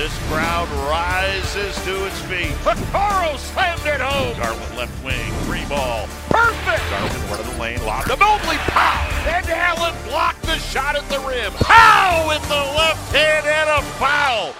This 0.00 0.18
crowd 0.30 0.66
rises 0.88 1.76
to 1.84 2.06
its 2.06 2.18
feet. 2.22 2.54
Vaccaro 2.64 3.36
slammed 3.36 3.84
it 3.84 4.00
home. 4.00 4.34
Garland 4.38 4.74
left 4.74 5.04
wing, 5.04 5.30
three 5.44 5.66
ball. 5.66 6.06
Perfect. 6.30 6.80
Garland 6.88 7.30
one 7.30 7.38
of 7.38 7.52
the 7.52 7.60
lane, 7.60 7.84
lob 7.84 8.06
to 8.06 8.16
Mobley. 8.16 8.56
Pow! 8.56 9.22
Van 9.24 9.44
Allen 9.50 9.94
blocked 10.08 10.40
the 10.44 10.56
shot 10.56 10.96
at 10.96 11.06
the 11.10 11.18
rim. 11.28 11.52
Pow! 11.52 12.24
With 12.26 12.40
the 12.48 12.54
left 12.54 13.14
hand 13.14 13.46
and 13.46 13.68
a 13.68 13.82
foul. 13.98 14.54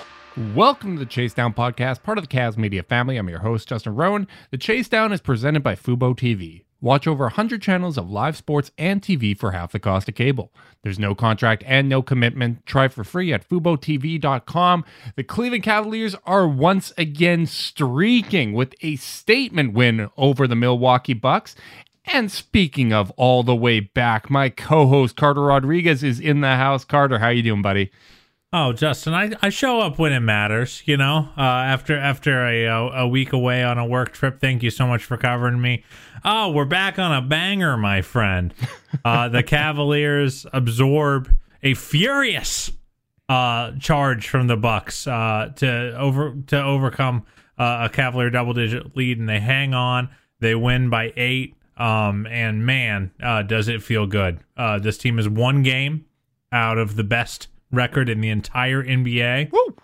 Welcome 0.54 0.96
to 0.96 0.98
the 0.98 1.10
Chase 1.10 1.32
Down 1.32 1.54
Podcast, 1.54 2.02
part 2.02 2.18
of 2.18 2.28
the 2.28 2.36
Cavs 2.36 2.58
Media 2.58 2.82
family. 2.82 3.16
I'm 3.16 3.30
your 3.30 3.38
host, 3.38 3.66
Justin 3.66 3.94
Rowan. 3.94 4.28
The 4.50 4.58
Chase 4.58 4.90
Down 4.90 5.10
is 5.10 5.22
presented 5.22 5.62
by 5.62 5.74
Fubo 5.74 6.14
TV. 6.14 6.64
Watch 6.80 7.06
over 7.06 7.24
100 7.24 7.60
channels 7.60 7.98
of 7.98 8.10
live 8.10 8.36
sports 8.36 8.70
and 8.78 9.02
TV 9.02 9.36
for 9.36 9.50
half 9.50 9.72
the 9.72 9.78
cost 9.78 10.08
of 10.08 10.14
cable. 10.14 10.52
There's 10.82 10.98
no 10.98 11.14
contract 11.14 11.62
and 11.66 11.88
no 11.88 12.00
commitment. 12.00 12.64
Try 12.64 12.88
for 12.88 13.04
free 13.04 13.32
at 13.32 13.46
FuboTV.com. 13.48 14.84
The 15.14 15.24
Cleveland 15.24 15.64
Cavaliers 15.64 16.16
are 16.24 16.48
once 16.48 16.92
again 16.96 17.44
streaking 17.46 18.54
with 18.54 18.74
a 18.80 18.96
statement 18.96 19.74
win 19.74 20.08
over 20.16 20.46
the 20.46 20.56
Milwaukee 20.56 21.14
Bucks. 21.14 21.54
And 22.06 22.32
speaking 22.32 22.92
of 22.92 23.10
all 23.12 23.42
the 23.42 23.54
way 23.54 23.80
back, 23.80 24.30
my 24.30 24.48
co-host 24.48 25.16
Carter 25.16 25.42
Rodriguez 25.42 26.02
is 26.02 26.18
in 26.18 26.40
the 26.40 26.56
house. 26.56 26.84
Carter, 26.84 27.18
how 27.18 27.28
you 27.28 27.42
doing, 27.42 27.62
buddy? 27.62 27.90
Oh, 28.52 28.72
Justin, 28.72 29.14
I, 29.14 29.30
I 29.42 29.48
show 29.48 29.78
up 29.78 29.96
when 30.00 30.12
it 30.12 30.20
matters, 30.20 30.82
you 30.84 30.96
know. 30.96 31.28
Uh, 31.38 31.40
after 31.40 31.96
after 31.96 32.44
a, 32.44 32.64
a 32.66 33.06
week 33.06 33.32
away 33.32 33.62
on 33.62 33.78
a 33.78 33.86
work 33.86 34.12
trip, 34.12 34.40
thank 34.40 34.64
you 34.64 34.70
so 34.70 34.88
much 34.88 35.04
for 35.04 35.16
covering 35.16 35.60
me. 35.60 35.84
Oh, 36.24 36.50
we're 36.50 36.64
back 36.64 36.98
on 36.98 37.12
a 37.12 37.22
banger, 37.22 37.76
my 37.76 38.02
friend. 38.02 38.54
Uh, 39.04 39.28
the 39.28 39.44
Cavaliers 39.44 40.46
absorb 40.52 41.32
a 41.62 41.74
furious 41.74 42.72
uh, 43.28 43.70
charge 43.78 44.26
from 44.26 44.48
the 44.48 44.56
Bucks 44.56 45.06
uh, 45.06 45.52
to 45.54 45.96
over 45.96 46.34
to 46.48 46.60
overcome 46.60 47.24
uh, 47.56 47.88
a 47.88 47.88
Cavalier 47.88 48.30
double 48.30 48.52
digit 48.52 48.96
lead, 48.96 49.20
and 49.20 49.28
they 49.28 49.38
hang 49.38 49.74
on. 49.74 50.08
They 50.40 50.56
win 50.56 50.90
by 50.90 51.12
eight. 51.16 51.54
Um, 51.76 52.26
and 52.26 52.66
man, 52.66 53.12
uh, 53.22 53.42
does 53.42 53.68
it 53.68 53.80
feel 53.80 54.08
good. 54.08 54.40
Uh, 54.56 54.80
this 54.80 54.98
team 54.98 55.20
is 55.20 55.28
one 55.28 55.62
game 55.62 56.04
out 56.50 56.76
of 56.76 56.96
the 56.96 57.04
best 57.04 57.46
record 57.70 58.08
in 58.08 58.20
the 58.20 58.30
entire 58.30 58.82
NBA. 58.82 59.52
Woo! 59.52 59.76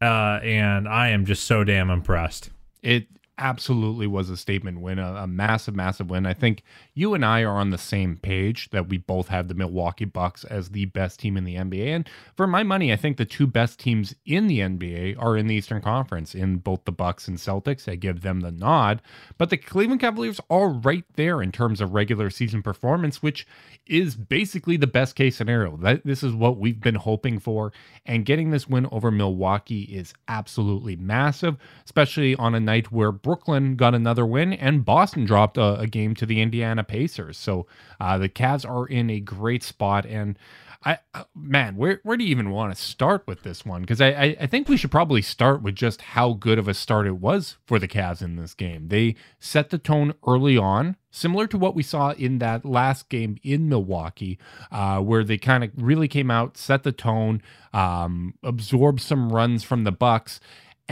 Uh, 0.00 0.40
and 0.42 0.88
I 0.88 1.08
am 1.10 1.24
just 1.24 1.44
so 1.44 1.64
damn 1.64 1.90
impressed. 1.90 2.50
it 2.82 3.06
absolutely 3.38 4.06
was 4.06 4.30
a 4.30 4.36
statement 4.36 4.80
win, 4.80 4.98
a, 4.98 5.14
a 5.14 5.26
massive, 5.26 5.74
massive 5.74 6.10
win. 6.10 6.26
I 6.26 6.34
think 6.34 6.62
you 6.94 7.14
and 7.14 7.24
I 7.24 7.42
are 7.42 7.56
on 7.56 7.70
the 7.70 7.78
same 7.78 8.16
page 8.16 8.70
that 8.70 8.88
we 8.88 8.98
both 8.98 9.28
have 9.28 9.48
the 9.48 9.54
Milwaukee 9.54 10.04
Bucks 10.04 10.44
as 10.44 10.70
the 10.70 10.84
best 10.86 11.20
team 11.20 11.36
in 11.36 11.44
the 11.44 11.56
NBA. 11.56 11.86
And 11.86 12.08
for 12.36 12.46
my 12.46 12.62
money, 12.62 12.92
I 12.92 12.96
think 12.96 13.16
the 13.16 13.24
two 13.24 13.46
best 13.46 13.78
teams 13.78 14.14
in 14.26 14.46
the 14.46 14.60
NBA 14.60 15.16
are 15.18 15.36
in 15.36 15.46
the 15.46 15.54
Eastern 15.54 15.80
Conference, 15.80 16.34
in 16.34 16.56
both 16.56 16.84
the 16.84 16.92
Bucks 16.92 17.26
and 17.26 17.38
Celtics. 17.38 17.90
I 17.90 17.94
give 17.94 18.20
them 18.20 18.40
the 18.40 18.52
nod. 18.52 19.00
But 19.38 19.50
the 19.50 19.56
Cleveland 19.56 20.00
Cavaliers 20.00 20.40
are 20.50 20.68
right 20.68 21.04
there 21.14 21.42
in 21.42 21.52
terms 21.52 21.80
of 21.80 21.94
regular 21.94 22.28
season 22.28 22.62
performance, 22.62 23.22
which 23.22 23.46
is 23.86 24.14
basically 24.14 24.76
the 24.76 24.86
best 24.86 25.16
case 25.16 25.36
scenario. 25.36 25.76
That 25.78 26.04
this 26.04 26.22
is 26.22 26.34
what 26.34 26.58
we've 26.58 26.80
been 26.80 26.96
hoping 26.96 27.38
for. 27.38 27.72
And 28.04 28.26
getting 28.26 28.50
this 28.50 28.68
win 28.68 28.86
over 28.92 29.10
Milwaukee 29.10 29.82
is 29.82 30.12
absolutely 30.28 30.96
massive, 30.96 31.56
especially 31.84 32.36
on 32.36 32.54
a 32.54 32.60
night 32.60 32.92
where 32.92 33.12
got 33.36 33.94
another 33.94 34.26
win 34.26 34.52
and 34.52 34.84
Boston 34.84 35.24
dropped 35.24 35.56
a, 35.56 35.78
a 35.80 35.86
game 35.86 36.14
to 36.16 36.26
the 36.26 36.40
Indiana 36.40 36.84
Pacers. 36.84 37.38
So 37.38 37.66
uh, 38.00 38.18
the 38.18 38.28
Cavs 38.28 38.68
are 38.68 38.86
in 38.86 39.10
a 39.10 39.20
great 39.20 39.62
spot. 39.62 40.06
And 40.06 40.38
I, 40.84 40.98
uh, 41.14 41.24
man, 41.34 41.76
where 41.76 42.00
where 42.02 42.16
do 42.16 42.24
you 42.24 42.30
even 42.30 42.50
want 42.50 42.74
to 42.74 42.82
start 42.82 43.24
with 43.26 43.42
this 43.42 43.64
one? 43.64 43.82
Because 43.82 44.00
I, 44.00 44.08
I 44.08 44.36
I 44.40 44.46
think 44.46 44.68
we 44.68 44.76
should 44.76 44.90
probably 44.90 45.22
start 45.22 45.62
with 45.62 45.76
just 45.76 46.02
how 46.02 46.32
good 46.32 46.58
of 46.58 46.66
a 46.66 46.74
start 46.74 47.06
it 47.06 47.18
was 47.18 47.56
for 47.66 47.78
the 47.78 47.86
Cavs 47.86 48.20
in 48.20 48.36
this 48.36 48.54
game. 48.54 48.88
They 48.88 49.14
set 49.38 49.70
the 49.70 49.78
tone 49.78 50.14
early 50.26 50.56
on, 50.56 50.96
similar 51.10 51.46
to 51.48 51.58
what 51.58 51.76
we 51.76 51.84
saw 51.84 52.10
in 52.12 52.38
that 52.40 52.64
last 52.64 53.08
game 53.08 53.36
in 53.44 53.68
Milwaukee, 53.68 54.38
uh, 54.72 54.98
where 55.00 55.22
they 55.22 55.38
kind 55.38 55.62
of 55.62 55.70
really 55.76 56.08
came 56.08 56.32
out, 56.32 56.56
set 56.56 56.82
the 56.82 56.92
tone, 56.92 57.42
um, 57.72 58.34
absorbed 58.42 59.00
some 59.00 59.30
runs 59.30 59.62
from 59.62 59.84
the 59.84 59.92
Bucks. 59.92 60.40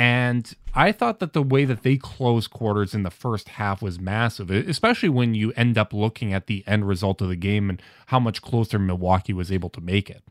And 0.00 0.50
I 0.74 0.92
thought 0.92 1.18
that 1.18 1.34
the 1.34 1.42
way 1.42 1.66
that 1.66 1.82
they 1.82 1.98
closed 1.98 2.48
quarters 2.48 2.94
in 2.94 3.02
the 3.02 3.10
first 3.10 3.50
half 3.50 3.82
was 3.82 4.00
massive, 4.00 4.50
especially 4.50 5.10
when 5.10 5.34
you 5.34 5.52
end 5.56 5.76
up 5.76 5.92
looking 5.92 6.32
at 6.32 6.46
the 6.46 6.64
end 6.66 6.88
result 6.88 7.20
of 7.20 7.28
the 7.28 7.36
game 7.36 7.68
and 7.68 7.82
how 8.06 8.18
much 8.18 8.40
closer 8.40 8.78
Milwaukee 8.78 9.34
was 9.34 9.52
able 9.52 9.68
to 9.68 9.80
make 9.82 10.08
it. 10.08 10.24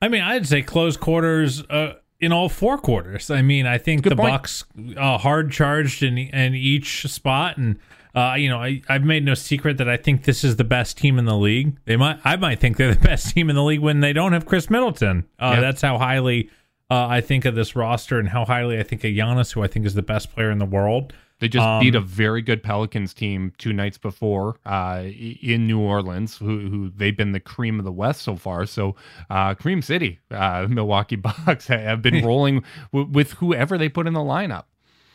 I 0.00 0.08
mean, 0.08 0.22
I'd 0.22 0.48
say 0.48 0.60
close 0.60 0.96
quarters 0.96 1.62
uh, 1.70 1.98
in 2.18 2.32
all 2.32 2.48
four 2.48 2.78
quarters. 2.78 3.30
I 3.30 3.42
mean, 3.42 3.64
I 3.64 3.78
think 3.78 4.02
Good 4.02 4.10
the 4.10 4.16
point. 4.16 4.32
Bucks 4.32 4.64
uh, 4.96 5.18
hard 5.18 5.52
charged 5.52 6.02
in 6.02 6.18
in 6.18 6.56
each 6.56 7.08
spot, 7.08 7.58
and 7.58 7.78
uh, 8.16 8.34
you 8.36 8.48
know, 8.48 8.58
I, 8.58 8.82
I've 8.88 9.04
made 9.04 9.24
no 9.24 9.34
secret 9.34 9.78
that 9.78 9.88
I 9.88 9.98
think 9.98 10.24
this 10.24 10.42
is 10.42 10.56
the 10.56 10.64
best 10.64 10.98
team 10.98 11.16
in 11.16 11.26
the 11.26 11.36
league. 11.36 11.76
They 11.84 11.96
might, 11.96 12.18
I 12.24 12.34
might 12.34 12.58
think 12.58 12.76
they're 12.76 12.92
the 12.92 13.00
best 13.08 13.32
team 13.32 13.48
in 13.50 13.54
the 13.54 13.62
league 13.62 13.78
when 13.78 14.00
they 14.00 14.12
don't 14.12 14.32
have 14.32 14.46
Khris 14.46 14.68
Middleton. 14.68 15.26
Uh, 15.38 15.52
Yeah. 15.54 15.60
That's 15.60 15.80
how 15.80 15.98
highly 15.98 16.50
uh, 16.92 17.06
I 17.08 17.20
think 17.20 17.44
of 17.44 17.54
this 17.54 17.74
roster, 17.74 18.18
and 18.18 18.28
how 18.28 18.44
highly 18.44 18.78
I 18.78 18.82
think 18.82 19.02
of 19.04 19.10
Giannis, 19.10 19.52
who 19.52 19.62
I 19.62 19.66
think 19.66 19.86
is 19.86 19.94
the 19.94 20.02
best 20.02 20.32
player 20.32 20.50
in 20.50 20.58
the 20.58 20.66
world. 20.66 21.12
They 21.38 21.48
just 21.48 21.66
Um, 21.66 21.80
beat 21.80 21.96
a 21.96 22.00
very 22.00 22.40
good 22.40 22.62
Pelicans 22.62 23.12
team 23.12 23.52
two 23.58 23.72
nights 23.72 23.98
before 23.98 24.60
uh, 24.64 25.02
in 25.04 25.66
New 25.66 25.80
Orleans, 25.80 26.36
who, 26.36 26.68
who 26.68 26.90
they've 26.94 27.16
been 27.16 27.32
the 27.32 27.40
cream 27.40 27.80
of 27.80 27.84
the 27.84 27.90
West 27.90 28.22
so 28.22 28.36
far. 28.36 28.64
So, 28.66 28.94
uh, 29.28 29.54
Cream 29.54 29.82
City, 29.82 30.20
uh, 30.30 30.66
Milwaukee 30.70 31.16
Bucks 31.16 31.66
have 31.66 32.00
been 32.00 32.24
rolling 32.30 32.62
w- 32.92 33.10
with 33.10 33.32
whoever 33.34 33.76
they 33.76 33.88
put 33.88 34.06
in 34.06 34.12
the 34.12 34.20
lineup. 34.20 34.64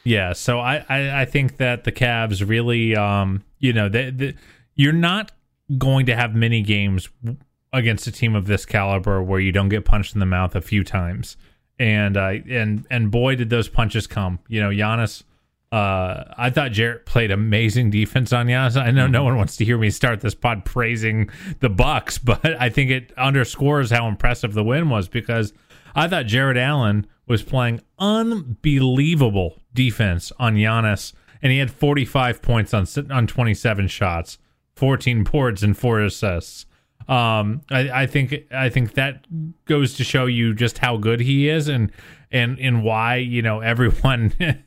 Yeah, 0.04 0.34
so 0.34 0.59
I, 0.59 0.86
I, 0.90 1.22
I 1.22 1.26
think 1.26 1.58
that 1.58 1.84
the 1.86 1.92
Cavs 1.94 2.46
really, 2.48 2.96
um, 2.96 3.44
you 3.59 3.72
know, 3.72 3.88
they, 3.88 4.09
they, 4.09 4.36
you're 4.76 4.94
not 4.94 5.32
going 5.78 6.06
to 6.08 6.16
have 6.16 6.34
many 6.36 6.62
games 6.62 7.08
against 7.74 8.08
a 8.08 8.12
team 8.12 8.36
of 8.36 8.48
this 8.48 8.66
caliber 8.66 9.22
where 9.22 9.40
you 9.40 9.52
don't 9.52 9.70
get 9.70 9.86
punched 9.86 10.14
in 10.14 10.20
the 10.20 10.26
mouth 10.26 10.56
a 10.56 10.62
few 10.62 10.84
times, 10.84 11.36
and 11.80 12.18
uh, 12.18 12.34
and 12.50 12.86
and 12.90 13.12
boy, 13.12 13.36
did 13.36 13.50
those 13.50 13.70
punches 13.70 14.08
come. 14.08 14.40
You 14.48 14.62
know, 14.62 14.70
Giannis. 14.70 15.24
Uh, 15.70 16.24
I 16.38 16.50
thought 16.50 16.72
Jarrett 16.72 17.06
played 17.06 17.30
amazing 17.30 17.90
defense 17.90 18.32
on 18.32 18.48
Giannis. 18.48 18.82
I 18.82 18.90
know 18.92 19.06
no 19.06 19.26
one 19.26 19.36
wants 19.36 19.58
to 19.58 19.66
hear 19.66 19.78
me 19.78 19.90
start 19.90 20.22
this 20.22 20.34
pod 20.34 20.64
praising 20.64 21.30
the 21.60 21.68
Bucks, 21.68 22.18
but 22.18 22.46
I 22.46 22.70
think 22.70 22.90
it 22.90 23.12
underscores 23.18 23.92
how 23.92 24.08
impressive 24.08 24.54
the 24.54 24.64
win 24.64 24.90
was 24.90 25.10
because 25.10 25.52
I 25.94 26.08
thought 26.08 26.26
Jarrett 26.28 26.58
Allen 26.58 27.06
was 27.28 27.44
playing 27.44 27.82
unbelievable 28.00 29.59
defense 29.74 30.32
on 30.40 30.56
Giannis, 30.56 31.12
and 31.42 31.52
he 31.52 31.58
had 31.58 31.70
45 31.70 32.42
points 32.42 32.74
on 32.74 32.88
on 33.12 33.28
27 33.28 33.88
shots, 33.90 34.38
14 34.78 35.24
boards, 35.26 35.64
and 35.64 35.78
four 35.78 36.02
assists. 36.02 36.66
Um, 37.07 37.62
I, 37.72 38.03
I 38.03 38.06
think 38.06 38.35
I 38.51 38.69
think 38.69 38.94
that 38.94 39.25
goes 39.66 39.94
to 39.95 40.03
show 40.03 40.25
you 40.25 40.53
just 40.53 40.79
how 40.79 40.97
good 40.97 41.22
he 41.22 41.50
is, 41.50 41.68
and 41.68 41.91
and 42.31 42.59
and 42.59 42.84
why 42.84 43.16
you 43.16 43.41
know 43.41 43.62
everyone 43.62 44.34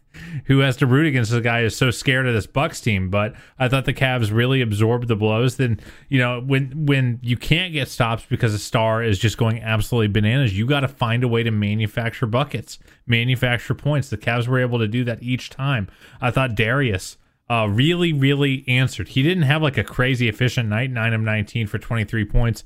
who 0.46 0.58
has 0.60 0.76
to 0.78 0.86
root 0.86 1.06
against 1.06 1.30
the 1.30 1.40
guy 1.40 1.60
is 1.60 1.76
so 1.76 1.90
scared 1.90 2.26
of 2.26 2.34
this 2.34 2.46
Bucks 2.46 2.80
team. 2.80 3.10
But 3.10 3.34
I 3.58 3.68
thought 3.68 3.84
the 3.84 3.92
Cavs 3.92 4.32
really 4.32 4.60
absorbed 4.60 5.08
the 5.08 5.16
blows. 5.16 5.56
Then 5.56 5.80
you 6.08 6.18
know 6.18 6.40
when 6.40 6.86
when 6.86 7.18
you 7.22 7.36
can't 7.36 7.72
get 7.72 7.88
stops 7.88 8.24
because 8.28 8.54
a 8.54 8.58
star 8.58 9.02
is 9.02 9.18
just 9.18 9.36
going 9.36 9.60
absolutely 9.60 10.08
bananas, 10.08 10.56
you 10.56 10.66
got 10.66 10.80
to 10.80 10.88
find 10.88 11.22
a 11.22 11.28
way 11.28 11.42
to 11.42 11.50
manufacture 11.50 12.26
buckets, 12.26 12.78
manufacture 13.06 13.74
points. 13.74 14.08
The 14.08 14.18
Cavs 14.18 14.48
were 14.48 14.58
able 14.58 14.78
to 14.78 14.88
do 14.88 15.04
that 15.04 15.22
each 15.22 15.50
time. 15.50 15.88
I 16.20 16.30
thought 16.30 16.54
Darius 16.54 17.18
uh, 17.50 17.66
really, 17.66 18.12
really 18.12 18.64
answered. 18.68 19.08
He 19.08 19.22
didn't 19.22 19.42
have 19.42 19.60
like 19.60 19.76
a 19.76 19.84
crazy 19.84 20.28
efficient 20.28 20.68
night, 20.68 20.90
nine 20.90 21.12
of 21.12 21.20
19 21.20 21.66
for 21.66 21.78
23 21.78 22.24
points, 22.24 22.62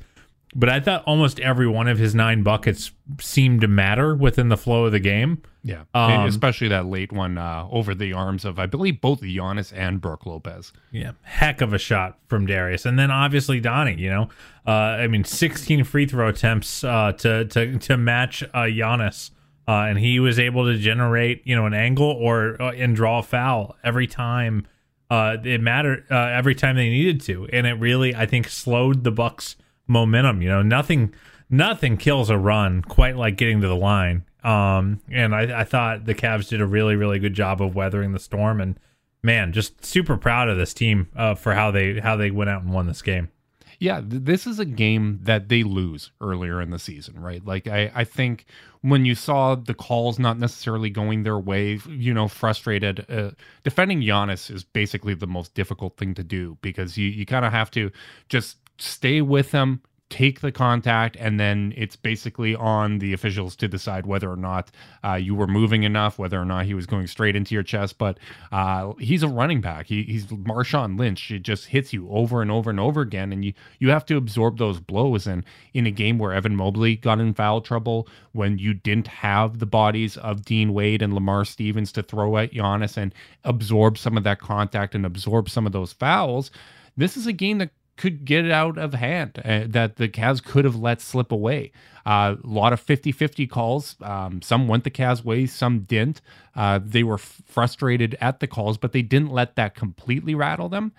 but 0.55 0.69
I 0.69 0.79
thought 0.79 1.03
almost 1.05 1.41
every 1.41 1.67
one 1.67 1.89
of 1.89 1.99
his 1.99 2.15
nine 2.15 2.43
buckets 2.43 2.93
seemed 3.19 3.63
to 3.63 3.69
matter 3.69 4.15
within 4.15 4.51
the 4.51 4.57
flow 4.59 4.85
of 4.85 4.93
the 4.93 5.01
game. 5.01 5.43
Yeah, 5.65 5.85
Um, 5.95 6.27
especially 6.27 6.69
that 6.69 6.85
late 6.87 7.11
one 7.11 7.39
uh, 7.39 7.67
over 7.71 7.95
the 7.95 8.13
arms 8.13 8.45
of 8.45 8.59
I 8.59 8.67
believe 8.67 9.01
both 9.01 9.23
Giannis 9.23 9.73
and 9.75 9.99
Brook 10.01 10.27
Lopez. 10.27 10.73
Yeah, 10.93 11.13
heck 11.23 11.63
of 11.63 11.73
a 11.73 11.79
shot 11.79 12.19
from 12.29 12.45
Darius, 12.47 12.85
and 12.85 12.99
then 12.99 13.11
obviously 13.11 13.61
Donnie. 13.61 13.97
You 13.99 14.11
know, 14.11 14.29
uh, 14.67 14.71
I 14.71 15.07
mean, 15.09 15.25
16 15.25 15.85
free 15.85 16.05
throw 16.05 16.29
attempts 16.29 16.85
uh, 16.85 17.13
to 17.13 17.47
to 17.47 17.79
to 17.79 17.97
match 17.97 18.43
uh, 18.43 18.65
Giannis, 18.69 19.31
uh, 19.67 19.87
and 19.89 19.99
he 19.99 20.21
was 20.21 20.39
able 20.39 20.67
to 20.67 20.77
generate 20.77 21.41
you 21.47 21.57
know 21.57 21.65
an 21.65 21.73
angle 21.73 22.11
or 22.11 22.61
uh, 22.61 22.73
and 22.73 22.95
draw 22.95 23.21
a 23.21 23.23
foul 23.23 23.77
every 23.83 24.07
time 24.07 24.67
uh, 25.15 25.37
it 25.45 25.61
mattered. 25.61 26.05
Uh, 26.11 26.17
every 26.17 26.55
time 26.55 26.77
they 26.77 26.89
needed 26.89 27.21
to, 27.23 27.49
and 27.53 27.67
it 27.67 27.75
really 27.75 28.15
I 28.15 28.27
think 28.27 28.49
slowed 28.49 29.05
the 29.05 29.11
Bucks' 29.11 29.57
momentum. 29.87 30.43
You 30.43 30.49
know, 30.49 30.63
nothing 30.63 31.15
nothing 31.49 31.97
kills 31.97 32.31
a 32.31 32.39
run 32.39 32.83
quite 32.83 33.17
like 33.17 33.37
getting 33.37 33.61
to 33.61 33.69
the 33.69 33.77
line. 33.77 34.25
Um, 34.43 35.01
and 35.11 35.35
I, 35.35 35.61
I 35.61 35.65
thought 35.65 36.05
the 36.05 36.15
Cavs 36.15 36.49
did 36.49 36.61
a 36.61 36.67
really, 36.67 36.97
really 36.97 37.19
good 37.19 37.33
job 37.33 37.63
of 37.63 37.75
weathering 37.75 38.13
the 38.13 38.19
storm. 38.19 38.61
And 38.61 38.79
man, 39.23 39.53
just 39.53 39.85
super 39.85 40.17
proud 40.19 40.49
of 40.49 40.59
this 40.59 40.75
team 40.75 41.09
uh, 41.17 41.35
for 41.35 41.55
how 41.55 41.71
they 41.71 42.01
how 42.01 42.17
they 42.17 42.31
went 42.31 42.51
out 42.51 42.63
and 42.63 42.73
won 42.73 42.87
this 42.87 43.03
game. 43.03 43.31
Yeah, 43.79 44.01
th- 44.01 44.23
this 44.25 44.47
is 44.47 44.59
a 44.59 44.65
game 44.65 45.19
that 45.23 45.49
they 45.49 45.63
lose 45.63 46.11
earlier 46.21 46.61
in 46.61 46.71
the 46.71 46.79
season, 46.79 47.21
right? 47.21 47.45
Like 47.45 47.67
I, 47.67 47.91
I 47.95 48.05
think 48.05 48.47
when 48.83 49.05
you 49.05 49.15
saw 49.15 49.55
the 49.55 49.75
calls 49.75 50.19
not 50.19 50.39
necessarily 50.39 50.91
going 50.91 51.23
their 51.23 51.39
way, 51.39 51.81
you 51.89 52.13
know, 52.13 52.29
frustrated. 52.29 53.07
Uh, 53.11 53.31
defending 53.63 54.01
Giannis 54.01 54.51
is 54.51 54.65
basically 54.65 55.15
the 55.15 55.27
most 55.27 55.55
difficult 55.55 55.97
thing 55.97 56.15
to 56.15 56.25
do 56.25 56.59
because 56.63 56.99
you 56.99 57.09
you 57.09 57.27
kind 57.27 57.45
of 57.45 57.53
have 57.53 57.71
to 57.73 57.91
just 58.29 58.59
stay 58.79 59.21
with 59.21 59.53
him, 59.53 59.81
take 60.15 60.43
the 60.43 60.53
contact, 60.53 61.17
and 61.19 61.41
then 61.41 61.75
it's 61.77 61.97
basically 61.97 62.55
on 62.55 63.01
the 63.01 63.13
officials 63.13 63.57
to 63.57 63.67
decide 63.67 64.07
whether 64.07 64.31
or 64.31 64.37
not 64.37 64.71
uh, 65.03 65.15
you 65.15 65.35
were 65.35 65.49
moving 65.49 65.83
enough, 65.83 66.21
whether 66.21 66.41
or 66.41 66.45
not 66.45 66.67
he 66.67 66.73
was 66.73 66.87
going 66.87 67.09
straight 67.09 67.35
into 67.35 67.53
your 67.53 67.65
chest. 67.65 67.99
But 67.99 68.21
uh, 68.53 68.93
he's 69.01 69.25
a 69.25 69.29
running 69.29 69.61
back. 69.61 69.87
He, 69.87 70.05
he's 70.05 70.27
Marshawn 70.27 70.97
Lynch. 70.97 71.33
It 71.33 71.43
just 71.43 71.67
hits 71.67 71.93
you 71.93 72.09
over 72.09 72.43
and 72.43 72.51
over 72.53 72.71
and 72.71 72.79
over 72.79 73.01
again, 73.01 73.33
and 73.33 73.45
you 73.45 73.55
you 73.81 73.91
have 73.91 74.07
to 74.07 74.17
absorb 74.17 74.59
those 74.59 74.79
blows. 74.79 75.27
And 75.27 75.43
in 75.73 75.85
a 75.85 75.91
game 75.91 76.17
where 76.19 76.33
Evan 76.33 76.55
Mobley 76.55 76.95
got 76.95 77.19
in 77.19 77.35
foul 77.35 77.61
trouble, 77.61 78.07
when 78.31 78.57
you 78.59 78.73
didn't 78.73 79.09
have 79.09 79.59
the 79.59 79.67
bodies 79.67 80.17
of 80.19 80.45
Dean 80.45 80.73
Wade 80.73 81.03
and 81.03 81.13
Lamar 81.13 81.45
Stevens 81.45 81.91
to 81.91 82.05
throw 82.05 82.37
at 82.37 82.53
Giannis 82.53 82.97
and 82.97 83.13
absorb 83.43 83.99
some 83.99 84.17
of 84.17 84.23
that 84.23 84.39
contact 84.39 84.95
and 84.95 85.05
absorb 85.05 85.51
some 85.51 85.67
of 85.67 85.73
those 85.73 85.93
fouls, 85.93 86.53
this 86.97 87.17
is 87.17 87.27
a 87.27 87.33
game 87.33 87.59
that 87.59 87.71
could 87.97 88.25
get 88.25 88.51
out 88.51 88.77
of 88.79 88.95
hand 88.95 89.41
uh, 89.45 89.63
that 89.67 89.97
the 89.97 90.09
Cavs 90.09 90.43
could 90.43 90.65
have 90.65 90.77
let 90.77 91.01
slip 91.01 91.31
away. 91.31 91.73
Uh, 92.07 92.37
a 92.43 92.47
lot 92.47 92.73
of 92.73 92.81
50 92.81 93.13
50 93.13 93.47
calls. 93.47 93.97
Um, 94.03 94.43
some 94.43 94.69
went 94.69 94.85
the 94.85 94.91
Cavs' 94.91 95.25
way, 95.25 95.47
some 95.47 95.81
didn't. 95.81 96.21
Uh, 96.55 96.79
they 96.83 97.03
were 97.03 97.15
f- 97.15 97.43
frustrated 97.47 98.17
at 98.21 98.41
the 98.41 98.47
calls, 98.47 98.77
but 98.77 98.93
they 98.93 99.03
didn't 99.03 99.31
let 99.33 99.57
that 99.57 99.75
completely 99.75 100.35
rattle 100.35 100.69
them. 100.69 100.93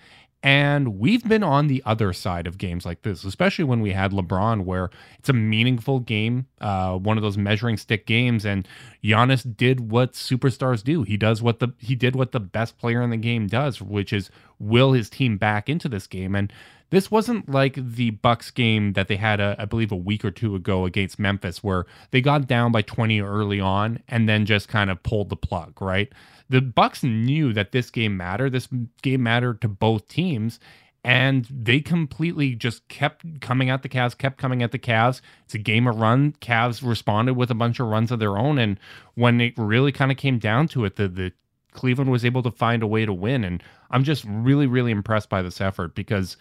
And 0.46 1.00
we've 1.00 1.28
been 1.28 1.42
on 1.42 1.66
the 1.66 1.82
other 1.88 2.14
side 2.14 2.46
of 2.46 2.60
games 2.60 2.86
like 2.86 3.02
this, 3.02 3.24
especially 3.24 3.66
when 3.66 3.82
we 3.82 3.94
had 3.94 4.12
LeBron, 4.12 4.64
where 4.64 4.92
it's 5.18 5.28
a 5.28 5.34
meaningful 5.34 6.00
game, 6.00 6.46
uh, 6.62 7.00
one 7.00 7.18
of 7.18 7.24
those 7.24 7.36
measuring 7.36 7.78
stick 7.78 8.06
games, 8.06 8.46
and 8.46 8.68
Giannis 9.04 9.58
did 9.58 9.90
what 9.90 10.14
superstars 10.14 10.84
do. 10.84 11.02
He 11.02 11.18
does 11.18 11.42
what 11.42 11.58
the 11.58 11.70
he 11.80 11.96
did 11.96 12.16
what 12.16 12.32
the 12.32 12.40
best 12.40 12.78
player 12.78 13.02
in 13.02 13.10
the 13.10 13.18
game 13.18 13.48
does, 13.48 13.82
which 13.82 14.14
is 14.14 14.30
will 14.60 14.94
his 14.94 15.10
team 15.10 15.40
back 15.40 15.68
into 15.68 15.90
this 15.90 16.06
game. 16.06 16.36
And 16.36 16.54
this 16.92 17.10
wasn't 17.10 17.50
like 17.50 17.74
the 17.76 18.12
Bucks 18.12 18.52
game 18.52 18.94
that 18.94 19.08
they 19.08 19.16
had, 19.16 19.40
a, 19.40 19.56
I 19.58 19.66
believe, 19.66 19.92
a 19.92 19.96
week 19.96 20.24
or 20.24 20.30
two 20.30 20.54
ago 20.54 20.86
against 20.86 21.18
Memphis, 21.18 21.64
where 21.64 21.88
they 22.12 22.22
got 22.22 22.48
down 22.48 22.72
by 22.72 22.84
20 22.84 23.20
early 23.20 23.60
on 23.60 24.04
and 24.08 24.30
then 24.30 24.46
just 24.46 24.68
kind 24.68 24.92
of 24.92 25.02
pulled 25.02 25.30
the 25.30 25.36
plug, 25.36 25.82
right? 25.82 26.14
The 26.50 26.62
Bucks 26.62 27.04
knew 27.04 27.54
that 27.54 27.72
this 27.72 27.90
game 27.90 28.18
mattered. 28.18 28.52
This 28.52 28.68
game 29.02 29.24
mattered 29.24 29.62
to 29.62 29.68
both 29.68 30.08
teams, 30.08 30.60
and 31.04 31.46
they 31.50 31.80
completely 31.80 32.56
just 32.56 32.88
kept 32.88 33.42
coming 33.42 33.70
at 33.70 33.82
the 33.84 33.90
Cavs, 33.90 34.18
kept 34.18 34.38
coming 34.38 34.62
at 34.62 34.72
the 34.72 34.80
Cavs. 34.80 35.22
It's 35.46 35.56
a 35.56 35.60
game 35.60 35.88
of 35.88 35.98
run. 35.98 36.34
Cavs 36.42 36.88
responded 36.88 37.34
with 37.34 37.52
a 37.52 37.56
bunch 37.56 37.80
of 37.80 37.88
runs 37.88 38.12
of 38.12 38.20
their 38.20 38.38
own, 38.38 38.60
and 38.60 38.80
when 39.16 39.42
it 39.42 39.54
really 39.58 39.92
kind 39.92 40.12
of 40.12 40.18
came 40.18 40.40
down 40.40 40.68
to 40.70 40.86
it, 40.86 40.96
the 40.96 41.08
the 41.08 41.32
Cleveland 41.74 42.10
was 42.10 42.24
able 42.24 42.42
to 42.44 42.52
find 42.52 42.82
a 42.84 42.88
way 42.88 43.06
to 43.06 43.14
win, 43.14 43.44
and 43.44 43.62
I'm 43.92 44.04
just 44.04 44.24
really, 44.28 44.66
really 44.68 44.92
impressed 44.92 45.30
by 45.30 45.42
this 45.42 45.60
effort 45.60 45.94
because 45.94 46.38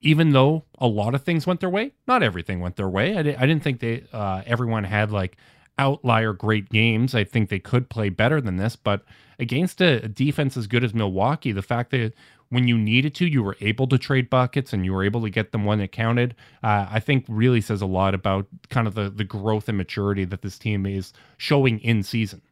even 0.00 0.32
though 0.32 0.64
a 0.78 0.86
lot 0.86 1.14
of 1.14 1.22
things 1.22 1.46
went 1.46 1.60
their 1.60 1.70
way, 1.70 1.92
not 2.06 2.22
everything 2.22 2.60
went 2.60 2.76
their 2.76 2.88
way. 2.88 3.16
I, 3.16 3.22
di- 3.22 3.36
I 3.36 3.46
didn't 3.46 3.62
think 3.62 3.80
they 3.80 4.04
uh, 4.12 4.42
everyone 4.46 4.84
had 4.84 5.10
like 5.10 5.36
outlier 5.78 6.32
great 6.34 6.68
games. 6.68 7.14
I 7.14 7.24
think 7.24 7.48
they 7.48 7.58
could 7.58 7.88
play 7.88 8.10
better 8.10 8.40
than 8.40 8.58
this, 8.58 8.76
but 8.76 9.02
against 9.38 9.80
a, 9.80 10.08
defense 10.08 10.56
as 10.56 10.66
good 10.66 10.84
as 10.84 10.94
Milwaukee, 10.94 11.52
the 11.52 11.62
fact 11.62 11.90
that 11.90 12.12
when 12.50 12.68
you 12.68 12.78
needed 12.78 13.14
to, 13.16 13.26
you 13.26 13.42
were 13.42 13.56
able 13.60 13.86
to 13.88 13.98
trade 13.98 14.30
buckets 14.30 14.72
and 14.72 14.84
you 14.84 14.92
were 14.92 15.02
able 15.02 15.22
to 15.22 15.30
get 15.30 15.52
them 15.52 15.64
when 15.64 15.80
it 15.80 15.92
counted. 15.92 16.34
Uh, 16.62 16.86
I 16.90 17.00
think 17.00 17.24
really 17.28 17.60
says 17.60 17.82
a 17.82 17.86
lot 17.86 18.14
about 18.14 18.46
kind 18.70 18.86
of 18.86 18.94
the 18.94 19.10
the 19.10 19.24
growth 19.24 19.68
and 19.68 19.78
maturity 19.78 20.24
that 20.26 20.42
this 20.42 20.58
team 20.58 20.86
is 20.86 21.12
showing 21.36 21.80
in 21.80 22.02
season. 22.02 22.42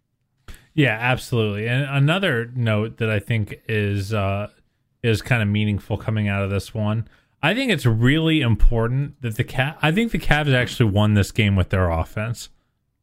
Yeah, 0.75 0.97
absolutely. 0.99 1.69
And 1.69 1.85
another 1.85 2.51
note 2.55 2.97
that 2.97 3.11
I 3.11 3.19
think 3.19 3.61
is 3.69 4.13
uh, 4.13 4.49
is 5.03 5.23
kind 5.23 5.43
of 5.43 5.49
meaningful 5.49 5.97
coming 5.97 6.29
out 6.29 6.43
of 6.43 6.51
this 6.51 6.73
one. 6.73 7.09
I 7.43 7.55
think 7.55 7.73
it's 7.73 7.87
really 7.87 8.41
important 8.41 9.21
that 9.23 9.37
the 9.37 9.45
cat. 9.45 9.79
I 9.83 9.93
think 9.93 10.13
the 10.13 10.19
Cavs 10.19 10.55
actually 10.55 10.91
won 10.91 11.15
this 11.15 11.33
game 11.33 11.57
with 11.57 11.71
their 11.71 11.91
offense. 11.91 12.49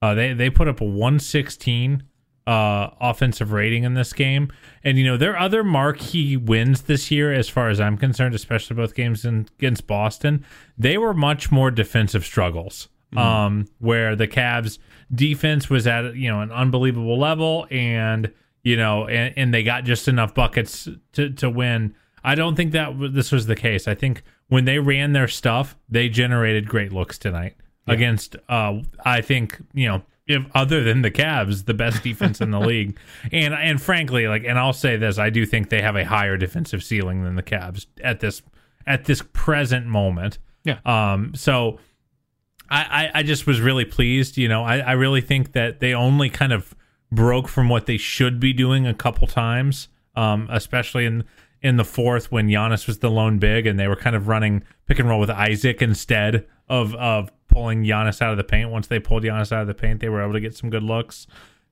Uh, 0.02 0.14
they 0.14 0.34
they 0.34 0.50
put 0.50 0.68
up 0.68 0.82
a 0.82 0.86
116 0.86 2.04
uh, 2.50 2.90
offensive 3.00 3.52
rating 3.52 3.84
in 3.84 3.94
this 3.94 4.12
game, 4.12 4.52
and 4.84 4.98
you 4.98 5.06
know 5.06 5.18
their 5.18 5.38
other 5.38 5.64
marquee 5.64 6.36
wins 6.36 6.82
this 6.84 7.12
year, 7.12 7.32
as 7.32 7.48
far 7.48 7.70
as 7.70 7.80
I'm 7.80 7.96
concerned, 7.96 8.34
especially 8.34 8.76
both 8.76 8.96
games 8.96 9.24
in, 9.24 9.48
against 9.60 9.86
Boston, 9.86 10.44
they 10.76 10.98
were 10.98 11.14
much 11.14 11.52
more 11.52 11.70
defensive 11.70 12.26
struggles. 12.26 12.90
Mm. 13.14 13.18
Um, 13.20 13.66
where 13.80 14.16
the 14.16 14.28
Cavs 14.28 14.78
defense 15.14 15.68
was 15.68 15.88
at 15.88 16.16
you 16.16 16.30
know 16.30 16.42
an 16.42 16.52
unbelievable 16.52 17.20
level, 17.20 17.68
and 17.70 18.32
you 18.64 18.78
know, 18.78 19.08
and, 19.08 19.34
and 19.38 19.54
they 19.54 19.62
got 19.62 19.84
just 19.84 20.08
enough 20.08 20.34
buckets 20.34 20.88
to 21.14 21.30
to 21.30 21.50
win. 21.52 21.94
I 22.24 22.34
don't 22.34 22.56
think 22.56 22.72
that 22.72 22.88
w- 22.88 23.10
this 23.12 23.32
was 23.32 23.46
the 23.46 23.56
case. 23.56 23.88
I 23.88 23.94
think 23.94 24.24
when 24.48 24.66
they 24.66 24.80
ran 24.80 25.14
their 25.14 25.28
stuff, 25.28 25.78
they 25.88 26.10
generated 26.10 26.68
great 26.68 26.92
looks 26.92 27.20
tonight 27.20 27.56
yeah. 27.88 27.94
against. 27.94 28.36
Uh, 28.48 28.80
I 29.06 29.22
think 29.22 29.60
you 29.74 29.88
know, 29.88 30.02
if 30.30 30.46
other 30.54 30.84
than 30.84 31.02
the 31.02 31.12
Cavs, 31.12 31.66
the 31.66 31.74
best 31.74 32.04
defense 32.04 32.40
in 32.40 32.52
the 32.52 32.60
league, 32.60 32.98
and 33.32 33.54
and 33.54 33.82
frankly, 33.82 34.28
like, 34.28 34.46
and 34.46 34.58
I'll 34.58 34.72
say 34.72 34.96
this, 34.96 35.18
I 35.18 35.30
do 35.30 35.46
think 35.46 35.70
they 35.70 35.82
have 35.82 35.96
a 35.96 36.06
higher 36.06 36.38
defensive 36.38 36.84
ceiling 36.84 37.24
than 37.24 37.36
the 37.36 37.44
Cavs 37.44 37.88
at 38.02 38.22
this 38.22 38.42
at 38.88 39.06
this 39.06 39.22
present 39.34 39.88
moment. 39.88 40.38
Yeah. 40.64 40.80
Um. 40.86 41.34
So. 41.36 41.80
I, 42.72 43.10
I, 43.14 43.20
I 43.22 43.24
just 43.24 43.48
was 43.48 43.60
really 43.60 43.84
pleased. 43.84 44.38
You 44.38 44.48
know, 44.48 44.64
I, 44.64 44.78
I 44.78 44.92
really 44.92 45.22
think 45.22 45.54
that 45.54 45.80
they 45.80 45.96
only 45.96 46.30
kind 46.30 46.54
of 46.54 46.76
broke 47.12 47.48
from 47.48 47.68
what 47.68 47.88
they 47.88 47.98
should 47.98 48.40
be 48.40 48.54
doing 48.54 48.86
a 48.86 48.94
couple 48.94 49.26
times, 49.26 49.88
um, 50.16 50.48
especially 50.52 51.06
in 51.06 51.24
in 51.64 51.78
the 51.78 51.84
fourth 51.84 52.32
when 52.32 52.48
Giannis 52.48 52.86
was 52.86 53.00
the 53.00 53.10
lone 53.10 53.40
big 53.40 53.66
and 53.66 53.80
they 53.80 53.88
were 53.88 53.96
kind 53.96 54.16
of 54.16 54.28
running 54.28 54.64
pick 54.86 55.00
and 55.00 55.10
roll 55.10 55.20
with 55.20 55.32
Isaac 55.32 55.82
instead 55.82 56.46
of 56.68 56.94
of 56.94 57.32
pulling 57.60 57.84
Giannis 57.84 58.22
out 58.22 58.32
of 58.32 58.38
the 58.38 58.44
paint. 58.46 58.70
Once 58.70 58.88
they 58.88 59.00
pulled 59.00 59.24
Giannis 59.24 59.52
out 59.52 59.62
of 59.62 59.68
the 59.68 59.74
paint, 59.74 60.00
they 60.00 60.08
were 60.08 60.24
able 60.24 60.32
to 60.32 60.40
get 60.40 60.56
some 60.56 60.70
good 60.70 60.84
looks. 60.84 61.28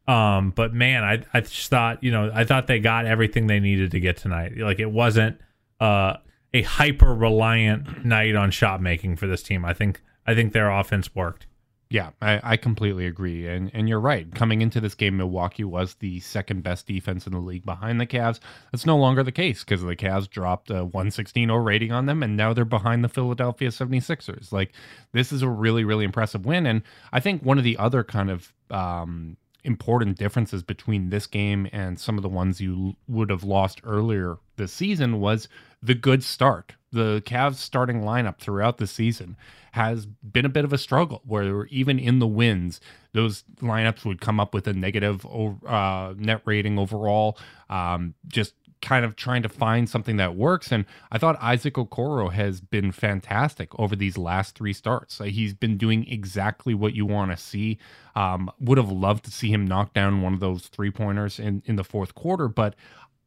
Um, 0.05 0.51
but 0.51 0.73
man, 0.73 1.05
I 1.05 1.23
I 1.33 1.39
just 1.39 1.69
thought 1.69 2.03
you 2.03 2.11
know 2.11 2.29
I 2.33 2.43
thought 2.43 2.67
they 2.67 2.79
got 2.79 3.05
everything 3.05 3.47
they 3.47 3.61
needed 3.61 3.91
to 3.91 3.99
get 4.01 4.17
tonight. 4.17 4.57
Like 4.57 4.79
it 4.79 4.91
wasn't 4.91 5.39
uh, 5.79 6.17
a 6.53 6.61
hyper 6.63 7.13
reliant 7.13 8.03
night 8.03 8.35
on 8.35 8.51
shot 8.51 8.81
making 8.81 9.15
for 9.15 9.27
this 9.27 9.43
team. 9.43 9.63
I 9.63 9.73
think 9.73 10.01
I 10.25 10.35
think 10.35 10.51
their 10.51 10.69
offense 10.69 11.15
worked. 11.15 11.47
Yeah, 11.89 12.09
I, 12.21 12.41
I, 12.43 12.57
completely 12.57 13.07
agree. 13.07 13.47
And 13.47 13.71
and 13.73 13.87
you're 13.87 13.99
right. 13.99 14.33
Coming 14.35 14.61
into 14.61 14.81
this 14.81 14.93
game, 14.93 15.15
Milwaukee 15.15 15.63
was 15.63 15.95
the 15.95 16.19
second 16.19 16.61
best 16.61 16.85
defense 16.85 17.25
in 17.25 17.31
the 17.31 17.39
league 17.39 17.65
behind 17.65 18.01
the 18.01 18.05
Cavs. 18.05 18.41
That's 18.71 18.85
no 18.85 18.97
longer 18.97 19.23
the 19.23 19.31
case 19.31 19.63
because 19.63 19.81
the 19.81 19.95
Cavs 19.95 20.29
dropped 20.29 20.69
a 20.69 20.85
116.0 20.85 21.63
rating 21.63 21.93
on 21.93 22.05
them, 22.05 22.23
and 22.23 22.35
now 22.35 22.53
they're 22.53 22.65
behind 22.65 23.05
the 23.05 23.09
Philadelphia 23.09 23.69
76ers. 23.69 24.51
Like, 24.51 24.73
this 25.13 25.31
is 25.31 25.41
a 25.41 25.49
really, 25.49 25.85
really 25.85 26.03
impressive 26.03 26.45
win. 26.45 26.65
And 26.65 26.81
I 27.13 27.21
think 27.21 27.41
one 27.43 27.57
of 27.57 27.63
the 27.63 27.77
other 27.77 28.03
kind 28.03 28.29
of 28.29 28.53
um, 28.69 29.37
important 29.63 30.17
differences 30.17 30.63
between 30.63 31.09
this 31.09 31.25
game 31.25 31.69
and 31.71 31.99
some 31.99 32.17
of 32.17 32.21
the 32.21 32.29
ones 32.29 32.59
you 32.59 32.95
would 33.07 33.29
have 33.29 33.43
lost 33.43 33.79
earlier 33.83 34.37
this 34.57 34.73
season 34.73 35.19
was 35.19 35.47
the 35.81 35.95
good 35.95 36.23
start. 36.23 36.73
The 36.91 37.21
Cavs 37.25 37.55
starting 37.55 38.01
lineup 38.01 38.39
throughout 38.39 38.77
the 38.77 38.87
season 38.87 39.35
has 39.73 40.05
been 40.05 40.45
a 40.45 40.49
bit 40.49 40.65
of 40.65 40.73
a 40.73 40.77
struggle 40.77 41.21
where 41.25 41.65
even 41.65 41.99
in 41.99 42.19
the 42.19 42.27
wins, 42.27 42.79
those 43.13 43.43
lineups 43.61 44.05
would 44.05 44.21
come 44.21 44.39
up 44.39 44.53
with 44.53 44.67
a 44.67 44.73
negative 44.73 45.25
uh, 45.65 46.13
net 46.17 46.41
rating 46.45 46.79
overall. 46.79 47.37
Um, 47.69 48.13
just 48.27 48.53
kind 48.81 49.03
of 49.03 49.15
trying 49.15 49.41
to 49.41 49.49
find 49.49 49.89
something 49.89 50.17
that 50.17 50.35
works. 50.35 50.71
And 50.71 50.85
I 51.11 51.17
thought 51.17 51.41
Isaac 51.41 51.75
Okoro 51.75 52.31
has 52.31 52.61
been 52.61 52.91
fantastic 52.91 53.69
over 53.79 53.95
these 53.95 54.17
last 54.17 54.55
three 54.55 54.73
starts. 54.73 55.19
He's 55.19 55.53
been 55.53 55.77
doing 55.77 56.07
exactly 56.07 56.73
what 56.73 56.93
you 56.93 57.05
want 57.05 57.31
to 57.31 57.37
see. 57.37 57.79
Um, 58.15 58.51
would 58.59 58.77
have 58.77 58.91
loved 58.91 59.25
to 59.25 59.31
see 59.31 59.51
him 59.51 59.65
knock 59.65 59.93
down 59.93 60.21
one 60.21 60.33
of 60.33 60.39
those 60.39 60.67
three 60.67 60.91
pointers 60.91 61.39
in, 61.39 61.63
in 61.65 61.75
the 61.75 61.83
fourth 61.83 62.15
quarter, 62.15 62.47
but 62.47 62.75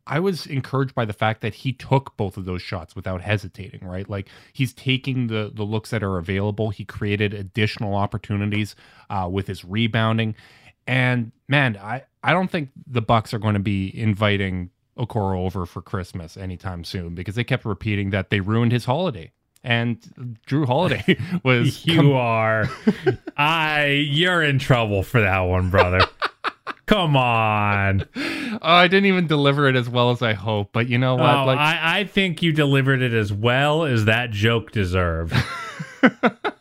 I 0.07 0.21
was 0.21 0.47
encouraged 0.47 0.95
by 0.95 1.05
the 1.05 1.13
fact 1.13 1.41
that 1.43 1.55
he 1.55 1.73
took 1.73 2.17
both 2.17 2.37
of 2.37 2.45
those 2.45 2.63
shots 2.63 2.97
without 2.97 3.21
hesitating, 3.21 3.87
right? 3.87 4.09
Like 4.09 4.29
he's 4.53 4.73
taking 4.73 5.27
the 5.29 5.51
the 5.55 5.65
looks 5.65 5.91
that 5.91 6.03
are 6.03 6.19
available. 6.19 6.71
He 6.71 6.85
created 6.85 7.35
additional 7.35 7.95
opportunities 7.95 8.75
uh, 9.09 9.29
with 9.31 9.47
his 9.47 9.65
rebounding. 9.65 10.35
And 10.87 11.33
man, 11.49 11.77
I, 11.77 12.03
I 12.23 12.33
don't 12.33 12.51
think 12.51 12.71
the 12.87 13.03
Bucks 13.03 13.33
are 13.33 13.39
going 13.39 13.55
to 13.55 13.61
be 13.61 13.97
inviting 13.97 14.71
Okoro 14.99 15.39
over 15.39 15.67
for 15.67 15.81
Christmas 15.83 16.37
anytime 16.37 16.85
soon 16.85 17.15
because 17.15 17.35
they 17.35 17.45
kept 17.45 17.65
repeating 17.65 18.11
that 18.11 18.31
they 18.31 18.41
ruined 18.41 18.73
his 18.73 18.85
holiday. 18.85 19.33
And 19.63 20.01
Jrue 20.47 20.67
Holiday 20.67 21.19
was 21.45 21.85
you 21.85 22.15
are 22.15 22.69
I 23.37 24.07
you're 24.09 24.43
in 24.43 24.59
trouble 24.59 25.03
for 25.03 25.21
that 25.21 25.41
one, 25.41 25.71
brother. 25.71 26.01
Come 26.91 27.17
on. 27.17 28.05
Oh, 28.17 28.59
I 28.63 28.89
didn't 28.89 29.07
even 29.07 29.29
deliver 29.29 29.69
it 29.69 29.77
as 29.77 29.89
well 29.89 30.11
as 30.11 30.23
I 30.23 30.33
hope, 30.33 30.71
but 30.73 30.89
you 30.89 30.99
know 30.99 31.15
what? 31.15 31.37
Oh, 31.37 31.45
like 31.45 31.57
I, 31.57 32.01
I 32.01 32.05
think 32.05 32.43
you 32.43 32.51
delivered 32.51 33.01
it 33.01 33.13
as 33.13 33.33
well 33.33 33.85
as 33.85 34.07
that 34.07 34.33
joke 34.33 34.73
deserved. 34.73 35.33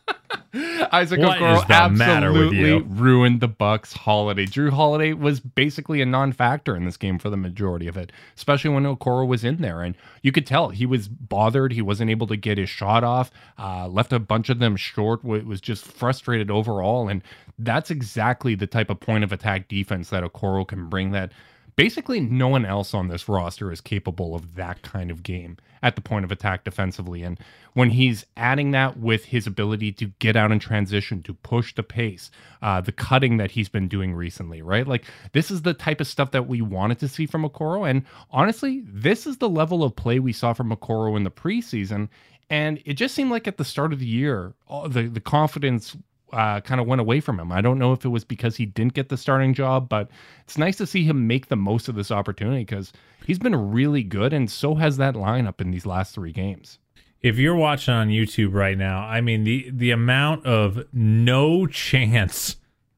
Isaac 0.91 1.19
What 1.19 1.37
Okoro 1.37 1.57
is 1.57 1.65
the 1.65 1.89
matter 1.89 2.31
with 2.31 2.43
absolutely 2.47 2.81
ruined 2.81 3.41
the 3.41 3.47
Bucks 3.47 3.93
holiday. 3.93 4.45
Jrue 4.45 4.71
Holiday 4.71 5.13
was 5.13 5.39
basically 5.39 6.01
a 6.01 6.05
non-factor 6.05 6.75
in 6.75 6.85
this 6.85 6.97
game 6.97 7.19
for 7.19 7.29
the 7.29 7.37
majority 7.37 7.87
of 7.87 7.97
it, 7.97 8.11
especially 8.35 8.71
when 8.71 8.83
Okoro 8.83 9.27
was 9.27 9.43
in 9.43 9.57
there, 9.61 9.81
and 9.81 9.95
you 10.21 10.31
could 10.31 10.45
tell 10.45 10.69
he 10.69 10.85
was 10.85 11.07
bothered. 11.07 11.73
He 11.73 11.81
wasn't 11.81 12.09
able 12.11 12.27
to 12.27 12.35
get 12.35 12.57
his 12.57 12.69
shot 12.69 13.03
off. 13.03 13.31
Uh, 13.57 13.87
left 13.87 14.13
a 14.13 14.19
bunch 14.19 14.49
of 14.49 14.59
them 14.59 14.75
short. 14.75 15.23
wa- 15.23 15.39
Was 15.39 15.61
just 15.61 15.85
frustrated 15.85 16.49
overall, 16.51 17.07
and 17.07 17.21
that's 17.57 17.91
exactly 17.91 18.55
the 18.55 18.67
type 18.67 18.89
of 18.89 18.99
point 18.99 19.23
of 19.23 19.31
attack 19.31 19.67
defense 19.67 20.09
that 20.09 20.23
Okoro 20.23 20.67
can 20.67 20.89
bring. 20.89 21.11
That 21.11 21.31
basically 21.79 22.19
no 22.19 22.49
one 22.49 22.65
else 22.65 22.93
on 22.93 23.07
this 23.07 23.29
roster 23.29 23.71
is 23.71 23.79
capable 23.79 24.35
of 24.35 24.55
that 24.55 24.81
kind 24.81 25.09
of 25.09 25.23
game 25.23 25.55
at 25.81 25.95
the 25.95 26.01
point 26.01 26.25
of 26.25 26.31
attack 26.31 26.65
defensively. 26.65 27.23
And 27.23 27.39
when 27.71 27.91
he's 27.91 28.25
adding 28.35 28.71
that 28.71 28.99
with 28.99 29.23
his 29.23 29.47
ability 29.47 29.93
to 29.93 30.07
get 30.19 30.35
out 30.35 30.51
in 30.51 30.59
transition, 30.59 31.23
to 31.23 31.33
push 31.33 31.73
the 31.73 31.83
pace, 31.83 32.31
uh, 32.61 32.81
the 32.81 32.91
cutting 32.91 33.37
that 33.37 33.51
he's 33.51 33.69
been 33.69 33.87
doing 33.87 34.13
recently, 34.13 34.61
right? 34.61 34.85
Like 34.85 35.05
this 35.31 35.49
is 35.49 35.61
the 35.61 35.73
type 35.73 36.01
of 36.01 36.07
stuff 36.07 36.31
that 36.31 36.49
we 36.49 36.61
wanted 36.61 36.99
to 36.99 37.07
see 37.07 37.25
from 37.25 37.47
Okoro. 37.49 37.89
And 37.89 38.03
honestly, 38.29 38.83
this 38.85 39.25
is 39.25 39.37
the 39.37 39.47
level 39.47 39.81
of 39.81 39.95
play 39.95 40.19
we 40.19 40.33
saw 40.33 40.51
from 40.51 40.75
Okoro 40.75 41.15
in 41.15 41.23
the 41.23 41.31
preseason. 41.31 42.09
And 42.49 42.81
it 42.83 42.95
just 42.95 43.15
seemed 43.15 43.31
like 43.31 43.47
at 43.47 43.55
the 43.55 43.63
start 43.63 43.93
of 43.93 43.99
the 43.99 44.05
year, 44.05 44.53
the, 44.89 45.03
the 45.03 45.21
confidence 45.21 45.95
uh, 46.33 46.61
kind 46.61 46.79
of 46.81 46.87
went 46.87 47.01
away 47.01 47.19
from 47.19 47.39
him. 47.39 47.51
I 47.51 47.61
don't 47.61 47.79
know 47.79 47.93
if 47.93 48.05
it 48.05 48.09
was 48.09 48.23
because 48.23 48.55
he 48.55 48.65
didn't 48.65 48.93
get 48.93 49.09
the 49.09 49.17
starting 49.17 49.53
job, 49.53 49.89
but 49.89 50.09
it's 50.43 50.57
nice 50.57 50.77
to 50.77 50.87
see 50.87 51.03
him 51.03 51.27
make 51.27 51.47
the 51.47 51.55
most 51.55 51.87
of 51.87 51.95
this 51.95 52.11
opportunity 52.11 52.61
because 52.63 52.91
he's 53.25 53.39
been 53.39 53.71
really 53.71 54.03
good, 54.03 54.33
and 54.33 54.49
so 54.49 54.75
has 54.75 54.97
that 54.97 55.15
lineup 55.15 55.61
in 55.61 55.71
these 55.71 55.85
last 55.85 56.13
three 56.15 56.31
games. 56.31 56.79
if 57.21 57.37
you're 57.37 57.55
watching 57.55 57.93
on 57.93 58.07
YouTube 58.09 58.53
right 58.53 58.77
now, 58.77 59.01
I 59.05 59.21
mean 59.21 59.43
the 59.43 59.69
the 59.71 59.91
amount 59.91 60.45
of 60.45 60.85
no 60.93 61.67
chance 61.67 62.55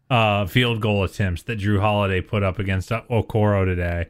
uh 0.10 0.46
field 0.46 0.82
goal 0.82 1.04
attempts 1.04 1.44
that 1.44 1.58
Jrue 1.60 1.80
Holiday 1.80 2.22
put 2.22 2.44
up 2.44 2.60
against 2.60 2.90
Okoro 2.90 3.66
today 3.66 4.10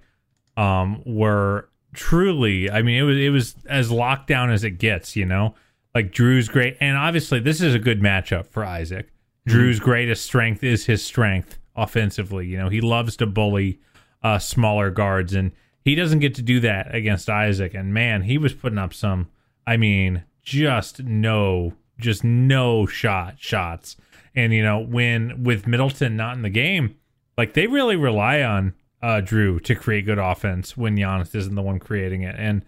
um 0.57 1.01
were 1.05 1.69
truly 1.93 2.69
I 2.69 2.81
mean 2.81 2.97
it 2.97 3.03
was 3.03 3.17
it 3.17 3.29
was 3.29 3.55
as 3.67 3.91
locked 3.91 4.27
down 4.27 4.51
as 4.51 4.63
it 4.63 4.71
gets, 4.71 5.15
you 5.15 5.25
know? 5.25 5.55
Like 5.93 6.11
Jrue's 6.11 6.47
great 6.47 6.77
and 6.79 6.97
obviously 6.97 7.39
this 7.39 7.61
is 7.61 7.75
a 7.75 7.79
good 7.79 8.01
matchup 8.01 8.47
for 8.47 8.63
Isaac. 8.63 9.09
Jrue's 9.47 9.79
greatest 9.79 10.23
strength 10.23 10.63
is 10.63 10.85
his 10.85 11.03
strength 11.03 11.57
offensively. 11.75 12.47
You 12.47 12.57
know, 12.57 12.69
he 12.69 12.81
loves 12.81 13.17
to 13.17 13.25
bully 13.25 13.79
uh 14.23 14.39
smaller 14.39 14.89
guards 14.89 15.33
and 15.33 15.51
he 15.83 15.95
doesn't 15.95 16.19
get 16.19 16.35
to 16.35 16.41
do 16.41 16.59
that 16.59 16.93
against 16.93 17.29
Isaac 17.29 17.73
and 17.73 17.93
man, 17.93 18.23
he 18.23 18.37
was 18.37 18.53
putting 18.53 18.77
up 18.77 18.93
some 18.93 19.29
I 19.67 19.77
mean, 19.77 20.23
just 20.43 21.03
no, 21.03 21.73
just 21.99 22.23
no 22.23 22.85
shot 22.85 23.35
shots. 23.37 23.97
And 24.33 24.53
you 24.53 24.63
know, 24.63 24.79
when 24.79 25.43
with 25.43 25.67
Middleton 25.67 26.15
not 26.15 26.35
in 26.35 26.41
the 26.41 26.49
game, 26.49 26.95
like 27.37 27.53
they 27.53 27.67
really 27.67 27.95
rely 27.95 28.41
on 28.41 28.73
uh 29.01 29.21
Jrue 29.21 29.61
to 29.63 29.75
create 29.75 30.05
good 30.05 30.19
offense 30.19 30.77
when 30.77 30.95
Giannis 30.95 31.35
isn't 31.35 31.55
the 31.55 31.61
one 31.61 31.79
creating 31.79 32.21
it. 32.21 32.35
And 32.37 32.63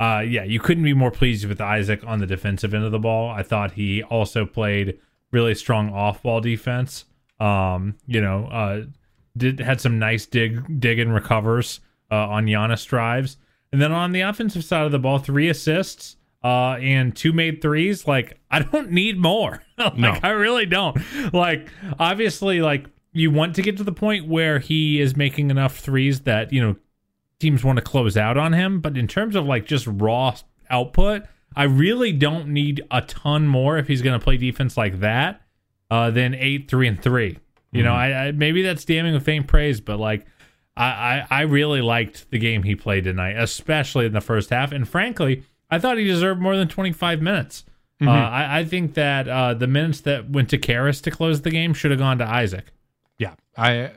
uh 0.00 0.22
yeah, 0.26 0.44
you 0.44 0.60
couldn't 0.60 0.84
be 0.84 0.94
more 0.94 1.10
pleased 1.10 1.46
with 1.46 1.60
Isaac 1.60 2.02
on 2.06 2.18
the 2.18 2.26
defensive 2.26 2.74
end 2.74 2.84
of 2.84 2.92
the 2.92 2.98
ball. 2.98 3.30
I 3.30 3.42
thought 3.42 3.72
he 3.72 4.02
also 4.02 4.46
played 4.46 4.98
really 5.32 5.54
strong 5.54 5.90
off 5.92 6.22
ball 6.22 6.40
defense. 6.40 7.04
Um, 7.40 7.96
you 8.06 8.20
know, 8.20 8.46
uh 8.46 8.82
did 9.36 9.60
had 9.60 9.80
some 9.80 9.98
nice 9.98 10.26
dig 10.26 10.80
dig 10.80 10.98
and 10.98 11.12
recovers 11.12 11.80
uh, 12.10 12.28
on 12.28 12.46
Giannis 12.46 12.86
drives. 12.86 13.36
And 13.72 13.80
then 13.80 13.92
on 13.92 14.12
the 14.12 14.22
offensive 14.22 14.64
side 14.64 14.86
of 14.86 14.92
the 14.92 14.98
ball, 14.98 15.18
three 15.18 15.48
assists 15.48 16.16
uh, 16.42 16.76
and 16.80 17.14
two 17.14 17.32
made 17.32 17.60
threes. 17.60 18.06
Like 18.06 18.38
I 18.50 18.60
don't 18.60 18.90
need 18.90 19.18
more. 19.18 19.62
like 19.78 19.96
No. 19.96 20.18
I 20.22 20.30
really 20.30 20.66
don't. 20.66 20.96
Like 21.32 21.68
obviously, 21.98 22.62
like 22.62 22.86
you 23.12 23.30
want 23.30 23.56
to 23.56 23.62
get 23.62 23.76
to 23.78 23.84
the 23.84 23.92
point 23.92 24.28
where 24.28 24.58
he 24.58 25.00
is 25.00 25.16
making 25.16 25.50
enough 25.50 25.78
threes 25.78 26.20
that 26.20 26.52
you 26.52 26.62
know 26.62 26.76
teams 27.40 27.64
want 27.64 27.76
to 27.76 27.82
close 27.82 28.16
out 28.16 28.36
on 28.36 28.52
him. 28.52 28.80
But 28.80 28.96
in 28.96 29.06
terms 29.06 29.36
of 29.36 29.46
like 29.46 29.66
just 29.66 29.86
raw 29.86 30.36
output, 30.70 31.22
I 31.54 31.64
really 31.64 32.12
don't 32.12 32.48
need 32.48 32.84
a 32.90 33.02
ton 33.02 33.46
more 33.46 33.78
if 33.78 33.88
he's 33.88 34.02
going 34.02 34.18
to 34.18 34.22
play 34.22 34.36
defense 34.36 34.76
like 34.76 35.00
that 35.00 35.42
uh, 35.90 36.10
than 36.10 36.34
eight, 36.34 36.68
three, 36.68 36.88
and 36.88 37.00
three. 37.02 37.38
You 37.72 37.82
know, 37.82 37.92
I, 37.92 38.28
I 38.28 38.32
maybe 38.32 38.62
that's 38.62 38.86
damning 38.86 39.12
with 39.12 39.24
faint 39.24 39.48
praise, 39.48 39.82
but 39.82 39.98
like 39.98 40.24
I, 40.76 40.86
I 40.86 41.26
I 41.30 41.40
really 41.42 41.82
liked 41.82 42.30
the 42.30 42.38
game 42.38 42.62
he 42.62 42.74
played 42.74 43.04
tonight, 43.04 43.36
especially 43.36 44.06
in 44.06 44.12
the 44.12 44.22
first 44.22 44.48
half. 44.48 44.72
And 44.72 44.88
frankly, 44.88 45.42
I 45.70 45.78
thought 45.78 45.98
he 45.98 46.04
deserved 46.04 46.40
more 46.40 46.56
than 46.56 46.68
25 46.68 47.20
minutes. 47.20 47.64
Uh, 48.00 48.10
I, 48.10 48.58
I 48.60 48.64
think 48.64 48.94
that 48.94 49.26
uh, 49.26 49.54
the 49.54 49.66
minutes 49.66 50.00
that 50.02 50.30
went 50.30 50.50
to 50.50 50.58
Caris 50.58 51.00
to 51.02 51.10
close 51.10 51.40
the 51.40 51.50
game 51.50 51.72
should 51.72 51.90
have 51.90 52.00
gone 52.00 52.18
to 52.18 52.24
Isaac. 52.24 52.66
Yeah, 53.18 53.34
I 53.56 53.92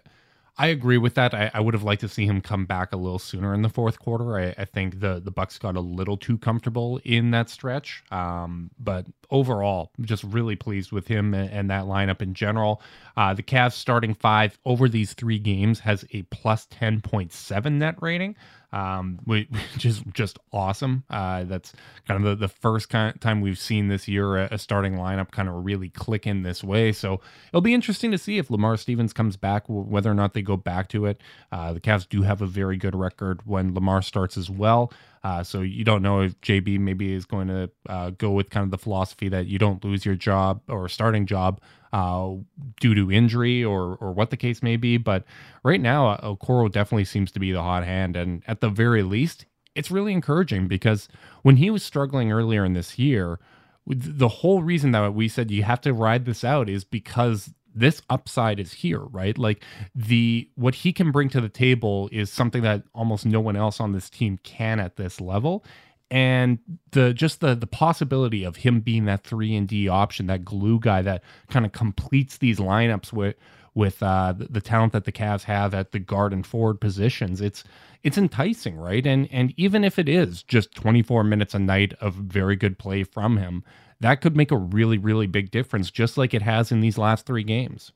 I 0.61 0.67
agree 0.67 0.97
with 0.97 1.13
that. 1.13 1.33
I, 1.33 1.49
I 1.53 1.61
would 1.61 1.73
have 1.73 1.83
liked 1.83 2.01
to 2.01 2.09
see 2.09 2.25
him 2.25 2.41
come 2.41 2.65
back 2.65 2.91
a 2.91 2.97
little 2.97 3.17
sooner 3.17 3.53
in 3.53 3.61
the 3.61 3.69
fourth 3.69 3.97
quarter. 3.97 4.37
I, 4.37 4.53
I 4.57 4.65
think 4.65 4.99
the 4.99 5.21
the 5.23 5.31
Bucks 5.31 5.57
got 5.57 5.77
a 5.77 5.79
little 5.79 6.17
too 6.17 6.37
comfortable 6.37 6.99
in 7.05 7.31
that 7.31 7.49
stretch. 7.49 8.03
Um, 8.11 8.69
but 8.77 9.07
overall, 9.31 9.91
just 10.01 10.25
really 10.25 10.57
pleased 10.57 10.91
with 10.91 11.07
him 11.07 11.33
and, 11.33 11.49
and 11.49 11.69
that 11.69 11.85
lineup 11.85 12.21
in 12.21 12.33
general. 12.33 12.81
Uh, 13.15 13.33
the 13.33 13.41
Cavs 13.41 13.71
starting 13.71 14.13
five 14.13 14.59
over 14.65 14.89
these 14.89 15.13
three 15.13 15.39
games 15.39 15.79
has 15.79 16.03
a 16.11 16.23
plus 16.23 16.65
ten 16.65 16.99
point 16.99 17.31
seven 17.31 17.79
net 17.79 17.95
rating. 18.01 18.35
Um, 18.71 19.19
which 19.23 19.47
which 19.73 19.85
is 19.85 20.03
just 20.13 20.37
awesome. 20.51 21.03
Uh, 21.09 21.43
that's 21.45 21.73
kind 22.07 22.23
of 22.23 22.29
the, 22.29 22.47
the 22.47 22.53
first 22.53 22.89
kind 22.89 23.13
of 23.13 23.19
time 23.19 23.41
we've 23.41 23.59
seen 23.59 23.87
this 23.87 24.07
year 24.07 24.37
a, 24.37 24.49
a 24.51 24.57
starting 24.57 24.95
lineup 24.95 25.31
kind 25.31 25.49
of 25.49 25.65
really 25.65 25.89
click 25.89 26.27
in 26.27 26.43
this 26.43 26.63
way. 26.63 26.91
So 26.91 27.21
it'll 27.49 27.61
be 27.61 27.73
interesting 27.73 28.11
to 28.11 28.17
see 28.17 28.37
if 28.37 28.51
Lamar 28.51 28.77
Stevens 28.77 29.13
comes 29.13 29.37
back, 29.37 29.63
whether 29.67 30.11
or 30.11 30.15
not 30.15 30.33
they 30.33 30.41
go 30.41 30.57
back 30.57 30.89
to 30.89 31.05
it. 31.05 31.21
Uh, 31.51 31.73
the 31.73 31.79
Cavs 31.79 32.07
do 32.07 32.21
have 32.21 32.41
a 32.41 32.47
very 32.47 32.77
good 32.77 32.95
record 32.95 33.41
when 33.45 33.73
Lamar 33.73 34.01
starts 34.01 34.37
as 34.37 34.49
well. 34.49 34.91
Uh, 35.23 35.43
so 35.43 35.61
you 35.61 35.83
don't 35.83 36.01
know 36.01 36.21
if 36.21 36.39
JB 36.41 36.79
maybe 36.79 37.13
is 37.13 37.25
going 37.25 37.47
to 37.47 37.69
uh, 37.87 38.11
go 38.11 38.31
with 38.31 38.49
kind 38.49 38.63
of 38.63 38.71
the 38.71 38.77
philosophy 38.77 39.27
that 39.29 39.47
you 39.47 39.59
don't 39.59 39.83
lose 39.83 40.05
your 40.05 40.15
job 40.15 40.61
or 40.69 40.87
starting 40.87 41.25
job 41.25 41.59
uh, 41.93 42.31
due 42.79 42.95
to 42.95 43.11
injury 43.11 43.63
or 43.63 43.95
or 43.95 44.11
what 44.13 44.29
the 44.29 44.37
case 44.37 44.61
may 44.63 44.77
be. 44.77 44.97
But 44.97 45.23
right 45.63 45.81
now, 45.81 46.09
uh, 46.09 46.35
Okoro 46.35 46.71
definitely 46.71 47.05
seems 47.05 47.31
to 47.33 47.39
be 47.39 47.51
the 47.51 47.61
hot 47.61 47.83
hand, 47.83 48.15
and 48.15 48.43
at 48.47 48.61
the 48.61 48.69
very 48.69 49.03
least, 49.03 49.45
it's 49.75 49.91
really 49.91 50.13
encouraging 50.13 50.67
because 50.67 51.07
when 51.43 51.57
he 51.57 51.69
was 51.69 51.83
struggling 51.83 52.31
earlier 52.31 52.65
in 52.65 52.73
this 52.73 52.99
year, 52.99 53.39
the 53.85 54.27
whole 54.27 54.61
reason 54.61 54.91
that 54.91 55.13
we 55.13 55.27
said 55.27 55.51
you 55.51 55.63
have 55.63 55.81
to 55.81 55.93
ride 55.93 56.25
this 56.25 56.43
out 56.43 56.69
is 56.69 56.83
because 56.83 57.53
this 57.73 58.01
upside 58.09 58.59
is 58.59 58.73
here, 58.73 58.99
right? 58.99 59.37
Like 59.37 59.63
the 59.95 60.49
what 60.55 60.75
he 60.75 60.93
can 60.93 61.11
bring 61.11 61.29
to 61.29 61.41
the 61.41 61.49
table 61.49 62.09
is 62.11 62.31
something 62.31 62.61
that 62.63 62.83
almost 62.93 63.25
no 63.25 63.39
one 63.39 63.55
else 63.55 63.79
on 63.79 63.93
this 63.93 64.09
team 64.09 64.39
can 64.43 64.79
at 64.79 64.97
this 64.97 65.21
level. 65.21 65.63
And 66.11 66.59
the 66.91 67.13
just 67.13 67.39
the 67.39 67.53
the 67.55 67.67
possibility 67.67 68.43
of 68.43 68.57
him 68.57 68.79
being 68.79 69.05
that 69.05 69.23
three 69.23 69.55
and 69.55 69.67
D 69.67 69.87
option, 69.87 70.27
that 70.27 70.43
glue 70.43 70.79
guy 70.79 71.01
that 71.03 71.23
kind 71.49 71.65
of 71.65 71.71
completes 71.71 72.37
these 72.37 72.57
lineups 72.59 73.13
with 73.13 73.35
with 73.75 74.01
uh, 74.01 74.33
the, 74.33 74.45
the 74.45 74.61
talent 74.61 74.93
that 74.93 75.05
the 75.05 75.11
Cavs 75.11 75.43
have 75.43 75.73
at 75.73 75.91
the 75.91 75.99
guard 75.99 76.33
and 76.33 76.45
forward 76.45 76.81
positions, 76.81 77.41
it's 77.41 77.63
it's 78.03 78.17
enticing, 78.17 78.77
right? 78.77 79.05
And 79.05 79.27
and 79.31 79.53
even 79.57 79.83
if 79.83 79.99
it 79.99 80.09
is 80.09 80.43
just 80.43 80.73
24 80.75 81.23
minutes 81.23 81.53
a 81.53 81.59
night 81.59 81.93
of 82.01 82.15
very 82.15 82.55
good 82.55 82.79
play 82.79 83.03
from 83.03 83.37
him, 83.37 83.63
that 83.99 84.21
could 84.21 84.35
make 84.35 84.51
a 84.51 84.57
really 84.57 84.97
really 84.97 85.27
big 85.27 85.51
difference, 85.51 85.91
just 85.91 86.17
like 86.17 86.33
it 86.33 86.41
has 86.41 86.71
in 86.71 86.81
these 86.81 86.97
last 86.97 87.25
three 87.25 87.43
games. 87.43 87.91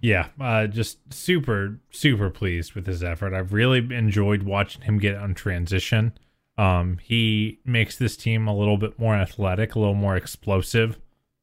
Yeah, 0.00 0.28
uh, 0.40 0.66
just 0.66 1.12
super, 1.12 1.80
super 1.90 2.28
pleased 2.28 2.74
with 2.74 2.86
his 2.86 3.02
effort. 3.02 3.32
I've 3.32 3.52
really 3.52 3.78
enjoyed 3.78 4.42
watching 4.42 4.82
him 4.82 4.98
get 4.98 5.16
on 5.16 5.34
transition. 5.34 6.12
Um, 6.58 6.98
he 7.02 7.60
makes 7.64 7.96
this 7.96 8.16
team 8.16 8.48
a 8.48 8.56
little 8.56 8.78
bit 8.78 8.98
more 8.98 9.14
athletic, 9.14 9.74
a 9.74 9.78
little 9.78 9.94
more 9.94 10.16
explosive 10.16 10.98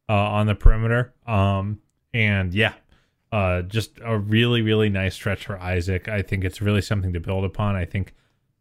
uh, 0.09 0.13
on 0.13 0.47
the 0.47 0.55
perimeter. 0.55 1.13
Um, 1.27 1.79
and 2.13 2.53
yeah, 2.53 2.73
uh, 3.31 3.61
just 3.63 3.99
a 4.03 4.17
really, 4.17 4.61
really 4.61 4.89
nice 4.89 5.15
stretch 5.15 5.45
for 5.45 5.57
Isaac. 5.59 6.07
I 6.07 6.21
think 6.21 6.43
it's 6.43 6.61
really 6.61 6.81
something 6.81 7.13
to 7.13 7.19
build 7.19 7.45
upon. 7.45 7.75
I 7.75 7.85
think, 7.85 8.13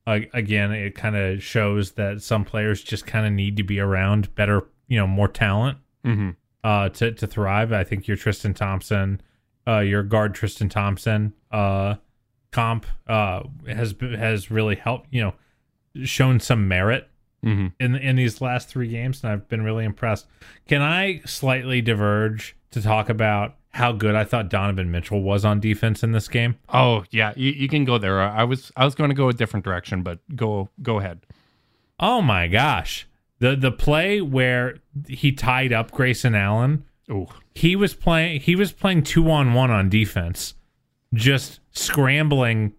uh, 0.06 0.20
again, 0.34 0.72
it 0.72 0.94
kind 0.94 1.16
of 1.16 1.42
shows 1.42 1.92
that 1.92 2.22
some 2.22 2.44
players 2.44 2.82
just 2.82 3.06
kind 3.06 3.26
of 3.26 3.32
need 3.32 3.56
to 3.56 3.62
be 3.62 3.80
around 3.80 4.34
better, 4.34 4.66
you 4.88 4.98
know, 4.98 5.06
more 5.06 5.28
talent 5.28 5.78
Mm-hmm. 6.04 6.30
uh, 6.64 6.88
to 6.88 7.12
to 7.12 7.26
thrive. 7.28 7.72
I 7.72 7.84
think 7.84 8.08
your 8.08 8.16
Tristan 8.16 8.54
Thompson, 8.54 9.20
uh, 9.68 9.78
your 9.78 10.02
guard 10.02 10.34
Tristan 10.34 10.68
Thompson, 10.68 11.32
uh, 11.52 11.94
comp 12.50 12.86
uh, 13.06 13.44
has 13.68 13.94
has 14.00 14.50
really 14.50 14.74
helped. 14.74 15.06
You 15.12 15.22
know, 15.22 15.34
shown 16.04 16.40
some 16.40 16.68
merit 16.68 17.08
mm-hmm. 17.44 17.68
in 17.80 17.96
in 17.96 18.16
these 18.16 18.40
last 18.40 18.68
three 18.68 18.88
games, 18.88 19.22
and 19.22 19.32
I've 19.32 19.48
been 19.48 19.62
really 19.62 19.84
impressed. 19.84 20.26
Can 20.66 20.82
I 20.82 21.20
slightly 21.24 21.80
diverge 21.80 22.56
to 22.70 22.82
talk 22.82 23.08
about 23.08 23.56
how 23.70 23.92
good 23.92 24.14
I 24.14 24.24
thought 24.24 24.50
Donovan 24.50 24.90
Mitchell 24.90 25.22
was 25.22 25.44
on 25.44 25.60
defense 25.60 26.02
in 26.02 26.12
this 26.12 26.28
game? 26.28 26.56
Oh 26.68 27.04
yeah, 27.10 27.32
you, 27.36 27.52
you 27.52 27.68
can 27.68 27.84
go 27.84 27.98
there. 27.98 28.20
I 28.20 28.44
was 28.44 28.72
I 28.76 28.84
was 28.84 28.94
going 28.94 29.10
to 29.10 29.16
go 29.16 29.28
a 29.28 29.32
different 29.32 29.64
direction, 29.64 30.02
but 30.02 30.18
go 30.34 30.68
go 30.82 30.98
ahead. 30.98 31.20
Oh 32.00 32.22
my 32.22 32.48
gosh, 32.48 33.06
the 33.38 33.56
the 33.56 33.72
play 33.72 34.20
where 34.20 34.76
he 35.08 35.32
tied 35.32 35.72
up 35.72 35.90
Grayson 35.90 36.34
Allen. 36.34 36.84
Oh, 37.10 37.28
he 37.54 37.76
was 37.76 37.94
playing 37.94 38.40
he 38.40 38.56
was 38.56 38.72
playing 38.72 39.02
two 39.02 39.30
on 39.30 39.54
one 39.54 39.70
on 39.70 39.88
defense 39.88 40.54
just 41.14 41.60
scrambling 41.72 42.72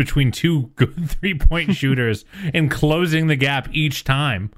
between 0.00 0.30
two 0.30 0.70
good 0.76 1.10
three 1.20 1.34
point 1.34 1.74
shooters 1.74 2.24
and 2.54 2.70
closing 2.70 3.26
the 3.26 3.36
gap 3.36 3.68
each 3.72 4.04
time 4.04 4.50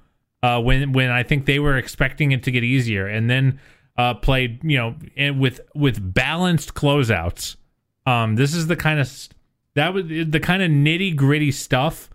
uh, 0.42 0.60
when 0.60 0.92
when 0.92 1.10
I 1.10 1.22
think 1.22 1.46
they 1.46 1.58
were 1.58 1.76
expecting 1.76 2.32
it 2.32 2.42
to 2.44 2.50
get 2.50 2.64
easier. 2.64 3.06
And 3.06 3.28
then 3.28 3.60
uh, 3.96 4.14
played 4.14 4.62
you 4.62 4.78
know 4.78 4.94
and 5.16 5.40
with 5.40 5.60
with 5.74 6.14
balanced 6.14 6.72
closeouts 6.72 7.56
um 8.06 8.36
this 8.36 8.54
is 8.54 8.66
the 8.66 8.74
kind 8.74 8.98
of 8.98 9.28
that 9.74 9.92
was 9.92 10.06
the 10.06 10.40
kind 10.40 10.62
of 10.62 10.70
nitty 10.70 11.14
gritty 11.14 11.52
stuff 11.52 12.08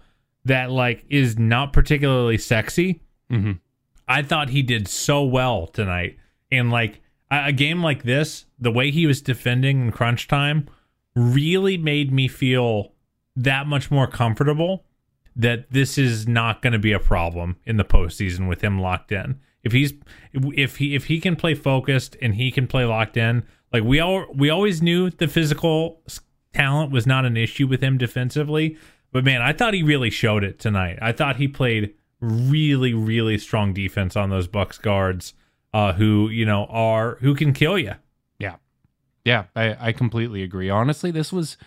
that 0.46 0.72
like 0.72 1.06
is 1.10 1.38
not 1.38 1.74
particularly 1.74 2.38
sexy. 2.38 3.02
Hmm 3.30 3.54
I 4.08 4.24
thought 4.24 4.50
he 4.50 4.62
did 4.62 4.88
so 4.88 5.24
well 5.24 5.68
tonight. 5.68 6.18
And 6.52 6.72
like 6.72 7.02
a, 7.30 7.48
a 7.48 7.52
game 7.52 7.84
like 7.84 8.04
this, 8.04 8.46
the 8.58 8.72
way 8.72 8.92
he 8.92 9.06
was 9.06 9.22
defending 9.22 9.82
in 9.82 9.92
crunch 9.92 10.28
time 10.28 10.68
really 11.16 11.78
made 11.78 12.12
me 12.12 12.28
feel 12.28 12.94
that 13.38 13.68
much 13.68 13.92
more 13.92 14.08
comfortable 14.08 14.84
that 15.36 15.72
this 15.72 16.00
is 16.00 16.28
not 16.28 16.64
going 16.64 16.74
to 16.74 16.80
be 16.80 16.92
a 16.92 17.00
problem 17.00 17.58
in 17.64 17.78
the 17.78 17.86
postseason 17.86 18.50
with 18.50 18.62
him 18.62 18.82
locked 18.82 19.12
in. 19.12 19.40
If 19.64 19.72
he's 19.72 19.94
if 20.34 20.78
he 20.78 20.96
if 20.96 21.06
he 21.06 21.20
can 21.20 21.36
play 21.36 21.54
focused 21.54 22.18
and 22.22 22.36
he 22.36 22.52
can 22.52 22.68
play 22.68 22.86
locked 22.86 23.16
in, 23.18 23.44
like 23.72 23.84
we 23.84 24.00
all 24.00 24.26
we 24.34 24.50
always 24.50 24.82
knew 24.82 25.10
the 25.12 25.28
physical 25.28 26.02
talent 26.54 26.92
was 26.92 27.06
not 27.06 27.26
an 27.26 27.38
issue 27.38 27.68
with 27.68 27.82
him 27.82 27.98
defensively, 27.98 28.78
but 29.12 29.24
man, 29.24 29.42
I 29.42 29.54
thought 29.54 29.76
he 29.76 29.84
really 29.84 30.10
showed 30.10 30.44
it 30.44 30.58
tonight. 30.58 30.98
I 31.02 31.12
thought 31.12 31.36
he 31.36 31.48
played 31.48 31.94
really 32.20 32.96
really 32.96 33.38
strong 33.38 33.74
defense 33.74 34.16
on 34.16 34.32
those 34.32 34.48
Bucks 34.48 34.80
guards 34.80 35.36
uh 35.74 35.94
who, 35.94 36.30
you 36.30 36.46
know, 36.46 36.66
are 36.66 37.18
who 37.22 37.36
can 37.36 37.54
kill 37.54 37.78
you. 37.78 37.94
yeah, 38.40 38.56
yeah. 39.24 39.46
I 39.56 39.90
I 39.90 39.92
completely 39.92 40.42
agree. 40.42 40.70
Honestly, 40.72 41.12
this 41.12 41.32
was 41.32 41.58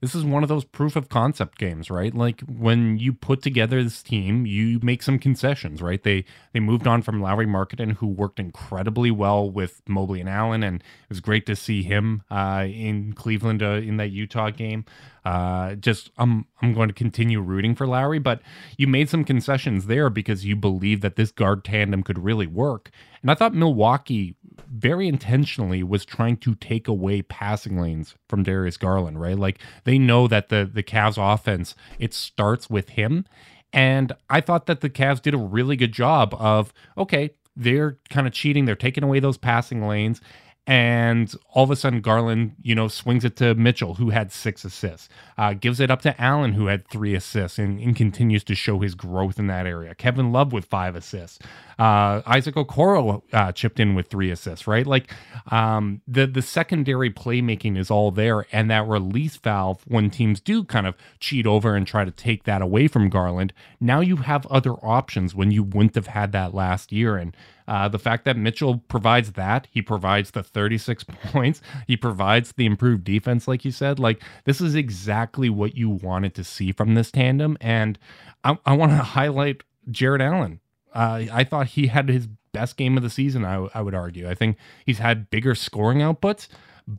this 0.00 0.14
is 0.14 0.24
one 0.24 0.42
of 0.42 0.48
those 0.48 0.64
proof 0.64 0.96
of 0.96 1.08
concept 1.08 1.58
games, 1.58 1.90
right? 1.90 2.14
Like 2.14 2.40
when 2.42 2.98
you 2.98 3.12
put 3.12 3.42
together 3.42 3.82
this 3.82 4.02
team, 4.02 4.46
you 4.46 4.80
make 4.82 5.02
some 5.02 5.18
concessions, 5.18 5.82
right? 5.82 6.02
They 6.02 6.24
they 6.52 6.60
moved 6.60 6.86
on 6.86 7.02
from 7.02 7.20
Lauri 7.20 7.46
Markkanen, 7.46 7.96
who 7.96 8.06
worked 8.06 8.40
incredibly 8.40 9.10
well 9.10 9.50
with 9.50 9.82
Mobley 9.86 10.20
and 10.20 10.28
Allen, 10.28 10.62
and 10.62 10.80
it 10.80 11.08
was 11.10 11.20
great 11.20 11.44
to 11.46 11.56
see 11.56 11.82
him 11.82 12.22
uh, 12.30 12.66
in 12.68 13.12
Cleveland 13.12 13.62
uh, 13.62 13.72
in 13.72 13.98
that 13.98 14.10
Utah 14.10 14.50
game. 14.50 14.84
Uh, 15.24 15.74
just 15.74 16.10
I'm 16.16 16.46
I'm 16.62 16.72
going 16.72 16.88
to 16.88 16.94
continue 16.94 17.40
rooting 17.40 17.74
for 17.74 17.86
Lauri, 17.86 18.18
but 18.18 18.40
you 18.76 18.86
made 18.86 19.08
some 19.08 19.24
concessions 19.24 19.86
there 19.86 20.08
because 20.08 20.44
you 20.44 20.56
believe 20.56 21.00
that 21.02 21.16
this 21.16 21.30
guard 21.30 21.64
tandem 21.64 22.02
could 22.02 22.18
really 22.18 22.46
work. 22.46 22.90
And 23.22 23.30
I 23.30 23.34
thought 23.34 23.54
Milwaukee 23.54 24.36
very 24.72 25.08
intentionally 25.08 25.82
was 25.82 26.04
trying 26.04 26.36
to 26.38 26.54
take 26.54 26.88
away 26.88 27.22
passing 27.22 27.78
lanes 27.78 28.14
from 28.28 28.42
Darius 28.42 28.76
Garland, 28.76 29.20
right? 29.20 29.38
Like 29.38 29.60
they 29.84 29.98
know 29.98 30.26
that 30.28 30.48
the 30.48 30.68
the 30.72 30.82
Cavs 30.82 31.18
offense 31.18 31.74
it 31.98 32.14
starts 32.14 32.70
with 32.70 32.90
him. 32.90 33.26
And 33.72 34.12
I 34.28 34.40
thought 34.40 34.66
that 34.66 34.80
the 34.80 34.90
Cavs 34.90 35.22
did 35.22 35.34
a 35.34 35.38
really 35.38 35.76
good 35.76 35.92
job 35.92 36.34
of 36.38 36.72
okay, 36.96 37.30
they're 37.56 37.98
kind 38.08 38.26
of 38.26 38.32
cheating, 38.32 38.64
they're 38.64 38.74
taking 38.74 39.04
away 39.04 39.20
those 39.20 39.36
passing 39.36 39.86
lanes. 39.86 40.20
And 40.66 41.34
all 41.52 41.64
of 41.64 41.70
a 41.70 41.76
sudden, 41.76 42.00
Garland, 42.00 42.54
you 42.62 42.74
know, 42.74 42.86
swings 42.86 43.24
it 43.24 43.34
to 43.36 43.54
Mitchell, 43.54 43.94
who 43.94 44.10
had 44.10 44.30
six 44.30 44.64
assists, 44.64 45.08
uh, 45.36 45.54
gives 45.54 45.80
it 45.80 45.90
up 45.90 46.02
to 46.02 46.20
Allen, 46.20 46.52
who 46.52 46.66
had 46.66 46.86
three 46.86 47.14
assists, 47.14 47.58
and, 47.58 47.80
and 47.80 47.96
continues 47.96 48.44
to 48.44 48.54
show 48.54 48.78
his 48.78 48.94
growth 48.94 49.38
in 49.38 49.48
that 49.48 49.66
area. 49.66 49.94
Kevin 49.94 50.30
Love 50.30 50.52
with 50.52 50.66
five 50.66 50.94
assists. 50.94 51.40
Uh, 51.78 52.20
Isaac 52.26 52.56
Okoro 52.56 53.22
uh, 53.32 53.52
chipped 53.52 53.80
in 53.80 53.94
with 53.94 54.08
three 54.08 54.30
assists, 54.30 54.66
right? 54.66 54.86
Like 54.86 55.12
um, 55.50 56.02
the 56.06 56.26
the 56.26 56.42
secondary 56.42 57.10
playmaking 57.10 57.78
is 57.78 57.90
all 57.90 58.10
there, 58.10 58.46
and 58.52 58.70
that 58.70 58.86
release 58.86 59.36
valve 59.36 59.82
when 59.88 60.10
teams 60.10 60.40
do 60.40 60.62
kind 60.62 60.86
of 60.86 60.94
cheat 61.20 61.46
over 61.46 61.74
and 61.74 61.86
try 61.86 62.04
to 62.04 62.10
take 62.10 62.44
that 62.44 62.60
away 62.60 62.86
from 62.86 63.08
Garland. 63.08 63.54
Now 63.80 64.00
you 64.00 64.16
have 64.16 64.46
other 64.46 64.74
options 64.74 65.34
when 65.34 65.50
you 65.50 65.62
wouldn't 65.62 65.94
have 65.94 66.08
had 66.08 66.32
that 66.32 66.54
last 66.54 66.92
year, 66.92 67.16
and 67.16 67.34
uh, 67.70 67.86
the 67.86 68.00
fact 68.00 68.24
that 68.24 68.36
Mitchell 68.36 68.78
provides 68.88 69.32
that, 69.34 69.68
he 69.70 69.80
provides 69.80 70.32
the 70.32 70.42
36 70.42 71.04
points, 71.26 71.62
he 71.86 71.96
provides 71.96 72.52
the 72.56 72.66
improved 72.66 73.04
defense, 73.04 73.46
like 73.46 73.64
you 73.64 73.70
said. 73.70 74.00
Like, 74.00 74.20
this 74.44 74.60
is 74.60 74.74
exactly 74.74 75.48
what 75.48 75.76
you 75.76 75.88
wanted 75.88 76.34
to 76.34 76.42
see 76.42 76.72
from 76.72 76.96
this 76.96 77.12
tandem. 77.12 77.56
And 77.60 77.96
I, 78.42 78.58
I 78.66 78.76
want 78.76 78.90
to 78.90 78.96
highlight 78.98 79.62
Jarrett 79.88 80.20
Allen. 80.20 80.58
Uh, 80.92 81.26
I 81.32 81.44
thought 81.44 81.68
he 81.68 81.86
had 81.86 82.08
his 82.08 82.26
best 82.52 82.76
game 82.76 82.96
of 82.96 83.04
the 83.04 83.10
season, 83.10 83.44
I, 83.44 83.68
I 83.72 83.82
would 83.82 83.94
argue. 83.94 84.28
I 84.28 84.34
think 84.34 84.56
he's 84.84 84.98
had 84.98 85.30
bigger 85.30 85.54
scoring 85.54 85.98
outputs. 85.98 86.48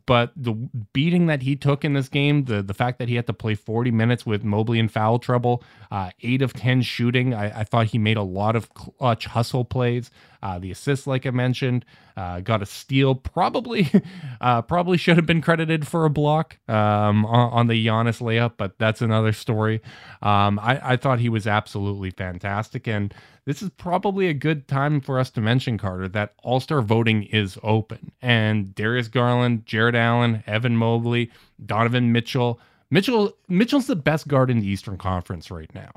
But 0.06 0.32
the 0.34 0.52
beating 0.94 1.26
that 1.26 1.42
he 1.42 1.54
took 1.54 1.84
in 1.84 1.92
this 1.92 2.08
game, 2.08 2.44
the 2.44 2.62
the 2.62 2.72
fact 2.72 2.98
that 2.98 3.10
he 3.10 3.16
had 3.16 3.26
to 3.26 3.34
play 3.34 3.54
40 3.54 3.90
minutes 3.90 4.24
with 4.24 4.42
Mobley 4.42 4.78
in 4.78 4.88
foul 4.88 5.18
trouble, 5.18 5.62
uh, 5.90 6.12
eight 6.22 6.40
of 6.40 6.54
10 6.54 6.80
shooting, 6.80 7.34
I, 7.34 7.60
I 7.60 7.64
thought 7.64 7.88
he 7.88 7.98
made 7.98 8.16
a 8.16 8.22
lot 8.22 8.56
of 8.56 8.72
clutch 8.72 9.26
hustle 9.26 9.66
plays. 9.66 10.10
Uh, 10.42 10.58
the 10.58 10.70
assist, 10.70 11.06
like 11.06 11.24
I 11.24 11.30
mentioned, 11.30 11.84
uh, 12.16 12.40
got 12.40 12.62
a 12.62 12.66
steal. 12.66 13.14
Probably, 13.14 13.88
uh, 14.40 14.62
probably 14.62 14.96
should 14.96 15.16
have 15.16 15.26
been 15.26 15.40
credited 15.40 15.86
for 15.86 16.04
a 16.04 16.10
block 16.10 16.58
um, 16.68 17.24
on, 17.26 17.52
on 17.52 17.66
the 17.68 17.86
Giannis 17.86 18.20
layup, 18.20 18.54
but 18.56 18.78
that's 18.78 19.00
another 19.00 19.32
story. 19.32 19.80
Um, 20.20 20.58
I, 20.58 20.92
I 20.92 20.96
thought 20.96 21.20
he 21.20 21.28
was 21.28 21.46
absolutely 21.46 22.10
fantastic, 22.10 22.88
and 22.88 23.14
this 23.44 23.62
is 23.62 23.70
probably 23.70 24.28
a 24.28 24.34
good 24.34 24.68
time 24.68 25.00
for 25.00 25.18
us 25.18 25.30
to 25.30 25.40
mention 25.40 25.78
Carter 25.78 26.08
that 26.08 26.34
All 26.42 26.60
Star 26.60 26.82
voting 26.82 27.24
is 27.24 27.58
open, 27.62 28.12
and 28.20 28.74
Darius 28.74 29.08
Garland, 29.08 29.64
Jarrett 29.66 29.94
Allen, 29.94 30.42
Evan 30.46 30.76
Mobley, 30.76 31.30
Donovan 31.64 32.12
Mitchell. 32.12 32.60
Mitchell 32.90 33.36
Mitchell's 33.48 33.86
the 33.86 33.96
best 33.96 34.28
guard 34.28 34.50
in 34.50 34.60
the 34.60 34.66
Eastern 34.66 34.98
Conference 34.98 35.50
right 35.50 35.72
now. 35.74 35.92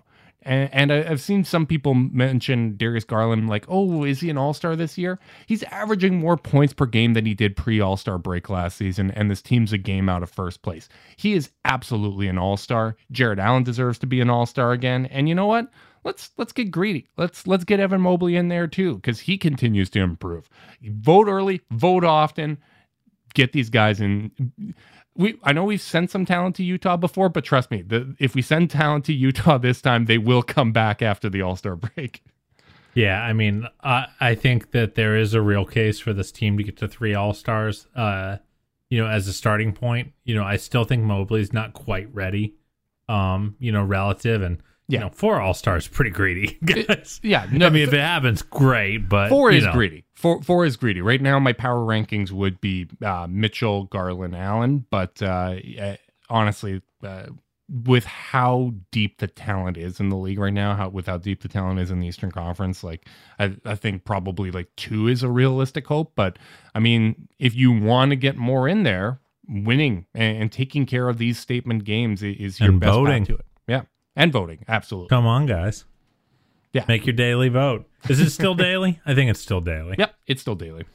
And, 0.46 0.70
and 0.74 0.94
I- 0.94 1.10
I've 1.10 1.22
seen 1.22 1.44
some 1.44 1.66
people 1.66 1.94
mention 1.96 2.78
Darius 2.78 3.04
Garland, 3.04 3.50
like, 3.50 3.66
oh, 3.68 4.04
is 4.04 4.20
he 4.22 4.30
an 4.30 4.38
all 4.38 4.54
star 4.54 4.76
this 4.76 4.98
year? 4.98 5.20
He's 5.48 5.64
averaging 5.64 6.20
more 6.20 6.38
points 6.38 6.74
per 6.74 6.86
game 6.86 7.14
than 7.14 7.26
he 7.26 7.34
did 7.34 7.56
pre 7.56 7.82
all 7.82 7.98
star 7.98 8.18
break 8.18 8.50
last 8.50 8.78
season, 8.78 9.12
and 9.12 9.30
this 9.30 9.42
team's 9.42 9.74
a 9.74 9.78
game 9.78 10.08
out 10.08 10.24
of 10.24 10.30
first 10.30 10.62
place. 10.62 10.88
He 11.18 11.34
is 11.34 11.50
absolutely 11.66 12.28
an 12.28 12.38
all 12.38 12.58
star. 12.58 12.96
Jarrett 13.12 13.40
Allen 13.40 13.64
deserves 13.64 14.00
to 14.00 14.08
be 14.08 14.22
an 14.22 14.30
all 14.30 14.46
star 14.46 14.72
again. 14.72 15.08
And 15.08 15.28
you 15.28 15.36
know 15.36 15.48
what? 15.48 15.68
Let's 16.04 16.30
let's 16.38 16.54
get 16.54 16.70
greedy. 16.70 17.08
Let's 17.18 17.48
let's 17.48 17.64
get 17.64 17.80
Evan 17.80 18.02
Mobley 18.02 18.36
in 18.36 18.48
there 18.48 18.68
too, 18.68 18.96
because 18.98 19.20
he 19.20 19.40
continues 19.40 19.90
to 19.90 20.02
improve. 20.02 20.48
Vote 20.84 21.28
early, 21.28 21.62
vote 21.72 22.04
often, 22.04 22.60
get 23.34 23.54
these 23.54 23.72
guys 23.72 24.00
in 24.00 24.32
we 25.16 25.40
I 25.44 25.54
know 25.54 25.64
we've 25.64 25.82
sent 25.82 26.12
some 26.12 26.26
talent 26.26 26.56
to 26.58 26.64
Utah 26.64 26.98
before, 26.98 27.30
but 27.30 27.44
trust 27.44 27.72
me, 27.72 27.82
the, 27.82 28.16
if 28.20 28.36
we 28.36 28.42
send 28.42 28.70
talent 28.70 29.06
to 29.06 29.14
Utah 29.14 29.58
this 29.60 29.82
time, 29.82 30.06
they 30.06 30.18
will 30.18 30.44
come 30.44 30.72
back 30.72 31.02
after 31.02 31.30
the 31.30 31.42
All 31.42 31.56
Star 31.56 31.76
break. 31.76 32.24
Yeah, 32.94 33.22
I 33.22 33.34
mean, 33.34 33.68
I 33.84 34.08
I 34.20 34.36
think 34.36 34.72
that 34.72 34.96
there 34.96 35.16
is 35.16 35.34
a 35.34 35.42
real 35.42 35.66
case 35.66 36.00
for 36.00 36.14
this 36.14 36.32
team 36.32 36.58
to 36.58 36.64
get 36.64 36.78
to 36.78 36.88
three 36.88 37.14
All 37.14 37.34
Stars. 37.34 37.88
Uh, 37.96 38.38
you 38.90 39.02
know, 39.02 39.10
as 39.10 39.28
a 39.28 39.34
starting 39.34 39.74
point, 39.74 40.14
you 40.24 40.36
know, 40.36 40.44
I 40.44 40.58
still 40.58 40.84
think 40.84 41.04
Mobley's 41.04 41.52
not 41.52 41.74
quite 41.74 42.14
ready. 42.14 42.56
Um, 43.08 43.56
you 43.60 43.72
know, 43.72 43.84
relative 43.84 44.42
and 44.42 44.62
Yeah. 44.88 45.00
you 45.00 45.06
know, 45.06 45.10
four 45.12 45.40
All 45.42 45.54
Stars 45.54 45.88
pretty 45.88 46.12
greedy, 46.12 46.58
guys. 46.66 47.20
Yeah, 47.24 47.44
I 47.44 47.48
mean, 47.48 47.76
if 47.84 47.94
it 47.94 48.00
happens, 48.00 48.42
great, 48.42 49.10
but 49.10 49.30
four 49.30 49.52
is 49.52 49.64
know. 49.66 49.74
greedy. 49.74 50.06
Four 50.14 50.42
four 50.44 50.66
is 50.66 50.78
greedy. 50.78 51.02
Right 51.02 51.22
now, 51.22 51.40
my 51.40 51.54
power 51.54 51.80
rankings 51.86 52.32
would 52.32 52.62
be 52.62 52.88
uh, 53.04 53.28
Mitchell, 53.30 53.86
Garland, 53.86 54.36
Allen, 54.36 54.86
but 54.90 55.22
uh, 55.22 55.56
honestly, 56.30 56.82
uh, 57.04 57.26
with 57.68 58.06
how 58.06 58.74
deep 58.92 59.18
the 59.18 59.28
talent 59.28 59.76
is 59.76 60.00
in 60.00 60.10
the 60.10 60.16
league 60.16 60.38
right 60.38 60.54
now, 60.54 60.76
how 60.76 60.90
with 60.90 61.08
how 61.08 61.18
deep 61.18 61.42
the 61.42 61.48
talent 61.48 61.80
is 61.80 61.90
in 61.90 62.00
the 62.00 62.06
Eastern 62.08 62.32
Conference, 62.32 62.84
like 62.84 63.08
I, 63.40 63.56
I 63.66 63.74
think 63.76 64.06
probably 64.06 64.52
like 64.52 64.68
two 64.76 65.08
is 65.08 65.24
a 65.24 65.30
realistic 65.30 65.88
hope. 65.88 66.14
But 66.16 66.38
I 66.76 66.80
mean, 66.80 67.28
if 67.40 67.56
you 67.56 67.72
want 67.72 68.12
to 68.12 68.16
get 68.16 68.38
more 68.38 68.68
in 68.68 68.84
there, 68.84 69.20
winning 69.48 70.06
and, 70.14 70.44
and 70.44 70.52
taking 70.52 70.86
care 70.86 71.10
of 71.10 71.18
these 71.18 71.40
statement 71.40 71.86
games 71.86 72.22
is 72.22 72.60
your 72.60 72.70
And 72.70 72.80
best 72.80 72.92
voting. 72.94 73.26
path 73.26 73.28
to 73.30 73.36
it. 73.38 73.46
And 74.16 74.32
voting 74.32 74.64
absolutely. 74.68 75.10
Come 75.10 75.26
on, 75.26 75.46
guys. 75.46 75.86
Yeah. 76.74 76.86
Make 76.88 77.06
your 77.06 77.14
daily 77.16 77.50
vote. 77.50 77.86
Is 78.10 78.20
it 78.20 78.30
still 78.32 78.54
daily? 78.56 79.00
I 79.06 79.14
think 79.16 79.30
it's 79.30 79.40
still 79.40 79.62
daily. 79.62 79.96
Yep, 79.98 80.14
it's 80.28 80.42
still 80.42 80.56
daily. 80.56 80.86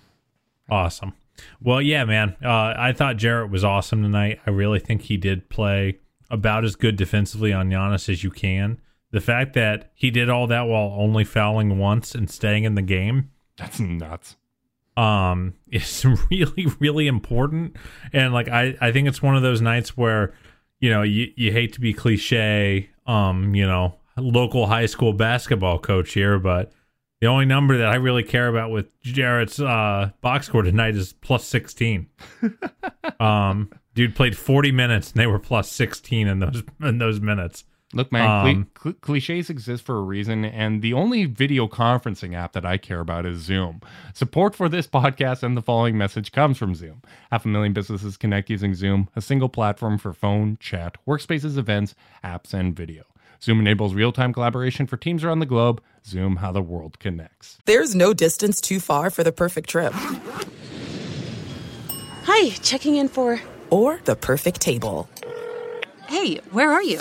Awesome. 0.69 1.15
Well, 1.63 1.81
yeah, 1.81 2.05
man. 2.05 2.37
Uh, 2.45 2.75
I 2.77 2.93
thought 2.93 3.17
Jarrett 3.17 3.51
was 3.51 3.65
awesome 3.65 4.03
tonight. 4.03 4.41
I 4.47 4.51
really 4.51 4.79
think 4.79 5.03
he 5.03 5.17
did 5.17 5.49
play 5.49 5.99
about 6.31 6.65
as 6.65 6.77
good 6.77 6.97
defensively 6.97 7.53
on 7.53 7.71
Giannis 7.71 8.09
as 8.09 8.23
you 8.23 8.31
can. 8.31 8.79
the 9.11 9.21
fact 9.21 9.55
that 9.55 9.91
he 9.95 10.11
did 10.11 10.29
all 10.29 10.47
that 10.47 10.63
while 10.69 10.95
only 10.97 11.25
fouling 11.25 11.79
once 11.79 12.15
and 12.15 12.31
staying 12.31 12.63
in 12.65 12.75
the 12.77 12.83
game, 12.83 13.31
That's 13.57 13.81
nuts. 13.81 14.37
um, 14.97 15.55
is 15.73 16.05
really, 16.31 16.67
really 16.79 17.07
important. 17.09 17.75
And 18.13 18.33
like, 18.33 18.49
I, 18.49 18.77
I 18.81 18.93
think 18.93 19.09
it's 19.09 19.21
one 19.23 19.35
of 19.35 19.43
those 19.43 19.61
nights 19.61 19.97
where, 19.97 20.33
you 20.79 20.91
know, 20.91 21.03
you, 21.03 21.33
you 21.37 21.51
hate 21.53 21.73
to 21.73 21.81
be 21.81 21.93
cliche, 21.93 22.91
um, 23.11 23.55
you 23.55 23.67
know, 23.67 23.97
local 24.17 24.67
high 24.67 24.87
school 24.87 25.13
basketball 25.13 25.79
coach 25.79 26.13
here, 26.13 26.39
but 26.39 26.73
the 27.21 27.27
only 27.27 27.45
number 27.45 27.77
that 27.79 27.89
I 27.89 27.97
really 27.97 28.23
care 28.23 28.49
about 28.49 28.71
with 28.71 28.87
Jarrett's 29.03 29.61
uh, 29.61 30.11
box 30.21 30.47
score 30.47 30.63
tonight 30.63 30.95
is 30.95 31.13
plus 31.13 31.45
16. 31.45 32.07
um, 33.21 33.71
dude 33.95 34.15
played 34.15 34.37
40 34.37 34.73
minutes 34.73 35.11
and 35.11 35.21
they 35.21 35.27
were 35.27 35.39
plus 35.39 35.71
16 35.71 36.29
in 36.29 36.39
those 36.39 36.63
in 36.81 36.99
those 36.99 37.21
minutes. 37.21 37.65
Look, 37.93 38.13
man, 38.13 38.47
Um, 38.47 38.67
cli- 38.75 38.93
cliches 39.01 39.51
exist 39.51 39.83
for 39.85 39.97
a 39.99 40.03
reason, 40.03 40.45
and 40.45 40.81
the 40.81 40.93
only 40.93 41.25
video 41.25 41.67
conferencing 41.67 42.37
app 42.37 42.53
that 42.53 42.65
I 42.65 42.77
care 42.77 43.01
about 43.01 43.27
is 43.27 43.41
Zoom. 43.41 43.81
Support 44.15 44.55
for 44.55 44.69
this 44.69 44.87
podcast 44.87 45.43
and 45.43 45.57
the 45.57 45.63
following 45.63 45.99
message 45.99 46.31
comes 46.31 46.57
from 46.57 46.77
Zoom. 46.77 47.03
Half 47.33 47.45
a 47.47 47.49
million 47.49 47.73
businesses 47.73 48.17
connect 48.17 48.49
using 48.49 48.75
Zoom, 48.75 49.09
a 49.17 49.21
single 49.21 49.49
platform 49.49 49.99
for 49.99 50.13
phone, 50.13 50.57
chat, 50.61 50.99
workspaces, 51.05 51.59
events, 51.59 51.97
apps, 52.23 52.55
and 52.55 52.77
video. 52.77 53.03
Zoom 53.43 53.59
enables 53.59 53.93
real 53.95 54.13
time 54.13 54.33
collaboration 54.33 54.87
for 54.87 54.97
teams 54.97 55.25
around 55.25 55.41
the 55.41 55.47
globe. 55.47 55.83
Zoom, 56.07 56.37
how 56.37 56.53
the 56.53 56.63
world 56.63 57.01
connects. 57.01 57.59
There's 57.65 57.97
no 57.97 58.15
distance 58.15 58.61
too 58.61 58.79
far 58.79 59.11
for 59.11 59.25
the 59.25 59.33
perfect 59.33 59.69
trip. 59.69 59.93
Hi, 62.25 62.51
checking 62.63 62.95
in 62.97 63.09
for. 63.09 63.41
Or 63.71 64.01
the 64.05 64.15
perfect 64.15 64.61
table. 64.61 65.09
Hey, 66.07 66.37
where 66.53 66.71
are 66.71 66.83
you? 66.83 67.01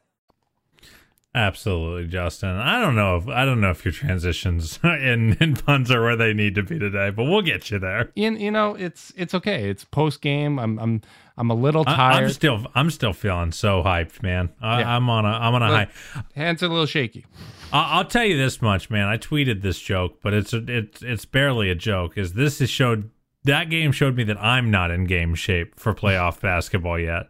Absolutely, 1.33 2.07
Justin. 2.07 2.49
I 2.49 2.81
don't 2.81 2.95
know 2.95 3.15
if 3.15 3.27
I 3.29 3.45
don't 3.45 3.61
know 3.61 3.69
if 3.69 3.85
your 3.85 3.93
transitions 3.93 4.79
and, 4.83 5.37
and 5.39 5.63
puns 5.65 5.89
are 5.89 6.01
where 6.01 6.17
they 6.17 6.33
need 6.33 6.55
to 6.55 6.63
be 6.63 6.77
today, 6.77 7.09
but 7.09 7.23
we'll 7.23 7.41
get 7.41 7.71
you 7.71 7.79
there. 7.79 8.11
And 8.17 8.39
you 8.39 8.51
know, 8.51 8.75
it's 8.75 9.13
it's 9.15 9.33
okay. 9.35 9.69
It's 9.69 9.85
post 9.85 10.21
game. 10.21 10.59
I'm 10.59 10.77
I'm 10.77 11.01
I'm 11.37 11.49
a 11.49 11.53
little 11.55 11.85
tired. 11.85 12.25
I'm 12.25 12.29
still 12.31 12.67
I'm 12.75 12.89
still 12.91 13.13
feeling 13.13 13.53
so 13.53 13.81
hyped, 13.81 14.21
man. 14.21 14.49
I, 14.61 14.81
Yeah. 14.81 14.95
I'm 14.95 15.09
on 15.09 15.23
a 15.25 15.29
I'm 15.29 15.53
on 15.55 15.63
a 15.63 15.67
Look, 15.69 15.75
high. 15.75 16.23
Hands 16.35 16.61
are 16.61 16.65
a 16.65 16.69
little 16.69 16.85
shaky. 16.85 17.25
I- 17.71 17.97
I'll 17.99 18.05
tell 18.05 18.25
you 18.25 18.37
this 18.37 18.61
much, 18.61 18.89
man. 18.89 19.07
I 19.07 19.17
tweeted 19.17 19.61
this 19.61 19.79
joke, 19.79 20.19
but 20.21 20.33
it's 20.33 20.51
a, 20.51 20.61
it's 20.67 21.01
it's 21.01 21.23
barely 21.25 21.69
a 21.69 21.75
joke. 21.75 22.17
Is 22.17 22.33
this 22.33 22.59
is 22.59 22.69
showed 22.69 23.09
that 23.45 23.69
game 23.69 23.93
showed 23.93 24.17
me 24.17 24.25
that 24.25 24.37
I'm 24.43 24.69
not 24.69 24.91
in 24.91 25.05
game 25.05 25.35
shape 25.35 25.79
for 25.79 25.93
playoff 25.95 26.41
basketball 26.41 26.99
yet 26.99 27.27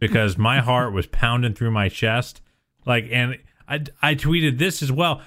because 0.00 0.36
my 0.36 0.58
heart 0.60 0.92
was 0.92 1.06
pounding 1.06 1.54
through 1.54 1.70
my 1.70 1.88
chest. 1.88 2.42
Like, 2.86 3.08
and 3.10 3.38
I 3.68 3.80
I 4.00 4.14
tweeted 4.14 4.58
this 4.58 4.82
as 4.82 4.90
well. 4.92 5.20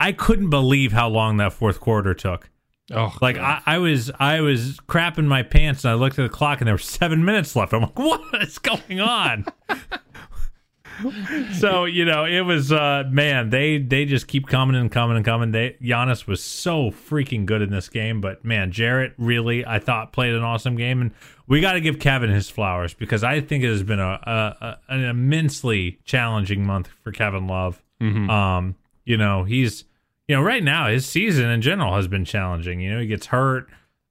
I 0.00 0.12
couldn't 0.12 0.50
believe 0.50 0.92
how 0.92 1.08
long 1.08 1.36
that 1.36 1.52
fourth 1.52 1.78
quarter 1.78 2.14
took. 2.14 2.50
Oh, 2.90 3.14
Like 3.20 3.38
I, 3.38 3.62
I 3.64 3.78
was 3.78 4.10
I 4.18 4.40
was 4.40 4.78
crapping 4.88 5.26
my 5.26 5.42
pants 5.42 5.84
and 5.84 5.92
I 5.92 5.94
looked 5.94 6.18
at 6.18 6.22
the 6.24 6.28
clock 6.28 6.60
and 6.60 6.66
there 6.66 6.74
were 6.74 6.78
seven 6.78 7.24
minutes 7.24 7.54
left. 7.54 7.72
I'm 7.72 7.82
like, 7.82 7.98
what 7.98 8.42
is 8.42 8.58
going 8.58 9.00
on? 9.00 9.44
so 11.58 11.84
you 11.84 12.04
know 12.04 12.24
it 12.24 12.42
was 12.42 12.72
uh 12.72 13.04
man 13.10 13.50
they 13.50 13.78
they 13.78 14.04
just 14.04 14.26
keep 14.26 14.46
coming 14.46 14.76
and 14.76 14.90
coming 14.90 15.16
and 15.16 15.24
coming. 15.24 15.52
They 15.52 15.76
Giannis 15.82 16.26
was 16.26 16.42
so 16.42 16.90
freaking 16.90 17.46
good 17.46 17.62
in 17.62 17.70
this 17.70 17.88
game, 17.88 18.20
but 18.20 18.44
man 18.44 18.72
Jarrett 18.72 19.14
really 19.18 19.64
I 19.66 19.78
thought 19.78 20.12
played 20.12 20.34
an 20.34 20.42
awesome 20.42 20.76
game 20.76 21.00
and 21.00 21.12
we 21.46 21.60
got 21.60 21.72
to 21.72 21.80
give 21.80 21.98
Kevin 21.98 22.30
his 22.30 22.48
flowers 22.48 22.94
because 22.94 23.24
I 23.24 23.40
think 23.40 23.64
it 23.64 23.68
has 23.68 23.82
been 23.82 24.00
a, 24.00 24.20
a, 24.22 24.56
a 24.64 24.78
an 24.88 25.04
immensely 25.04 25.98
challenging 26.04 26.64
month 26.64 26.88
for 27.02 27.12
Kevin 27.12 27.46
Love. 27.46 27.82
Um, 28.30 28.76
you 29.04 29.16
know 29.16 29.44
he's 29.44 29.84
you 30.28 30.36
know, 30.36 30.42
right 30.42 30.62
now 30.62 30.88
his 30.88 31.04
season 31.06 31.50
in 31.50 31.60
general 31.60 31.94
has 31.94 32.08
been 32.08 32.24
challenging. 32.24 32.80
You 32.80 32.94
know, 32.94 33.00
he 33.00 33.06
gets 33.06 33.26
hurt. 33.26 33.68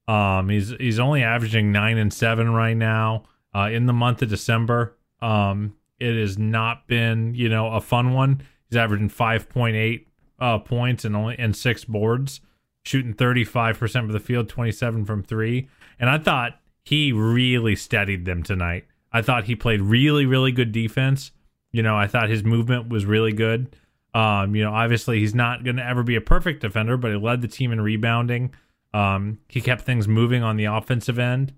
Um, 0.08 0.50
he's 0.50 0.70
he's 0.80 1.00
only 1.00 1.24
averaging 1.24 1.72
nine 1.72 1.98
and 1.98 2.14
seven 2.14 2.52
right 2.52 2.76
now. 2.78 3.24
Uh, 3.56 3.70
in 3.72 3.86
the 3.86 3.94
month 3.94 4.22
of 4.22 4.30
December, 4.30 4.96
um, 5.22 5.76
it 6.02 6.20
has 6.20 6.38
not 6.38 6.88
been 6.88 7.34
you 7.36 7.50
know 7.50 7.68
a 7.68 7.82
fun 7.82 8.14
one. 8.14 8.42
He's 8.70 8.78
averaging 8.78 9.10
five 9.10 9.50
point 9.50 9.76
eight 9.76 10.08
uh 10.40 10.60
points 10.60 11.06
and 11.06 11.16
only 11.16 11.36
and 11.38 11.56
six 11.56 11.86
boards, 11.86 12.42
shooting 12.84 13.14
thirty 13.14 13.44
five 13.44 13.78
percent 13.78 14.08
for 14.08 14.14
the 14.14 14.20
field, 14.20 14.50
twenty 14.50 14.72
seven 14.72 15.06
from 15.06 15.24
three. 15.24 15.70
And 16.00 16.10
I 16.10 16.18
thought 16.18 16.60
he 16.84 17.12
really 17.12 17.76
steadied 17.76 18.26
them 18.26 18.44
tonight. 18.44 18.86
I 19.14 19.22
thought 19.22 19.46
he 19.46 19.56
played 19.56 19.82
really 19.82 20.26
really 20.26 20.52
good 20.52 20.72
defense. 20.72 21.32
You 21.72 21.84
know, 21.84 21.96
I 21.96 22.08
thought 22.08 22.30
his 22.30 22.44
movement 22.44 22.90
was 22.90 23.06
really 23.06 23.32
good. 23.32 23.76
Um, 24.14 24.56
you 24.56 24.64
know, 24.64 24.74
obviously 24.74 25.20
he's 25.20 25.34
not 25.34 25.64
going 25.64 25.78
to 25.78 25.88
ever 25.88 26.04
be 26.04 26.18
a 26.18 26.22
perfect 26.22 26.62
defender, 26.62 26.98
but 26.98 27.12
he 27.12 27.18
led 27.18 27.42
the 27.42 27.48
team 27.48 27.72
in 27.72 27.80
rebounding. 27.80 28.54
Um, 28.94 29.40
he 29.48 29.62
kept 29.62 29.84
things 29.84 30.06
moving 30.06 30.44
on 30.44 30.58
the 30.58 30.66
offensive 30.66 31.18
end 31.18 31.54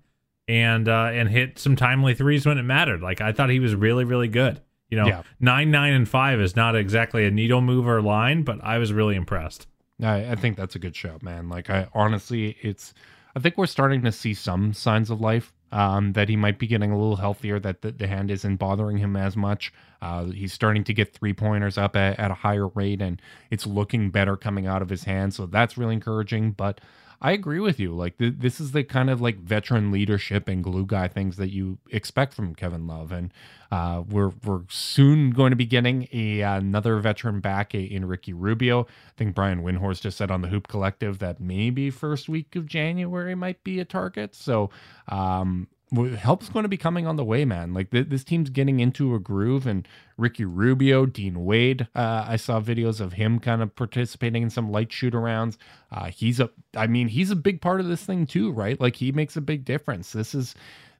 and 0.48 0.88
uh, 0.88 1.10
and 1.12 1.28
hit 1.28 1.58
some 1.58 1.76
timely 1.76 2.14
threes 2.14 2.46
when 2.46 2.58
it 2.58 2.62
mattered. 2.62 3.00
Like 3.02 3.20
I 3.20 3.32
thought 3.32 3.50
he 3.50 3.60
was 3.60 3.74
really 3.74 4.04
really 4.04 4.28
good. 4.28 4.60
You 4.90 4.98
know, 4.98 5.06
Yeah. 5.06 5.22
nine 5.40 5.70
nine 5.70 5.92
and 5.94 6.08
five 6.08 6.40
is 6.40 6.54
not 6.56 6.76
exactly 6.76 7.24
a 7.26 7.30
needle 7.30 7.60
mover 7.60 8.00
line, 8.02 8.42
but 8.42 8.62
I 8.62 8.78
was 8.78 8.92
really 8.92 9.16
impressed. 9.16 9.66
I, 10.02 10.32
I 10.32 10.34
think 10.34 10.56
that's 10.56 10.74
a 10.74 10.78
good 10.78 10.94
show, 10.94 11.18
man. 11.22 11.48
Like 11.48 11.70
I 11.70 11.88
honestly, 11.94 12.56
it's. 12.62 12.94
I 13.36 13.40
think 13.40 13.56
we're 13.56 13.66
starting 13.66 14.02
to 14.02 14.12
see 14.12 14.32
some 14.34 14.72
signs 14.72 15.10
of 15.10 15.20
life. 15.20 15.52
Um, 15.72 16.12
that 16.12 16.28
he 16.28 16.36
might 16.36 16.60
be 16.60 16.68
getting 16.68 16.92
a 16.92 16.96
little 16.96 17.16
healthier. 17.16 17.58
That 17.58 17.82
the, 17.82 17.90
the 17.90 18.06
hand 18.06 18.30
isn't 18.30 18.56
bothering 18.58 18.98
him 18.98 19.16
as 19.16 19.36
much. 19.36 19.72
Uh, 20.00 20.26
he's 20.26 20.52
starting 20.52 20.84
to 20.84 20.94
get 20.94 21.12
three 21.12 21.32
pointers 21.32 21.76
up 21.76 21.96
at, 21.96 22.16
at 22.20 22.30
a 22.30 22.34
higher 22.34 22.68
rate, 22.68 23.02
and 23.02 23.20
it's 23.50 23.66
looking 23.66 24.10
better 24.10 24.36
coming 24.36 24.68
out 24.68 24.82
of 24.82 24.88
his 24.88 25.02
hand. 25.02 25.34
So 25.34 25.46
that's 25.46 25.76
really 25.76 25.94
encouraging. 25.94 26.52
But 26.52 26.80
I 27.24 27.32
agree 27.32 27.58
with 27.58 27.80
you. 27.80 27.94
Like 27.94 28.18
th- 28.18 28.34
this 28.36 28.60
is 28.60 28.72
the 28.72 28.84
kind 28.84 29.08
of 29.08 29.18
like 29.22 29.38
veteran 29.38 29.90
leadership 29.90 30.46
and 30.46 30.62
glue 30.62 30.84
guy 30.84 31.08
things 31.08 31.38
that 31.38 31.48
you 31.48 31.78
expect 31.90 32.34
from 32.34 32.54
Kevin 32.54 32.86
Love, 32.86 33.12
and 33.12 33.32
uh, 33.72 34.02
we're 34.06 34.32
we're 34.44 34.60
soon 34.68 35.30
going 35.30 35.48
to 35.48 35.56
be 35.56 35.64
getting 35.64 36.06
a 36.12 36.42
another 36.42 36.98
veteran 36.98 37.40
back 37.40 37.74
in 37.74 38.04
Ricky 38.04 38.34
Rubio. 38.34 38.82
I 38.82 39.12
think 39.16 39.34
Brian 39.34 39.62
Windhorst 39.62 40.02
just 40.02 40.18
said 40.18 40.30
on 40.30 40.42
the 40.42 40.48
Hoop 40.48 40.68
Collective 40.68 41.18
that 41.20 41.40
maybe 41.40 41.88
first 41.88 42.28
week 42.28 42.56
of 42.56 42.66
January 42.66 43.34
might 43.34 43.64
be 43.64 43.80
a 43.80 43.86
target. 43.86 44.34
So 44.34 44.68
um, 45.08 45.68
help's 45.94 46.48
going 46.48 46.64
to 46.64 46.68
be 46.68 46.76
coming 46.76 47.06
on 47.06 47.16
the 47.16 47.24
way, 47.24 47.44
man. 47.44 47.74
Like 47.74 47.90
th- 47.90 48.08
this 48.08 48.24
team's 48.24 48.50
getting 48.50 48.80
into 48.80 49.14
a 49.14 49.18
groove, 49.18 49.66
and 49.66 49.86
Ricky 50.16 50.44
Rubio, 50.44 51.06
Dean 51.06 51.44
Wade. 51.44 51.88
Uh, 51.94 52.24
I 52.28 52.36
saw 52.36 52.60
videos 52.60 53.00
of 53.00 53.14
him 53.14 53.38
kind 53.38 53.62
of 53.62 53.74
participating 53.74 54.42
in 54.42 54.50
some 54.50 54.70
light 54.70 54.92
shoot 54.92 55.14
arounds. 55.14 55.56
Uh, 55.90 56.06
he's 56.06 56.40
a, 56.40 56.50
I 56.76 56.86
mean, 56.86 57.08
he's 57.08 57.30
a 57.30 57.36
big 57.36 57.60
part 57.60 57.80
of 57.80 57.86
this 57.86 58.04
thing 58.04 58.26
too, 58.26 58.52
right? 58.52 58.80
Like 58.80 58.96
he 58.96 59.12
makes 59.12 59.36
a 59.36 59.40
big 59.40 59.64
difference. 59.64 60.12
This 60.12 60.34
is, 60.34 60.54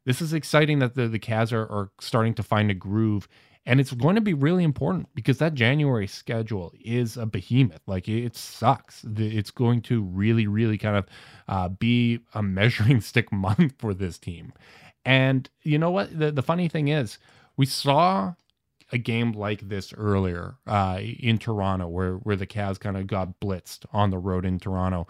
this 0.04 0.20
is 0.20 0.32
exciting 0.32 0.78
that 0.80 0.94
the 0.94 1.08
the 1.08 1.18
Cavs 1.18 1.52
are, 1.52 1.64
are 1.70 1.90
starting 2.00 2.34
to 2.34 2.42
find 2.42 2.70
a 2.70 2.74
groove. 2.74 3.28
And 3.66 3.80
it's 3.80 3.92
going 3.92 4.14
to 4.16 4.20
be 4.20 4.34
really 4.34 4.62
important 4.62 5.08
because 5.14 5.38
that 5.38 5.54
January 5.54 6.06
schedule 6.06 6.74
is 6.84 7.16
a 7.16 7.24
behemoth. 7.24 7.80
Like 7.86 8.08
it 8.08 8.36
sucks. 8.36 9.04
It's 9.16 9.50
going 9.50 9.80
to 9.82 10.02
really, 10.02 10.46
really 10.46 10.76
kind 10.76 10.96
of 10.96 11.06
uh, 11.48 11.68
be 11.70 12.20
a 12.34 12.42
measuring 12.42 13.00
stick 13.00 13.32
month 13.32 13.74
for 13.78 13.94
this 13.94 14.18
team. 14.18 14.52
And 15.04 15.48
you 15.62 15.78
know 15.78 15.90
what? 15.90 16.18
The, 16.18 16.32
the 16.32 16.42
funny 16.42 16.68
thing 16.68 16.88
is, 16.88 17.18
we 17.56 17.66
saw 17.66 18.34
a 18.92 18.98
game 18.98 19.32
like 19.32 19.68
this 19.68 19.92
earlier 19.94 20.56
uh, 20.66 21.00
in 21.00 21.38
Toronto, 21.38 21.88
where 21.88 22.14
where 22.14 22.36
the 22.36 22.46
Cavs 22.46 22.80
kind 22.80 22.96
of 22.96 23.06
got 23.06 23.40
blitzed 23.40 23.84
on 23.92 24.10
the 24.10 24.18
road 24.18 24.44
in 24.44 24.58
Toronto, 24.58 25.06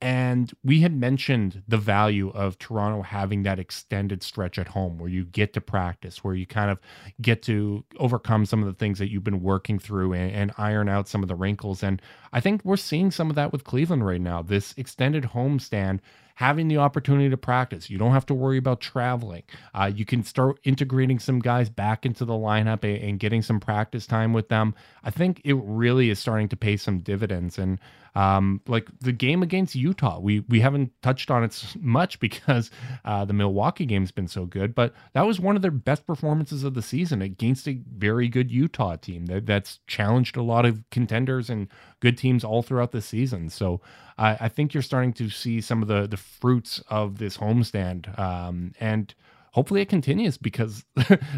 and 0.00 0.52
we 0.62 0.80
had 0.80 0.94
mentioned 0.94 1.62
the 1.66 1.78
value 1.78 2.28
of 2.30 2.58
Toronto 2.58 3.02
having 3.02 3.42
that 3.44 3.58
extended 3.58 4.22
stretch 4.22 4.58
at 4.58 4.68
home, 4.68 4.98
where 4.98 5.08
you 5.08 5.24
get 5.24 5.54
to 5.54 5.60
practice, 5.62 6.22
where 6.22 6.34
you 6.34 6.46
kind 6.46 6.70
of 6.70 6.78
get 7.22 7.42
to 7.44 7.84
overcome 7.98 8.44
some 8.44 8.60
of 8.60 8.66
the 8.66 8.74
things 8.74 8.98
that 8.98 9.10
you've 9.10 9.24
been 9.24 9.42
working 9.42 9.78
through 9.78 10.12
and, 10.12 10.30
and 10.30 10.52
iron 10.58 10.88
out 10.88 11.08
some 11.08 11.22
of 11.22 11.28
the 11.28 11.34
wrinkles. 11.34 11.82
And 11.82 12.02
I 12.34 12.40
think 12.40 12.62
we're 12.64 12.76
seeing 12.76 13.12
some 13.12 13.30
of 13.30 13.36
that 13.36 13.52
with 13.52 13.62
Cleveland 13.62 14.04
right 14.04 14.20
now. 14.20 14.42
This 14.42 14.74
extended 14.76 15.22
homestand 15.22 16.00
having 16.34 16.66
the 16.66 16.78
opportunity 16.78 17.30
to 17.30 17.36
practice. 17.36 17.88
You 17.88 17.96
don't 17.96 18.10
have 18.10 18.26
to 18.26 18.34
worry 18.34 18.58
about 18.58 18.80
traveling. 18.80 19.44
Uh, 19.72 19.90
you 19.94 20.04
can 20.04 20.24
start 20.24 20.58
integrating 20.64 21.20
some 21.20 21.38
guys 21.38 21.68
back 21.68 22.04
into 22.04 22.24
the 22.24 22.32
lineup 22.32 22.82
and, 22.82 23.00
and, 23.02 23.20
getting 23.20 23.40
some 23.40 23.60
practice 23.60 24.04
time 24.04 24.32
with 24.32 24.48
them. 24.48 24.74
I 25.04 25.10
think 25.10 25.40
it 25.44 25.54
really 25.54 26.10
is 26.10 26.18
starting 26.18 26.48
to 26.48 26.56
pay 26.56 26.76
some 26.76 26.98
dividends. 26.98 27.56
And 27.56 27.78
um, 28.16 28.60
like 28.66 28.88
the 29.00 29.12
game 29.12 29.42
against 29.42 29.74
Utah, 29.74 30.20
we 30.20 30.40
we 30.48 30.60
haven't 30.60 30.90
touched 31.02 31.30
on 31.30 31.42
it 31.42 31.76
much 31.80 32.20
because 32.20 32.70
uh, 33.04 33.24
the 33.24 33.32
Milwaukee 33.32 33.86
game's 33.86 34.12
been 34.12 34.28
so 34.28 34.44
good, 34.46 34.74
but 34.74 34.94
that 35.14 35.26
was 35.26 35.40
one 35.40 35.56
of 35.56 35.62
their 35.62 35.70
best 35.70 36.06
performances 36.06 36.64
of 36.64 36.74
the 36.74 36.82
season 36.82 37.22
against 37.22 37.68
a 37.68 37.80
very 37.96 38.28
good 38.28 38.50
Utah 38.50 38.96
team 38.96 39.26
that, 39.26 39.46
that's 39.46 39.80
challenged 39.86 40.36
a 40.36 40.42
lot 40.42 40.64
of 40.64 40.82
contenders 40.90 41.50
and 41.50 41.68
good 42.04 42.18
teams 42.18 42.44
all 42.44 42.62
throughout 42.62 42.92
the 42.92 43.00
season. 43.00 43.48
So 43.48 43.80
I, 44.18 44.36
I 44.42 44.48
think 44.50 44.74
you're 44.74 44.82
starting 44.82 45.14
to 45.14 45.30
see 45.30 45.62
some 45.62 45.80
of 45.80 45.88
the 45.88 46.06
the 46.06 46.18
fruits 46.18 46.82
of 46.88 47.16
this 47.16 47.38
homestand, 47.38 48.16
um, 48.18 48.72
and 48.78 49.14
hopefully 49.52 49.80
it 49.80 49.88
continues 49.88 50.36
because 50.36 50.84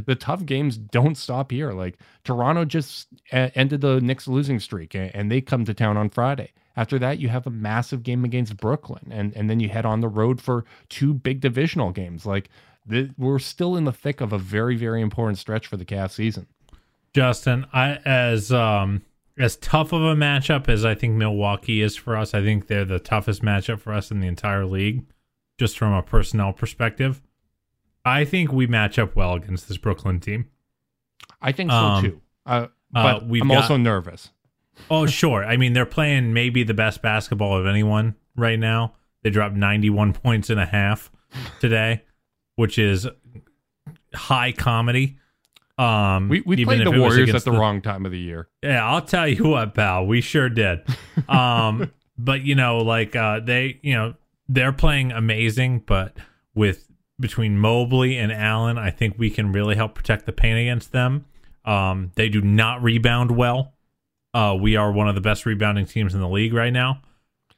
the 0.06 0.16
tough 0.18 0.44
games 0.44 0.76
don't 0.76 1.14
stop 1.14 1.52
here. 1.52 1.70
Like 1.70 1.98
Toronto 2.24 2.64
just 2.64 3.06
ended 3.30 3.80
the 3.80 4.00
Knicks 4.00 4.26
losing 4.26 4.58
streak, 4.58 4.96
and 4.96 5.30
they 5.30 5.40
come 5.40 5.64
to 5.64 5.72
town 5.72 5.96
on 5.96 6.10
Friday. 6.10 6.50
After 6.74 6.98
that, 6.98 7.20
you 7.20 7.28
have 7.28 7.46
a 7.46 7.50
massive 7.50 8.02
game 8.02 8.24
against 8.24 8.56
Brooklyn, 8.56 9.06
and 9.12 9.32
and 9.36 9.48
then 9.48 9.60
you 9.60 9.68
head 9.68 9.86
on 9.86 10.00
the 10.00 10.08
road 10.08 10.40
for 10.40 10.64
two 10.88 11.14
big 11.14 11.40
divisional 11.40 11.92
games. 11.92 12.26
Like 12.26 12.50
we're 13.16 13.38
still 13.38 13.76
in 13.76 13.84
the 13.84 13.92
thick 13.92 14.20
of 14.20 14.32
a 14.32 14.38
very 14.38 14.74
very 14.74 15.00
important 15.00 15.38
stretch 15.38 15.68
for 15.68 15.76
the 15.76 15.84
Cavs 15.84 16.10
season. 16.10 16.48
Justin, 17.14 17.66
I 17.72 18.00
as 18.04 18.52
um 18.52 19.02
as 19.38 19.56
tough 19.56 19.92
of 19.92 20.02
a 20.02 20.14
matchup 20.14 20.68
as 20.68 20.84
I 20.84 20.94
think 20.94 21.14
Milwaukee 21.14 21.82
is 21.82 21.96
for 21.96 22.16
us, 22.16 22.34
I 22.34 22.42
think 22.42 22.66
they're 22.66 22.84
the 22.84 22.98
toughest 22.98 23.42
matchup 23.42 23.80
for 23.80 23.92
us 23.92 24.10
in 24.10 24.20
the 24.20 24.26
entire 24.26 24.64
league, 24.64 25.04
just 25.58 25.78
from 25.78 25.92
a 25.92 26.02
personnel 26.02 26.52
perspective. 26.52 27.22
I 28.04 28.24
think 28.24 28.52
we 28.52 28.66
match 28.66 28.98
up 28.98 29.16
well 29.16 29.34
against 29.34 29.68
this 29.68 29.78
Brooklyn 29.78 30.20
team. 30.20 30.48
I 31.42 31.52
think 31.52 31.70
so 31.70 31.76
um, 31.76 32.04
too. 32.04 32.20
Uh, 32.46 32.48
uh 32.48 32.68
but 32.92 33.22
uh, 33.22 33.26
I'm 33.26 33.48
got, 33.48 33.56
also 33.56 33.76
nervous. 33.76 34.30
oh, 34.90 35.06
sure. 35.06 35.44
I 35.44 35.56
mean, 35.56 35.72
they're 35.72 35.86
playing 35.86 36.32
maybe 36.32 36.62
the 36.62 36.74
best 36.74 37.02
basketball 37.02 37.58
of 37.58 37.66
anyone 37.66 38.14
right 38.36 38.58
now. 38.58 38.94
They 39.22 39.30
dropped 39.30 39.56
91 39.56 40.12
points 40.12 40.50
and 40.50 40.60
a 40.60 40.66
half 40.66 41.10
today, 41.60 42.04
which 42.54 42.78
is 42.78 43.08
high 44.14 44.52
comedy. 44.52 45.18
Um, 45.78 46.28
we 46.28 46.40
we 46.40 46.64
played 46.64 46.86
the 46.86 46.90
Warriors 46.90 47.34
at 47.34 47.44
the, 47.44 47.50
the, 47.50 47.58
wrong 47.58 47.82
time 47.82 48.06
of 48.06 48.12
the 48.12 48.18
year. 48.18 48.48
Yeah, 48.62 48.86
I'll 48.88 49.02
tell 49.02 49.28
you 49.28 49.44
what, 49.44 49.74
pal, 49.74 50.06
we 50.06 50.20
sure 50.20 50.48
did. 50.48 50.82
Um, 51.28 51.92
but 52.18 52.42
you 52.42 52.54
know, 52.54 52.78
like 52.78 53.16
uh, 53.16 53.40
they, 53.40 53.80
you 53.82 53.94
know, 53.94 54.14
they're 54.48 54.72
playing 54.72 55.12
amazing, 55.12 55.82
but 55.86 56.16
with 56.54 56.86
between 57.18 57.58
Mobley 57.58 58.16
and 58.16 58.30
Allen, 58.30 58.78
I 58.78 58.90
think 58.90 59.18
we 59.18 59.30
can 59.30 59.50
really 59.50 59.74
help 59.74 59.94
protect 59.94 60.26
the 60.26 60.32
paint 60.32 60.58
against 60.58 60.92
them. 60.92 61.24
Um, 61.64 62.12
they 62.14 62.28
do 62.28 62.40
not 62.40 62.82
rebound 62.82 63.30
well. 63.32 63.74
Uh, 64.34 64.56
we 64.60 64.76
are 64.76 64.92
one 64.92 65.08
of 65.08 65.14
the 65.14 65.20
best 65.20 65.46
rebounding 65.46 65.86
teams 65.86 66.14
in 66.14 66.20
the 66.20 66.28
league 66.28 66.52
right 66.52 66.72
now. 66.72 67.00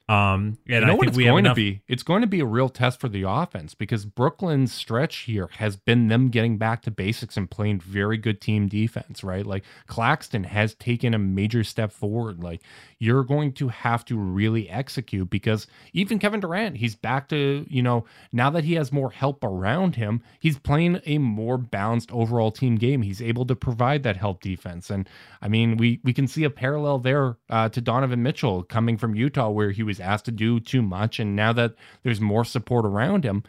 Um, 0.09 0.57
and 0.67 0.81
you 0.81 0.81
know 0.81 0.87
I 0.87 0.89
think 0.95 1.07
it's 1.09 1.17
we 1.17 1.25
going 1.25 1.45
enough- 1.45 1.55
to 1.55 1.61
be. 1.61 1.81
It's 1.87 2.01
going 2.01 2.21
to 2.21 2.27
be 2.27 2.39
a 2.39 2.45
real 2.45 2.67
test 2.67 2.99
for 2.99 3.07
the 3.07 3.23
offense 3.23 3.75
because 3.75 4.05
Brooklyn's 4.05 4.73
stretch 4.73 5.17
here 5.17 5.49
has 5.57 5.75
been 5.75 6.07
them 6.07 6.29
getting 6.29 6.57
back 6.57 6.81
to 6.83 6.91
basics 6.91 7.37
and 7.37 7.49
playing 7.49 7.79
very 7.81 8.17
good 8.17 8.41
team 8.41 8.67
defense. 8.67 9.23
Right, 9.23 9.45
like 9.45 9.63
Claxton 9.85 10.45
has 10.45 10.73
taken 10.73 11.13
a 11.13 11.19
major 11.19 11.63
step 11.63 11.91
forward. 11.91 12.41
Like 12.43 12.61
you're 12.97 13.23
going 13.23 13.53
to 13.53 13.67
have 13.67 14.03
to 14.05 14.17
really 14.17 14.67
execute 14.67 15.29
because 15.29 15.67
even 15.93 16.17
Kevin 16.17 16.39
Durant, 16.39 16.77
he's 16.77 16.95
back 16.95 17.29
to 17.29 17.67
you 17.69 17.83
know 17.83 18.05
now 18.33 18.49
that 18.49 18.63
he 18.63 18.73
has 18.73 18.91
more 18.91 19.11
help 19.11 19.43
around 19.43 19.95
him, 19.95 20.23
he's 20.39 20.57
playing 20.57 21.01
a 21.05 21.19
more 21.19 21.59
balanced 21.59 22.11
overall 22.11 22.51
team 22.51 22.77
game. 22.77 23.03
He's 23.03 23.21
able 23.21 23.45
to 23.45 23.55
provide 23.55 24.01
that 24.03 24.17
help 24.17 24.41
defense, 24.41 24.89
and 24.89 25.07
I 25.39 25.49
mean 25.49 25.77
we 25.77 25.99
we 26.03 26.13
can 26.13 26.27
see 26.27 26.45
a 26.45 26.49
parallel 26.49 26.97
there 26.97 27.37
uh, 27.47 27.69
to 27.69 27.79
Donovan 27.79 28.23
Mitchell 28.23 28.63
coming 28.63 28.97
from 28.97 29.13
Utah 29.13 29.51
where 29.51 29.69
he 29.69 29.83
was 29.83 29.98
asked 29.99 30.25
to 30.25 30.31
do 30.31 30.59
too 30.59 30.81
much. 30.81 31.19
And 31.19 31.35
now 31.35 31.53
that 31.53 31.75
there's 32.03 32.21
more 32.21 32.45
support 32.45 32.85
around 32.85 33.23
him, 33.23 33.43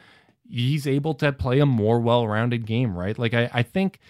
he's 0.49 0.87
able 0.87 1.15
to 1.15 1.33
play 1.33 1.61
a 1.61 1.67
more 1.67 2.01
well-rounded 2.01 2.67
game, 2.67 2.97
right? 2.97 3.19
Like 3.19 3.35
I, 3.35 3.51
I 3.53 3.63
think, 3.63 4.01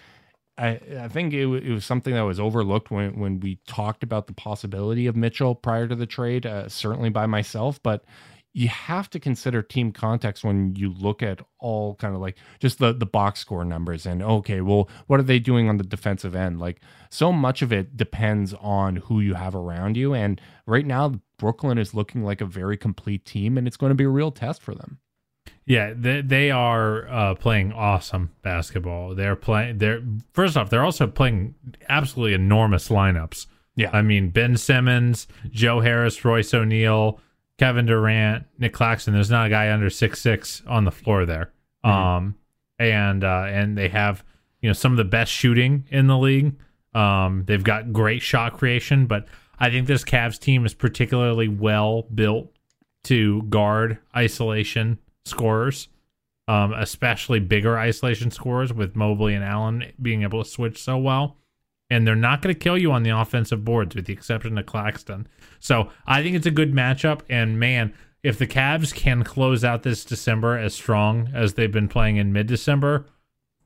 I, 0.57 0.79
I 0.99 1.07
think 1.07 1.33
it, 1.33 1.45
it, 1.45 1.71
was 1.71 1.85
something 1.85 2.13
that 2.13 2.21
was 2.21 2.39
overlooked 2.39 2.91
when 2.91 3.19
when 3.19 3.39
we 3.39 3.59
talked 3.67 4.03
about 4.03 4.27
the 4.27 4.33
possibility 4.33 5.07
of 5.07 5.15
Mitchell 5.15 5.55
prior 5.55 5.87
to 5.87 5.95
the 5.95 6.05
trade, 6.05 6.45
uh, 6.45 6.67
certainly 6.67 7.09
by 7.09 7.25
myself, 7.25 7.81
but 7.81 8.03
you 8.53 8.67
have 8.67 9.09
to 9.09 9.19
consider 9.19 9.61
team 9.61 9.91
context 9.91 10.43
when 10.43 10.75
you 10.75 10.93
look 10.93 11.23
at 11.23 11.41
all 11.59 11.95
kind 11.95 12.13
of 12.15 12.21
like 12.21 12.37
just 12.59 12.79
the 12.79 12.93
the 12.93 13.05
box 13.05 13.39
score 13.39 13.63
numbers 13.63 14.05
and 14.05 14.21
okay 14.21 14.61
well 14.61 14.89
what 15.07 15.19
are 15.19 15.23
they 15.23 15.39
doing 15.39 15.69
on 15.69 15.77
the 15.77 15.83
defensive 15.83 16.35
end 16.35 16.59
like 16.59 16.81
so 17.09 17.31
much 17.31 17.61
of 17.61 17.71
it 17.71 17.95
depends 17.95 18.53
on 18.59 18.97
who 18.97 19.19
you 19.19 19.35
have 19.35 19.55
around 19.55 19.95
you 19.95 20.13
and 20.13 20.41
right 20.65 20.85
now 20.85 21.13
brooklyn 21.41 21.77
is 21.77 21.93
looking 21.93 22.23
like 22.23 22.39
a 22.39 22.45
very 22.45 22.77
complete 22.77 23.25
team 23.25 23.57
and 23.57 23.67
it's 23.67 23.77
going 23.77 23.91
to 23.91 23.95
be 23.95 24.05
a 24.05 24.09
real 24.09 24.31
test 24.31 24.61
for 24.61 24.73
them 24.73 24.99
yeah 25.65 25.93
they, 25.95 26.21
they 26.21 26.49
are 26.49 27.07
uh, 27.09 27.35
playing 27.35 27.73
awesome 27.73 28.31
basketball 28.41 29.13
they're 29.13 29.35
playing 29.35 29.77
they're 29.77 30.01
first 30.31 30.55
off 30.55 30.69
they're 30.69 30.85
also 30.85 31.05
playing 31.05 31.53
absolutely 31.89 32.33
enormous 32.33 32.87
lineups 32.87 33.47
yeah 33.75 33.89
i 33.91 34.01
mean 34.01 34.29
ben 34.29 34.55
simmons 34.55 35.27
joe 35.51 35.81
harris 35.81 36.23
royce 36.23 36.53
o'neale 36.53 37.19
Kevin 37.61 37.85
Durant, 37.85 38.47
Nic 38.57 38.73
Claxton. 38.73 39.13
There's 39.13 39.29
not 39.29 39.45
a 39.45 39.49
guy 39.49 39.71
under 39.71 39.91
six 39.91 40.19
six 40.19 40.63
on 40.65 40.83
the 40.83 40.89
floor 40.89 41.27
there. 41.27 41.51
Mm-hmm. 41.85 41.95
Um, 41.95 42.35
and 42.79 43.23
uh, 43.23 43.45
and 43.47 43.77
they 43.77 43.87
have 43.89 44.23
you 44.61 44.69
know 44.69 44.73
some 44.73 44.93
of 44.93 44.97
the 44.97 45.03
best 45.03 45.31
shooting 45.31 45.85
in 45.91 46.07
the 46.07 46.17
league. 46.17 46.55
Um, 46.95 47.43
they've 47.45 47.63
got 47.63 47.93
great 47.93 48.23
shot 48.23 48.57
creation, 48.57 49.05
but 49.05 49.27
I 49.61 49.69
think 49.69 49.87
this 49.87 50.03
Cavs 50.03 50.39
team 50.39 50.65
is 50.65 50.73
particularly 50.73 51.47
well 51.47 52.03
built 52.13 52.53
to 53.05 53.43
guard 53.43 53.97
isolation 54.15 54.99
scorers, 55.23 55.87
um, 56.47 56.73
especially 56.73 57.39
bigger 57.39 57.77
isolation 57.77 58.31
scorers 58.31 58.73
with 58.73 58.95
Mobley 58.95 59.35
and 59.35 59.43
Allen 59.43 59.93
being 60.01 60.23
able 60.23 60.43
to 60.43 60.49
switch 60.49 60.81
so 60.81 60.97
well 60.97 61.37
and 61.91 62.07
they're 62.07 62.15
not 62.15 62.41
going 62.41 62.55
to 62.55 62.59
kill 62.59 62.77
you 62.77 62.93
on 62.93 63.03
the 63.03 63.09
offensive 63.09 63.65
boards, 63.65 63.95
with 63.95 64.05
the 64.05 64.13
exception 64.13 64.57
of 64.57 64.65
Claxton. 64.65 65.27
So 65.59 65.89
I 66.07 66.23
think 66.23 66.37
it's 66.37 66.45
a 66.45 66.51
good 66.51 66.71
matchup. 66.71 67.19
And 67.29 67.59
man, 67.59 67.93
if 68.23 68.39
the 68.39 68.47
Cavs 68.47 68.95
can 68.95 69.25
close 69.25 69.65
out 69.65 69.83
this 69.83 70.05
December 70.05 70.57
as 70.57 70.73
strong 70.73 71.29
as 71.33 71.53
they've 71.53 71.71
been 71.71 71.89
playing 71.89 72.15
in 72.15 72.31
mid 72.31 72.47
December, 72.47 73.07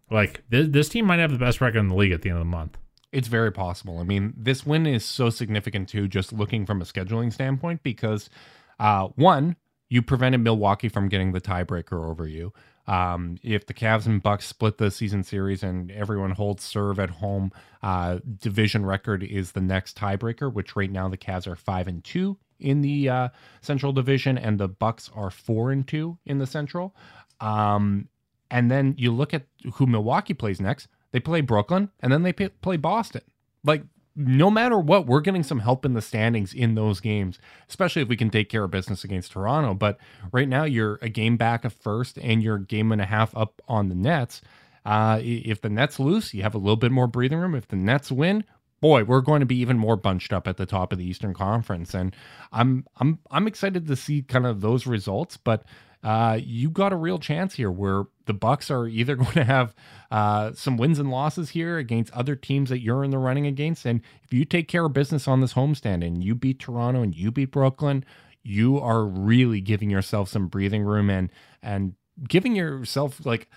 like 0.10 0.42
this, 0.50 0.68
this 0.70 0.90
team 0.90 1.06
might 1.06 1.20
have 1.20 1.32
the 1.32 1.38
best 1.38 1.62
record 1.62 1.78
in 1.78 1.88
the 1.88 1.96
league 1.96 2.12
at 2.12 2.24
the 2.24 2.30
end 2.30 2.40
of 2.40 2.42
the 2.42 2.50
month. 2.50 2.80
It's 3.16 3.30
very 3.30 3.52
possible. 3.52 4.00
I 4.00 4.04
mean, 4.04 4.34
this 4.36 4.66
win 4.66 4.86
is 4.86 5.06
so 5.06 5.30
significant 5.30 5.88
too, 5.88 6.10
just 6.10 6.34
looking 6.34 6.66
from 6.66 6.82
a 6.82 6.86
scheduling 6.86 7.32
standpoint, 7.32 7.82
because 7.82 8.30
uh, 8.78 9.08
one, 9.16 9.56
you 9.88 10.02
prevented 10.02 10.42
Milwaukee 10.42 10.90
from 10.90 11.08
getting 11.08 11.32
the 11.32 11.40
tiebreaker 11.40 12.10
over 12.10 12.28
you. 12.28 12.52
Um, 12.88 13.38
if 13.42 13.68
the 13.68 13.74
Cavs 13.74 14.06
and 14.06 14.22
Bucks 14.22 14.46
split 14.46 14.78
the 14.80 14.92
season 14.92 15.24
series 15.24 15.64
and 15.64 15.92
everyone 15.92 16.32
holds 16.32 16.64
serve 16.64 17.00
at 17.00 17.10
home, 17.10 17.54
uh, 17.82 18.20
division 18.42 18.86
record 18.86 19.24
is 19.24 19.54
the 19.54 19.62
next 19.62 19.98
tiebreaker. 19.98 20.52
Which 20.52 20.76
right 20.76 20.92
now 20.92 21.08
the 21.08 21.18
Cavs 21.18 21.48
are 21.48 21.56
five 21.56 21.88
and 21.88 22.04
two 22.04 22.38
in 22.60 22.82
the 22.82 23.08
uh, 23.08 23.30
Central 23.62 23.94
Division, 23.94 24.38
and 24.38 24.60
the 24.60 24.68
Bucks 24.68 25.10
are 25.16 25.32
four 25.32 25.72
and 25.72 25.88
two 25.88 26.18
in 26.26 26.40
the 26.40 26.48
Central. 26.48 26.94
Um, 27.40 28.10
and 28.52 28.70
then 28.70 28.94
you 28.98 29.12
look 29.14 29.34
at 29.34 29.44
who 29.76 29.86
Milwaukee 29.88 30.34
plays 30.34 30.60
next. 30.60 30.90
They 31.16 31.22
play 31.22 31.40
Brooklyn, 31.40 31.92
and 32.02 32.12
then 32.12 32.24
they 32.24 32.34
play 32.34 32.76
Boston. 32.76 33.22
Like 33.64 33.84
no 34.18 34.52
matter 34.52 34.78
what, 34.78 35.06
we're 35.06 35.22
getting 35.22 35.44
some 35.44 35.60
help 35.60 35.86
in 35.86 35.94
the 35.94 36.02
standings 36.02 36.54
in 36.54 36.76
those 36.76 37.00
games, 37.00 37.40
especially 37.70 38.02
if 38.02 38.10
we 38.10 38.18
can 38.18 38.30
take 38.30 38.50
care 38.50 38.66
of 38.66 38.72
business 38.72 39.06
against 39.06 39.32
Toronto. 39.32 39.74
But 39.76 39.98
right 40.34 40.50
now, 40.50 40.66
you're 40.66 41.00
a 41.02 41.08
game 41.08 41.38
back 41.38 41.64
of 41.64 41.72
first 41.72 42.18
and 42.18 42.44
you're 42.44 42.58
a 42.58 42.66
game 42.66 42.92
and 42.92 43.00
a 43.00 43.06
half 43.06 43.34
up 43.34 43.62
on 43.70 43.88
the 43.88 43.96
Nets. 43.96 44.42
Uh, 44.86 45.22
if 45.24 45.62
the 45.62 45.70
Nets 45.70 46.02
lose, 46.02 46.34
you 46.34 46.44
have 46.44 46.54
a 46.54 46.58
little 46.58 46.76
bit 46.76 46.92
more 46.92 47.08
breathing 47.08 47.40
room. 47.40 47.56
If 47.56 47.70
the 47.70 47.78
Nets 47.78 48.12
win, 48.12 48.44
boy, 48.82 49.06
we're 49.06 49.22
going 49.22 49.40
to 49.40 49.46
be 49.46 49.56
even 49.60 49.78
more 49.78 49.96
bunched 49.96 50.34
up 50.34 50.50
at 50.50 50.58
the 50.58 50.66
top 50.66 50.92
of 50.92 51.00
the 51.00 51.06
Eastern 51.06 51.34
Conference. 51.34 51.94
And 51.94 52.14
I'm 52.52 52.86
I'm 52.98 53.20
I'm 53.32 53.48
excited 53.48 53.88
to 53.88 53.96
see 53.96 54.22
kind 54.22 54.46
of 54.46 54.60
those 54.60 54.86
results. 54.86 55.38
But 55.38 55.64
uh, 56.06 56.40
you 56.40 56.70
got 56.70 56.94
a 56.94 56.96
real 56.96 57.18
chance 57.18 57.56
here 57.56 57.72
where 57.72 58.04
the 58.28 58.34
Bucks 58.34 58.70
are 58.70 58.88
either 58.88 59.16
going 59.16 59.34
to 59.34 59.44
have 59.44 59.74
uh, 60.12 60.52
some 60.54 60.78
wins 60.78 61.00
and 61.00 61.10
losses 61.10 61.50
here 61.50 61.80
against 61.80 62.14
other 62.14 62.36
teams 62.36 62.70
that 62.70 62.80
you're 62.80 63.04
in 63.04 63.10
the 63.10 63.18
running 63.18 63.48
against, 63.48 63.86
and 63.86 64.02
if 64.24 64.32
you 64.32 64.46
take 64.46 64.68
care 64.68 64.86
of 64.86 64.94
business 64.94 65.28
on 65.28 65.42
this 65.42 65.54
homestand 65.54 66.06
and 66.06 66.24
you 66.24 66.36
beat 66.36 66.60
Toronto 66.60 67.02
and 67.02 67.16
you 67.16 67.32
beat 67.32 67.52
Brooklyn, 67.52 68.06
you 68.44 68.80
are 68.80 69.04
really 69.04 69.60
giving 69.60 69.90
yourself 69.90 70.30
some 70.30 70.48
breathing 70.48 70.84
room 70.84 71.10
and 71.10 71.32
and 71.64 71.96
giving 72.30 72.56
yourself 72.56 73.26
like 73.26 73.50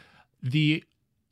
the 0.43 0.83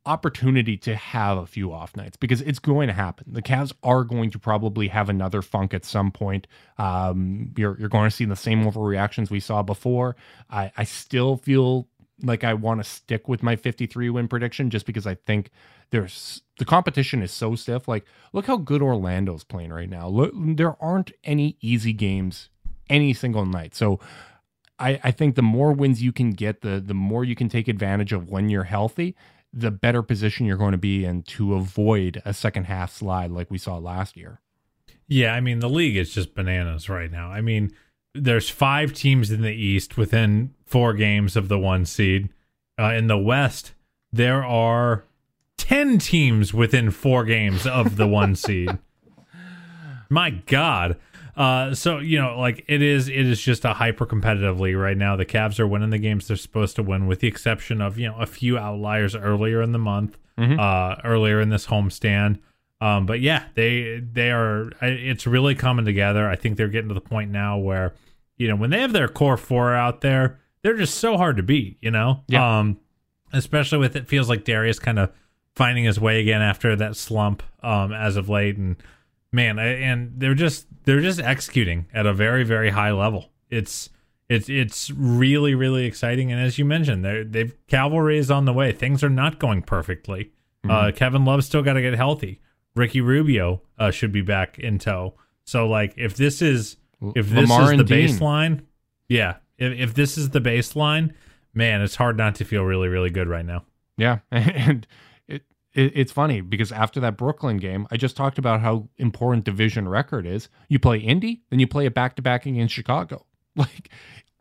opportunity 0.06 0.76
to 0.78 0.94
have 0.94 1.36
a 1.36 1.46
few 1.46 1.72
off 1.72 1.96
nights 1.96 2.16
because 2.16 2.40
it's 2.40 2.60
going 2.60 2.86
to 2.86 2.92
happen. 2.94 3.26
The 3.32 3.42
Cavs 3.42 3.72
are 3.82 4.04
going 4.04 4.30
to 4.30 4.38
probably 4.38 4.88
have 4.88 5.08
another 5.08 5.42
funk 5.42 5.74
at 5.74 5.84
some 5.84 6.10
point. 6.12 6.46
Um, 6.78 7.52
you're 7.56 7.76
you're 7.78 7.88
going 7.88 8.08
to 8.08 8.14
see 8.14 8.24
the 8.24 8.36
same 8.36 8.64
overreactions 8.64 9.30
we 9.30 9.40
saw 9.40 9.62
before. 9.62 10.16
I, 10.48 10.72
I 10.76 10.84
still 10.84 11.36
feel 11.36 11.88
like 12.22 12.44
I 12.44 12.54
want 12.54 12.82
to 12.82 12.88
stick 12.88 13.28
with 13.28 13.42
my 13.42 13.56
53 13.56 14.08
win 14.10 14.28
prediction 14.28 14.70
just 14.70 14.86
because 14.86 15.06
I 15.06 15.16
think 15.16 15.50
there's 15.90 16.42
the 16.58 16.64
competition 16.64 17.22
is 17.22 17.32
so 17.32 17.54
stiff. 17.54 17.88
Like, 17.88 18.06
look 18.32 18.46
how 18.46 18.56
good 18.56 18.82
Orlando's 18.82 19.44
playing 19.44 19.72
right 19.72 19.90
now. 19.90 20.08
Look, 20.08 20.32
there 20.34 20.82
aren't 20.82 21.12
any 21.24 21.58
easy 21.60 21.92
games 21.92 22.48
any 22.88 23.12
single 23.12 23.44
night. 23.44 23.74
So 23.74 24.00
I, 24.78 25.00
I 25.02 25.10
think 25.10 25.34
the 25.34 25.42
more 25.42 25.72
wins 25.72 26.02
you 26.02 26.12
can 26.12 26.30
get, 26.30 26.62
the 26.62 26.80
the 26.80 26.94
more 26.94 27.24
you 27.24 27.34
can 27.34 27.48
take 27.48 27.68
advantage 27.68 28.12
of 28.12 28.28
when 28.30 28.48
you're 28.48 28.64
healthy 28.64 29.16
the 29.52 29.70
better 29.70 30.02
position 30.02 30.46
you're 30.46 30.56
going 30.56 30.72
to 30.72 30.78
be 30.78 31.04
in 31.04 31.22
to 31.22 31.54
avoid 31.54 32.20
a 32.24 32.34
second 32.34 32.64
half 32.64 32.92
slide 32.92 33.30
like 33.30 33.50
we 33.50 33.58
saw 33.58 33.78
last 33.78 34.16
year. 34.16 34.40
Yeah, 35.08 35.34
I 35.34 35.40
mean 35.40 35.60
the 35.60 35.68
league 35.68 35.96
is 35.96 36.12
just 36.12 36.34
bananas 36.34 36.88
right 36.88 37.10
now. 37.10 37.30
I 37.30 37.40
mean, 37.40 37.72
there's 38.14 38.48
five 38.48 38.92
teams 38.92 39.30
in 39.30 39.42
the 39.42 39.52
East 39.52 39.96
within 39.96 40.54
four 40.64 40.94
games 40.94 41.36
of 41.36 41.48
the 41.48 41.58
one 41.58 41.84
seed. 41.84 42.30
Uh, 42.78 42.92
in 42.92 43.06
the 43.06 43.18
West, 43.18 43.72
there 44.12 44.44
are 44.44 45.04
ten 45.56 45.98
teams 45.98 46.52
within 46.52 46.90
four 46.90 47.24
games 47.24 47.66
of 47.66 47.96
the 47.96 48.06
one 48.06 48.34
seed. 48.36 48.78
My 50.08 50.30
God. 50.30 50.96
Uh, 51.36 51.74
so 51.74 51.98
you 51.98 52.18
know, 52.20 52.38
like 52.38 52.64
it 52.66 52.80
is, 52.80 53.08
it 53.08 53.14
is 53.26 53.40
just 53.40 53.64
a 53.64 53.74
hyper 53.74 54.06
competitive 54.06 54.58
league 54.58 54.76
right 54.76 54.96
now. 54.96 55.16
The 55.16 55.26
Cavs 55.26 55.58
are 55.60 55.66
winning 55.66 55.90
the 55.90 55.98
games 55.98 56.28
they're 56.28 56.36
supposed 56.36 56.76
to 56.76 56.82
win, 56.82 57.06
with 57.06 57.20
the 57.20 57.28
exception 57.28 57.80
of 57.82 57.98
you 57.98 58.08
know 58.08 58.16
a 58.18 58.26
few 58.26 58.56
outliers 58.58 59.14
earlier 59.14 59.60
in 59.60 59.72
the 59.72 59.78
month, 59.78 60.16
Mhm. 60.38 60.58
uh, 60.58 60.96
earlier 61.04 61.40
in 61.40 61.50
this 61.50 61.66
homestand. 61.66 62.38
Um, 62.80 63.04
but 63.06 63.20
yeah, 63.20 63.44
they 63.54 64.00
they 64.00 64.30
are. 64.30 64.70
It's 64.80 65.26
really 65.26 65.54
coming 65.54 65.84
together. 65.84 66.28
I 66.28 66.36
think 66.36 66.56
they're 66.56 66.68
getting 66.68 66.88
to 66.88 66.94
the 66.94 67.00
point 67.02 67.30
now 67.30 67.58
where 67.58 67.92
you 68.38 68.48
know 68.48 68.56
when 68.56 68.70
they 68.70 68.80
have 68.80 68.92
their 68.92 69.08
core 69.08 69.36
four 69.36 69.74
out 69.74 70.00
there, 70.00 70.38
they're 70.62 70.76
just 70.76 70.94
so 70.98 71.16
hard 71.18 71.36
to 71.36 71.42
beat. 71.42 71.76
You 71.82 71.90
know, 71.90 72.22
Yeah. 72.28 72.58
um, 72.60 72.78
especially 73.32 73.78
with 73.78 73.94
it 73.96 74.08
feels 74.08 74.28
like 74.30 74.44
Darius 74.44 74.78
kind 74.78 74.98
of 74.98 75.10
finding 75.54 75.84
his 75.84 75.98
way 76.00 76.20
again 76.20 76.40
after 76.42 76.76
that 76.76 76.96
slump 76.96 77.42
um, 77.62 77.92
as 77.92 78.16
of 78.16 78.28
late, 78.30 78.56
and 78.56 78.76
man, 79.32 79.58
and 79.58 80.12
they're 80.16 80.34
just 80.34 80.66
they're 80.84 81.00
just 81.00 81.20
executing 81.20 81.86
at 81.92 82.06
a 82.06 82.12
very 82.12 82.44
very 82.44 82.70
high 82.70 82.92
level. 82.92 83.30
It's 83.50 83.90
it's 84.28 84.48
it's 84.48 84.90
really 84.90 85.54
really 85.54 85.84
exciting, 85.86 86.32
and 86.32 86.40
as 86.40 86.58
you 86.58 86.64
mentioned, 86.64 87.04
they 87.04 87.22
they've 87.22 87.54
cavalry 87.66 88.18
is 88.18 88.30
on 88.30 88.44
the 88.44 88.52
way. 88.52 88.72
Things 88.72 89.04
are 89.04 89.10
not 89.10 89.38
going 89.38 89.62
perfectly. 89.62 90.32
Uh, 90.68 90.90
Kevin 90.90 91.24
Love 91.24 91.44
still 91.44 91.62
got 91.62 91.74
to 91.74 91.80
get 91.80 91.94
healthy. 91.94 92.40
Ricky 92.74 93.00
Rubio 93.00 93.62
uh, 93.78 93.92
should 93.92 94.10
be 94.10 94.20
back 94.20 94.58
in 94.58 94.80
tow. 94.80 95.14
So 95.44 95.68
like 95.68 95.94
if 95.96 96.16
this 96.16 96.42
is 96.42 96.76
if 97.14 97.30
this 97.30 97.48
Lamar 97.48 97.72
is 97.72 97.78
the 97.78 97.84
Dean. 97.84 98.08
baseline, 98.08 98.64
yeah, 99.08 99.36
if 99.58 99.72
if 99.78 99.94
this 99.94 100.18
is 100.18 100.30
the 100.30 100.40
baseline, 100.40 101.14
man, 101.54 101.82
it's 101.82 101.94
hard 101.94 102.16
not 102.16 102.34
to 102.36 102.44
feel 102.44 102.64
really 102.64 102.88
really 102.88 103.10
good 103.10 103.28
right 103.28 103.46
now. 103.46 103.64
Yeah, 103.96 104.18
and 104.30 104.86
it, 105.76 105.86
it 105.86 105.92
it's 105.94 106.12
funny 106.12 106.40
because 106.40 106.72
after 106.72 107.00
that 107.00 107.16
Brooklyn 107.16 107.58
game, 107.58 107.86
I 107.90 107.96
just 107.96 108.16
talked 108.16 108.38
about 108.38 108.60
how 108.60 108.88
important 108.96 109.44
division 109.44 109.88
record 109.88 110.26
is. 110.26 110.48
You 110.68 110.78
play 110.78 110.98
Indy, 110.98 111.42
then 111.50 111.60
you 111.60 111.66
play 111.66 111.86
a 111.86 111.90
back 111.90 112.16
to 112.16 112.22
back 112.22 112.46
against 112.46 112.74
Chicago. 112.74 113.26
Like 113.58 113.88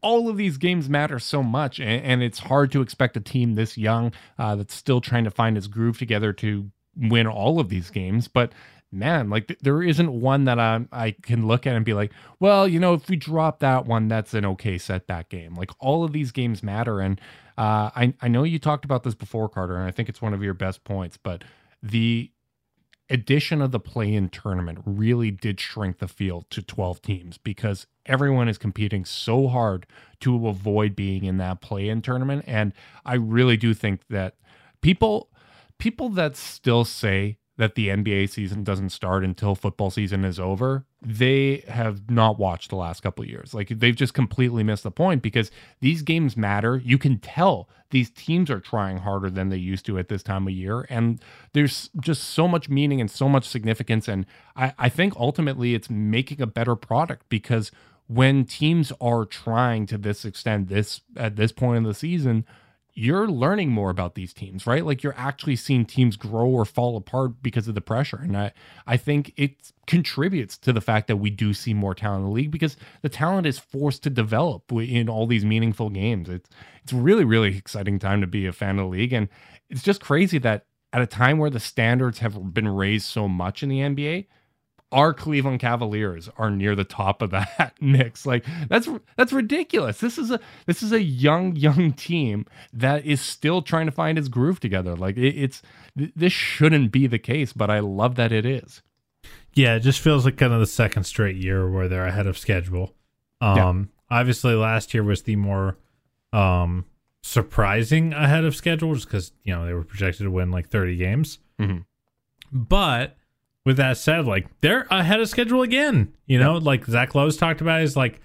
all 0.01 0.27
of 0.27 0.35
these 0.35 0.57
games 0.57 0.89
matter 0.89 1.19
so 1.19 1.41
much, 1.41 1.79
and, 1.79 2.03
and 2.03 2.21
it's 2.21 2.39
hard 2.39 2.69
to 2.73 2.81
expect 2.81 3.15
a 3.15 3.21
team 3.21 3.55
this 3.55 3.77
young 3.77 4.11
uh, 4.37 4.57
that's 4.57 4.75
still 4.75 4.99
trying 4.99 5.23
to 5.23 5.31
find 5.31 5.57
its 5.57 5.67
groove 5.67 5.97
together 5.97 6.33
to 6.33 6.69
win 6.97 7.25
all 7.25 7.61
of 7.61 7.69
these 7.69 7.89
games. 7.89 8.27
But 8.27 8.51
man, 8.91 9.29
like 9.29 9.47
th- 9.47 9.59
there 9.61 9.81
isn't 9.81 10.11
one 10.11 10.45
that 10.45 10.59
I 10.59 10.85
I 10.91 11.11
can 11.21 11.47
look 11.47 11.65
at 11.65 11.75
and 11.75 11.85
be 11.85 11.93
like, 11.93 12.11
well, 12.39 12.67
you 12.67 12.79
know, 12.79 12.93
if 12.93 13.09
we 13.09 13.15
drop 13.15 13.59
that 13.59 13.85
one, 13.85 14.07
that's 14.07 14.33
an 14.33 14.45
okay 14.45 14.77
setback 14.77 15.29
game. 15.29 15.55
Like 15.55 15.71
all 15.79 16.03
of 16.03 16.13
these 16.13 16.31
games 16.31 16.61
matter, 16.61 16.99
and 16.99 17.19
uh, 17.57 17.89
I 17.95 18.13
I 18.21 18.27
know 18.27 18.43
you 18.43 18.59
talked 18.59 18.85
about 18.85 19.03
this 19.03 19.15
before, 19.15 19.49
Carter, 19.49 19.75
and 19.75 19.87
I 19.87 19.91
think 19.91 20.09
it's 20.09 20.21
one 20.21 20.33
of 20.33 20.43
your 20.43 20.53
best 20.53 20.83
points. 20.83 21.17
But 21.17 21.43
the 21.81 22.31
addition 23.09 23.61
of 23.61 23.71
the 23.71 23.79
play-in 23.79 24.29
tournament 24.29 24.79
really 24.85 25.29
did 25.29 25.59
shrink 25.59 25.99
the 25.99 26.07
field 26.07 26.49
to 26.49 26.61
12 26.61 27.01
teams 27.03 27.37
because 27.37 27.85
everyone 28.07 28.49
is 28.49 28.57
competing 28.57 29.05
so 29.05 29.47
hard 29.47 29.85
to 30.19 30.47
avoid 30.47 30.95
being 30.95 31.23
in 31.23 31.37
that 31.37 31.61
play-in 31.61 32.01
tournament 32.01 32.43
and 32.47 32.73
I 33.05 33.13
really 33.13 33.57
do 33.57 33.75
think 33.75 34.01
that 34.09 34.37
people 34.81 35.29
people 35.77 36.09
that 36.09 36.35
still 36.35 36.83
say 36.83 37.37
that 37.57 37.75
the 37.75 37.87
NBA 37.89 38.29
season 38.29 38.63
doesn't 38.63 38.89
start 38.89 39.23
until 39.23 39.55
football 39.55 39.89
season 39.89 40.25
is 40.25 40.39
over, 40.39 40.85
they 41.05 41.63
have 41.67 42.09
not 42.09 42.39
watched 42.39 42.71
the 42.71 42.75
last 42.75 43.03
couple 43.03 43.23
years. 43.23 43.53
Like 43.53 43.69
they've 43.69 43.95
just 43.95 44.15
completely 44.15 44.63
missed 44.63 44.81
the 44.81 44.89
point 44.89 45.21
because 45.21 45.51
these 45.79 46.01
games 46.01 46.35
matter. 46.35 46.77
You 46.83 46.97
can 46.97 47.19
tell 47.19 47.69
these 47.91 48.09
teams 48.09 48.49
are 48.49 48.59
trying 48.59 48.97
harder 48.97 49.29
than 49.29 49.49
they 49.49 49.57
used 49.57 49.85
to 49.85 49.99
at 49.99 50.09
this 50.09 50.23
time 50.23 50.47
of 50.47 50.53
year. 50.53 50.87
And 50.89 51.21
there's 51.53 51.91
just 51.99 52.23
so 52.23 52.47
much 52.47 52.69
meaning 52.69 52.99
and 52.99 53.11
so 53.11 53.29
much 53.29 53.47
significance. 53.47 54.07
And 54.07 54.25
I, 54.55 54.73
I 54.79 54.89
think 54.89 55.15
ultimately 55.15 55.75
it's 55.75 55.91
making 55.91 56.41
a 56.41 56.47
better 56.47 56.75
product 56.75 57.29
because 57.29 57.71
when 58.07 58.43
teams 58.43 58.91
are 58.99 59.25
trying 59.25 59.85
to 59.87 59.99
this 59.99 60.25
extent 60.25 60.69
this 60.69 61.01
at 61.15 61.35
this 61.35 61.51
point 61.51 61.77
in 61.77 61.83
the 61.83 61.93
season, 61.93 62.45
you're 62.97 63.27
learning 63.27 63.71
more 63.71 63.89
about 63.89 64.15
these 64.15 64.33
teams, 64.33 64.65
right? 64.65 64.85
Like 64.85 65.03
you're 65.03 65.15
actually 65.17 65.57
seeing 65.57 65.85
teams 65.85 66.15
grow 66.15 66.47
or 66.47 66.63
fall 66.63 66.95
apart 66.95 67.43
because 67.43 67.67
of 67.67 67.75
the 67.75 67.81
pressure. 67.81 68.19
And 68.21 68.37
I, 68.37 68.53
I 68.87 68.95
think 68.95 69.33
it 69.35 69.73
contributes 69.85 70.57
to 70.59 70.71
the 70.71 70.79
fact 70.79 71.07
that 71.07 71.17
we 71.17 71.29
do 71.29 71.53
see 71.53 71.73
more 71.73 71.93
talent 71.93 72.21
in 72.21 72.29
the 72.29 72.33
league 72.33 72.51
because 72.51 72.77
the 73.01 73.09
talent 73.09 73.47
is 73.47 73.59
forced 73.59 74.01
to 74.03 74.09
develop 74.09 74.71
in 74.71 75.09
all 75.09 75.27
these 75.27 75.43
meaningful 75.43 75.89
games. 75.89 76.29
It's 76.29 76.49
it's 76.83 76.93
really, 76.93 77.25
really 77.25 77.57
exciting 77.57 77.99
time 77.99 78.21
to 78.21 78.27
be 78.27 78.45
a 78.45 78.53
fan 78.53 78.79
of 78.79 78.85
the 78.85 78.91
league. 78.91 79.11
And 79.11 79.27
it's 79.69 79.83
just 79.83 79.99
crazy 79.99 80.37
that 80.39 80.65
at 80.93 81.01
a 81.01 81.07
time 81.07 81.37
where 81.37 81.49
the 81.49 81.59
standards 81.59 82.19
have 82.19 82.53
been 82.53 82.67
raised 82.69 83.07
so 83.07 83.27
much 83.27 83.61
in 83.61 83.69
the 83.69 83.79
NBA, 83.79 84.27
our 84.91 85.13
Cleveland 85.13 85.59
Cavaliers 85.59 86.29
are 86.37 86.49
near 86.51 86.75
the 86.75 86.83
top 86.83 87.21
of 87.21 87.31
that 87.31 87.73
mix. 87.81 88.25
Like 88.25 88.45
that's 88.69 88.87
that's 89.17 89.33
ridiculous. 89.33 89.99
This 89.99 90.17
is 90.17 90.31
a 90.31 90.39
this 90.65 90.81
is 90.83 90.91
a 90.91 91.01
young 91.01 91.55
young 91.55 91.93
team 91.93 92.45
that 92.73 93.05
is 93.05 93.19
still 93.21 93.61
trying 93.61 93.85
to 93.87 93.91
find 93.91 94.17
its 94.17 94.27
groove 94.27 94.59
together. 94.59 94.95
Like 94.95 95.17
it, 95.17 95.35
it's 95.35 95.61
this 95.95 96.33
shouldn't 96.33 96.91
be 96.91 97.07
the 97.07 97.19
case, 97.19 97.51
but 97.53 97.69
I 97.69 97.79
love 97.79 98.15
that 98.15 98.31
it 98.31 98.45
is. 98.45 98.81
Yeah, 99.53 99.75
it 99.75 99.81
just 99.81 99.99
feels 100.01 100.25
like 100.25 100.37
kind 100.37 100.53
of 100.53 100.59
the 100.59 100.65
second 100.67 101.05
straight 101.05 101.37
year 101.37 101.69
where 101.69 101.87
they're 101.87 102.05
ahead 102.05 102.27
of 102.27 102.37
schedule. 102.37 102.93
Um, 103.41 103.89
obviously 104.09 104.53
last 104.53 104.93
year 104.93 105.03
was 105.03 105.23
the 105.23 105.35
more 105.35 105.77
um 106.33 106.85
surprising 107.23 108.13
ahead 108.13 108.45
of 108.45 108.55
schedule 108.55 108.93
just 108.93 109.07
because 109.07 109.31
you 109.43 109.53
know 109.53 109.65
they 109.65 109.73
were 109.73 109.83
projected 109.83 110.23
to 110.25 110.31
win 110.31 110.51
like 110.51 110.69
30 110.69 110.95
games. 110.95 111.39
Mhm. 111.59 111.85
But 112.51 113.17
with 113.65 113.77
that 113.77 113.97
said, 113.97 114.25
like 114.25 114.47
they're 114.61 114.87
ahead 114.89 115.19
of 115.19 115.27
schedule 115.27 115.61
again. 115.61 116.13
You 116.27 116.39
know, 116.39 116.57
like 116.57 116.85
Zach 116.85 117.15
Lowe's 117.15 117.35
talked 117.35 117.61
about 117.61 117.81
is 117.81 117.97
like 117.97 118.21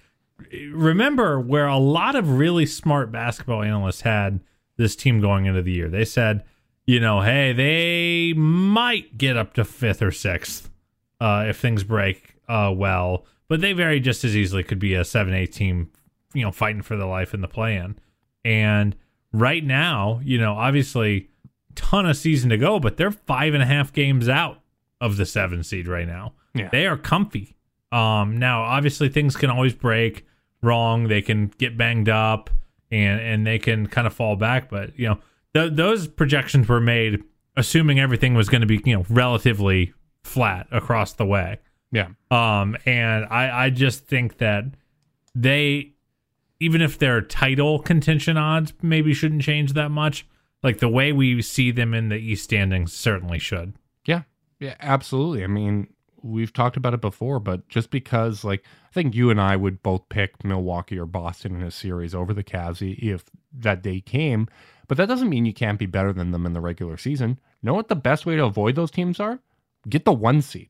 remember 0.72 1.40
where 1.40 1.66
a 1.66 1.78
lot 1.78 2.14
of 2.14 2.38
really 2.38 2.66
smart 2.66 3.10
basketball 3.10 3.62
analysts 3.62 4.02
had 4.02 4.40
this 4.76 4.96
team 4.96 5.20
going 5.20 5.46
into 5.46 5.62
the 5.62 5.72
year. 5.72 5.88
They 5.88 6.04
said, 6.04 6.44
you 6.86 7.00
know, 7.00 7.20
hey, 7.20 7.52
they 7.52 8.32
might 8.34 9.18
get 9.18 9.36
up 9.36 9.54
to 9.54 9.64
fifth 9.64 10.02
or 10.02 10.10
sixth 10.10 10.70
uh, 11.20 11.46
if 11.48 11.58
things 11.58 11.84
break 11.84 12.36
uh, 12.48 12.72
well, 12.74 13.24
but 13.48 13.60
they 13.60 13.72
very 13.72 14.00
just 14.00 14.24
as 14.24 14.36
easily 14.36 14.62
could 14.62 14.78
be 14.78 14.94
a 14.94 15.04
seven 15.04 15.34
eight 15.34 15.52
team, 15.52 15.90
you 16.34 16.42
know, 16.42 16.52
fighting 16.52 16.82
for 16.82 16.96
the 16.96 17.06
life 17.06 17.34
in 17.34 17.40
the 17.40 17.48
play 17.48 17.76
in. 17.76 17.98
And 18.44 18.96
right 19.32 19.64
now, 19.64 20.20
you 20.24 20.38
know, 20.38 20.54
obviously, 20.54 21.28
ton 21.74 22.06
of 22.06 22.16
season 22.16 22.50
to 22.50 22.56
go, 22.56 22.80
but 22.80 22.96
they're 22.96 23.10
five 23.10 23.54
and 23.54 23.62
a 23.62 23.66
half 23.66 23.92
games 23.92 24.28
out 24.28 24.60
of 25.00 25.16
the 25.16 25.26
seven 25.26 25.62
seed 25.62 25.88
right 25.88 26.06
now. 26.06 26.34
Yeah. 26.54 26.68
They 26.70 26.86
are 26.86 26.96
comfy. 26.96 27.56
Um, 27.92 28.38
now, 28.38 28.62
obviously, 28.62 29.08
things 29.08 29.36
can 29.36 29.50
always 29.50 29.74
break 29.74 30.26
wrong. 30.62 31.08
They 31.08 31.22
can 31.22 31.48
get 31.58 31.76
banged 31.76 32.08
up, 32.08 32.50
and 32.90 33.20
and 33.20 33.46
they 33.46 33.58
can 33.58 33.86
kind 33.86 34.06
of 34.06 34.14
fall 34.14 34.36
back. 34.36 34.70
But 34.70 34.98
you 34.98 35.08
know, 35.08 35.18
th- 35.54 35.72
those 35.74 36.06
projections 36.06 36.68
were 36.68 36.80
made 36.80 37.22
assuming 37.56 37.98
everything 37.98 38.34
was 38.34 38.48
going 38.48 38.60
to 38.60 38.66
be 38.66 38.80
you 38.84 38.96
know 38.96 39.04
relatively 39.08 39.92
flat 40.22 40.66
across 40.70 41.14
the 41.14 41.26
way. 41.26 41.58
Yeah. 41.92 42.08
Um, 42.30 42.76
and 42.86 43.24
I 43.26 43.64
I 43.64 43.70
just 43.70 44.06
think 44.06 44.38
that 44.38 44.64
they, 45.34 45.92
even 46.60 46.80
if 46.80 46.98
their 46.98 47.20
title 47.20 47.78
contention 47.78 48.36
odds 48.36 48.72
maybe 48.82 49.14
shouldn't 49.14 49.42
change 49.42 49.72
that 49.72 49.90
much, 49.90 50.26
like 50.62 50.78
the 50.78 50.88
way 50.88 51.12
we 51.12 51.42
see 51.42 51.70
them 51.70 51.94
in 51.94 52.08
the 52.08 52.16
East 52.16 52.44
standings 52.44 52.92
certainly 52.92 53.38
should. 53.38 53.74
Yeah. 54.06 54.22
Yeah, 54.60 54.74
absolutely. 54.80 55.42
I 55.42 55.46
mean, 55.48 55.88
we've 56.22 56.52
talked 56.52 56.76
about 56.76 56.94
it 56.94 57.00
before, 57.00 57.40
but 57.40 57.66
just 57.68 57.90
because 57.90 58.44
like 58.44 58.62
I 58.90 58.92
think 58.92 59.14
you 59.14 59.30
and 59.30 59.40
I 59.40 59.56
would 59.56 59.82
both 59.82 60.08
pick 60.08 60.44
Milwaukee 60.44 60.98
or 60.98 61.06
Boston 61.06 61.56
in 61.56 61.62
a 61.62 61.70
series 61.70 62.14
over 62.14 62.34
the 62.34 62.44
Cavs 62.44 62.80
if 62.98 63.24
that 63.58 63.82
day 63.82 64.00
came, 64.00 64.48
but 64.86 64.96
that 64.98 65.08
doesn't 65.08 65.30
mean 65.30 65.46
you 65.46 65.54
can't 65.54 65.78
be 65.78 65.86
better 65.86 66.12
than 66.12 66.30
them 66.30 66.46
in 66.46 66.52
the 66.52 66.60
regular 66.60 66.96
season. 66.98 67.40
Know 67.62 67.74
what 67.74 67.88
the 67.88 67.96
best 67.96 68.26
way 68.26 68.36
to 68.36 68.44
avoid 68.44 68.76
those 68.76 68.90
teams 68.90 69.18
are? 69.18 69.40
Get 69.88 70.04
the 70.04 70.12
one 70.12 70.42
seed 70.42 70.68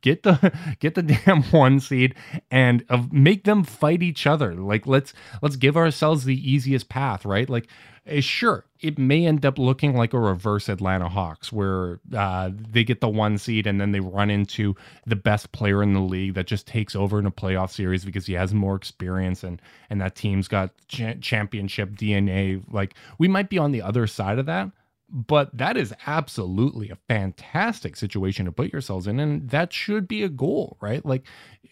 get 0.00 0.22
the 0.22 0.52
get 0.80 0.94
the 0.94 1.02
damn 1.02 1.42
one 1.50 1.80
seed 1.80 2.14
and 2.50 2.84
uh, 2.88 3.02
make 3.10 3.44
them 3.44 3.64
fight 3.64 4.02
each 4.02 4.26
other. 4.26 4.54
Like 4.54 4.86
let's 4.86 5.12
let's 5.42 5.56
give 5.56 5.76
ourselves 5.76 6.24
the 6.24 6.50
easiest 6.50 6.88
path 6.88 7.24
right? 7.24 7.48
Like 7.48 7.68
uh, 8.10 8.20
sure 8.20 8.66
it 8.80 8.98
may 8.98 9.26
end 9.26 9.46
up 9.46 9.58
looking 9.58 9.94
like 9.94 10.12
a 10.12 10.18
reverse 10.18 10.68
atlanta 10.68 11.08
hawks 11.08 11.52
where 11.52 12.00
uh, 12.16 12.50
they 12.52 12.82
get 12.82 13.00
the 13.00 13.08
one 13.08 13.38
seed 13.38 13.64
and 13.64 13.80
then 13.80 13.92
they 13.92 14.00
run 14.00 14.28
into 14.28 14.74
the 15.06 15.14
best 15.14 15.52
player 15.52 15.82
in 15.84 15.92
the 15.92 16.00
league 16.00 16.34
that 16.34 16.48
just 16.48 16.66
takes 16.66 16.96
over 16.96 17.20
in 17.20 17.26
a 17.26 17.30
playoff 17.30 17.70
series 17.70 18.04
because 18.04 18.26
he 18.26 18.32
has 18.32 18.52
more 18.52 18.74
experience 18.74 19.44
and 19.44 19.62
and 19.88 20.00
that 20.00 20.16
team's 20.16 20.48
got 20.48 20.70
cha- 20.88 21.14
championship 21.20 21.90
dna 21.90 22.60
like 22.72 22.94
we 23.18 23.28
might 23.28 23.48
be 23.48 23.58
on 23.58 23.70
the 23.70 23.82
other 23.82 24.06
side 24.08 24.38
of 24.38 24.46
that 24.46 24.68
but 25.12 25.56
that 25.56 25.76
is 25.76 25.92
absolutely 26.06 26.88
a 26.88 26.96
fantastic 27.06 27.96
situation 27.96 28.46
to 28.46 28.52
put 28.52 28.72
yourselves 28.72 29.06
in 29.06 29.20
and 29.20 29.50
that 29.50 29.70
should 29.72 30.08
be 30.08 30.22
a 30.22 30.28
goal 30.28 30.78
right? 30.80 31.04
Like 31.04 31.24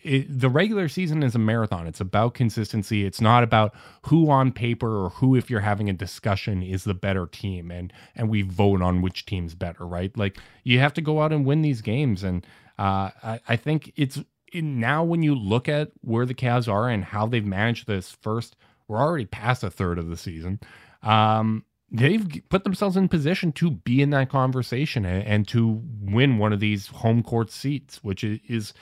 it, 0.03 0.27
the 0.41 0.51
regular 0.51 0.89
season 0.89 1.23
is 1.23 1.35
a 1.35 1.39
marathon. 1.39 1.87
It's 1.87 2.01
about 2.01 2.35
consistency. 2.35 3.05
It's 3.05 3.21
not 3.21 3.43
about 3.43 3.75
who 4.07 4.31
on 4.31 4.53
paper 4.53 5.05
or 5.05 5.11
who 5.11 5.37
if 5.37 5.51
you're 5.51 5.61
having 5.61 5.89
a 5.89 5.95
discussion 5.95 6.63
is 6.63 6.85
the 6.85 6.95
better 6.95 7.27
team 7.27 7.71
and 7.71 7.93
and 8.15 8.29
we 8.29 8.43
vote 8.43 8.83
on 8.83 9.01
which 9.01 9.25
team's 9.25 9.55
better 9.55 9.87
right? 9.87 10.15
Like 10.17 10.39
you 10.63 10.79
have 10.79 10.93
to 10.95 11.01
go 11.01 11.23
out 11.23 11.33
and 11.33 11.47
win 11.47 11.63
these 11.63 11.81
games 11.81 12.23
and 12.23 12.47
uh, 12.79 13.11
I, 13.23 13.41
I 13.49 13.57
think 13.57 13.93
it's 13.97 14.21
now 14.53 15.03
when 15.03 15.23
you 15.23 15.35
look 15.35 15.69
at 15.69 15.93
where 16.03 16.27
the 16.27 16.35
Cavs 16.35 16.71
are 16.71 16.89
and 16.89 17.05
how 17.05 17.27
they've 17.27 17.45
managed 17.45 17.87
this 17.87 18.11
first 18.11 18.57
we're 18.87 18.99
already 18.99 19.27
past 19.27 19.63
a 19.63 19.71
third 19.71 19.99
of 19.99 20.09
the 20.09 20.17
season 20.17 20.61
um 21.03 21.65
they've 21.91 22.43
put 22.49 22.65
themselves 22.65 22.97
in 22.97 23.09
position 23.09 23.53
to 23.53 23.71
be 23.71 24.01
in 24.01 24.11
that 24.11 24.29
conversation 24.29 25.05
and, 25.05 25.27
and 25.27 25.49
to 25.49 25.83
win 26.01 26.39
one 26.39 26.53
of 26.53 26.61
these 26.61 26.89
home 26.89 27.23
court 27.23 27.51
seats, 27.51 28.03
which 28.03 28.25
is, 28.25 28.73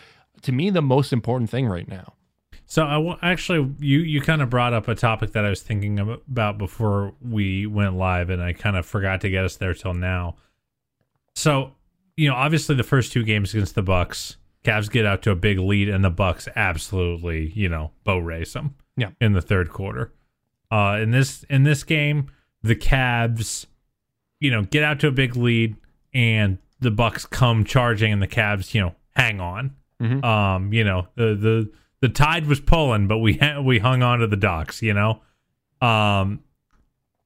to 0.43 0.53
me 0.53 0.71
the 0.71 0.83
most 0.83 1.13
important 1.13 1.51
thing 1.51 1.67
right 1.67 1.89
now. 1.89 2.15
So 2.67 2.85
I 2.85 2.95
w- 2.95 3.17
actually, 3.23 3.75
you 3.79 4.01
you 4.01 4.21
kind 4.21 4.43
of 4.43 4.51
brought 4.51 4.75
up 4.75 4.89
a 4.89 4.95
topic 4.95 5.33
that 5.33 5.43
I 5.43 5.49
was 5.49 5.63
thinking 5.63 5.99
about 5.99 6.59
before 6.59 7.15
we 7.23 7.67
went 7.67 7.97
live, 7.97 8.29
and 8.29 8.43
I 8.43 8.53
kind 8.53 8.77
of 8.77 8.85
forgot 8.85 9.23
to 9.23 9.31
get 9.31 9.43
us 9.43 9.57
there 9.57 9.73
till 9.73 9.95
now. 9.95 10.37
So, 11.35 11.73
you 12.17 12.29
know, 12.29 12.35
obviously 12.35 12.75
the 12.75 12.83
first 12.83 13.11
two 13.11 13.25
games 13.25 13.55
against 13.55 13.75
the 13.75 13.83
Bucks, 13.83 14.37
Cavs 14.65 14.91
get 14.91 15.07
out 15.07 15.23
to 15.23 15.31
a 15.31 15.35
big 15.35 15.59
lead, 15.59 15.89
and 15.89 16.05
the 16.05 16.11
Bucks 16.11 16.47
absolutely, 16.55 17.53
you 17.55 17.71
know, 17.71 17.93
bow 18.05 18.19
race 18.19 18.53
them. 18.53 18.75
Yeah. 18.99 19.11
In 19.19 19.33
the 19.33 19.41
third 19.41 19.71
quarter, 19.71 20.13
uh, 20.71 20.99
in 21.01 21.11
this 21.11 21.45
in 21.45 21.63
this 21.63 21.85
game, 21.85 22.31
the 22.63 22.77
Cavs, 22.77 23.67
you 24.41 24.51
know, 24.51 24.63
get 24.63 24.83
out 24.83 25.01
to 25.01 25.09
a 25.09 25.13
big 25.13 25.37
lead 25.37 25.77
and 26.13 26.59
the 26.81 26.91
Bucks 26.91 27.27
come 27.27 27.65
charging 27.65 28.13
and 28.13 28.23
the 28.23 28.29
Cavs, 28.29 28.75
you 28.75 28.81
know, 28.81 28.95
hang 29.15 29.41
on. 29.41 29.75
Mm-hmm. 30.01 30.25
Um, 30.25 30.73
you 30.73 30.85
know, 30.85 31.09
the 31.17 31.35
the 31.35 31.71
the 32.01 32.09
tide 32.09 32.47
was 32.47 32.61
pulling, 32.61 33.09
but 33.09 33.19
we 33.19 33.41
we 33.63 33.79
hung 33.79 34.03
on 34.03 34.21
to 34.21 34.27
the 34.27 34.37
docks, 34.37 34.83
you 34.83 34.95
know. 34.95 35.21
Um 35.81 36.41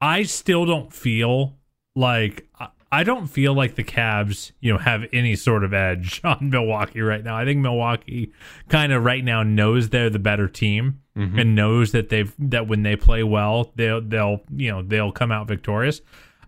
I 0.01 0.25
still 0.25 0.67
don't 0.67 0.93
feel 0.93 1.57
like 1.95 2.49
I 2.91 3.05
don't 3.05 3.27
feel 3.27 3.55
like 3.55 3.77
the 3.77 3.85
Cavs, 3.85 4.53
you 4.61 4.73
know, 4.73 4.79
have 4.79 5.05
any 5.13 5.37
sort 5.37 5.65
of 5.65 5.73
edge 5.73 6.21
on 6.25 6.51
Milwaukee 6.51 7.01
right 7.01 7.25
now. 7.25 7.37
I 7.37 7.45
think 7.45 7.61
Milwaukee 7.61 8.33
kind 8.69 8.93
of 8.93 9.05
right 9.05 9.25
now 9.25 9.43
knows 9.43 9.89
they're 9.89 10.11
the 10.11 10.19
better 10.19 10.49
team 10.49 11.02
mm-hmm. 11.17 11.39
and 11.39 11.55
knows 11.55 11.93
that 11.93 12.09
they've 12.09 12.33
that 12.39 12.69
when 12.69 12.83
they 12.83 12.97
play 12.97 13.23
well, 13.23 13.73
they'll 13.77 14.01
they'll 14.01 14.41
you 14.55 14.71
know 14.71 14.83
they'll 14.83 15.13
come 15.13 15.33
out 15.33 15.49
victorious. 15.49 16.01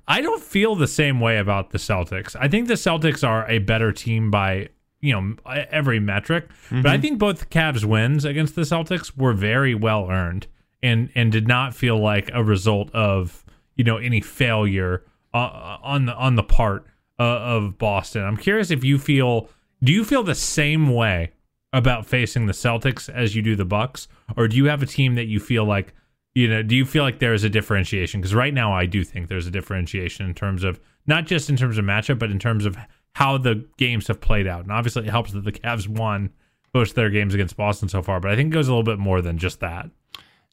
I 0.06 0.20
don't 0.20 0.42
feel 0.42 0.74
the 0.74 0.86
same 0.86 1.20
way 1.20 1.38
about 1.38 1.70
the 1.70 1.78
Celtics. 1.78 2.36
I 2.38 2.48
think 2.48 2.68
the 2.68 2.74
Celtics 2.74 3.26
are 3.26 3.48
a 3.48 3.58
better 3.58 3.92
team 3.92 4.30
by 4.30 4.68
you 5.00 5.12
know 5.12 5.36
every 5.70 6.00
metric, 6.00 6.48
mm-hmm. 6.48 6.82
but 6.82 6.90
I 6.90 6.94
mm-hmm. 6.94 7.02
think 7.02 7.18
both 7.18 7.50
Cavs 7.50 7.84
wins 7.84 8.24
against 8.24 8.54
the 8.54 8.62
Celtics 8.62 9.16
were 9.16 9.32
very 9.32 9.74
well 9.74 10.10
earned 10.10 10.46
and 10.82 11.10
and 11.14 11.32
did 11.32 11.48
not 11.48 11.74
feel 11.74 11.98
like 11.98 12.30
a 12.32 12.44
result 12.44 12.90
of 12.94 13.44
you 13.76 13.84
know 13.84 13.96
any 13.96 14.20
failure 14.20 15.04
uh, 15.32 15.78
on 15.82 16.06
the 16.06 16.14
on 16.14 16.36
the 16.36 16.42
part 16.42 16.86
uh, 17.18 17.22
of 17.22 17.78
Boston. 17.78 18.22
I'm 18.24 18.36
curious 18.36 18.70
if 18.70 18.84
you 18.84 18.98
feel 18.98 19.48
do 19.82 19.92
you 19.92 20.04
feel 20.04 20.22
the 20.22 20.34
same 20.34 20.94
way 20.94 21.32
about 21.74 22.06
facing 22.06 22.46
the 22.46 22.52
Celtics 22.52 23.10
as 23.10 23.34
you 23.34 23.42
do 23.42 23.56
the 23.56 23.64
Bucks, 23.64 24.08
or 24.36 24.48
do 24.48 24.56
you 24.56 24.66
have 24.66 24.82
a 24.82 24.86
team 24.86 25.16
that 25.16 25.26
you 25.26 25.40
feel 25.40 25.64
like 25.64 25.92
you 26.34 26.48
know? 26.48 26.62
Do 26.62 26.74
you 26.74 26.84
feel 26.84 27.02
like 27.02 27.18
there 27.18 27.34
is 27.34 27.44
a 27.44 27.50
differentiation? 27.50 28.20
Because 28.20 28.34
right 28.34 28.54
now, 28.54 28.72
I 28.72 28.86
do 28.86 29.04
think 29.04 29.28
there's 29.28 29.46
a 29.46 29.50
differentiation 29.50 30.24
in 30.24 30.34
terms 30.34 30.64
of 30.64 30.80
not 31.06 31.26
just 31.26 31.50
in 31.50 31.56
terms 31.56 31.76
of 31.76 31.84
matchup, 31.84 32.18
but 32.18 32.30
in 32.30 32.38
terms 32.38 32.64
of 32.64 32.76
how 33.14 33.36
the 33.38 33.66
games 33.76 34.06
have 34.06 34.20
played 34.20 34.46
out. 34.46 34.62
And 34.62 34.72
obviously, 34.72 35.06
it 35.06 35.10
helps 35.10 35.32
that 35.32 35.44
the 35.44 35.52
Cavs 35.52 35.88
won 35.88 36.30
most 36.72 36.90
of 36.90 36.96
their 36.96 37.10
games 37.10 37.34
against 37.34 37.56
Boston 37.56 37.88
so 37.88 38.02
far, 38.02 38.20
but 38.20 38.30
I 38.30 38.36
think 38.36 38.48
it 38.48 38.54
goes 38.54 38.68
a 38.68 38.70
little 38.70 38.84
bit 38.84 38.98
more 38.98 39.20
than 39.20 39.38
just 39.38 39.60
that. 39.60 39.90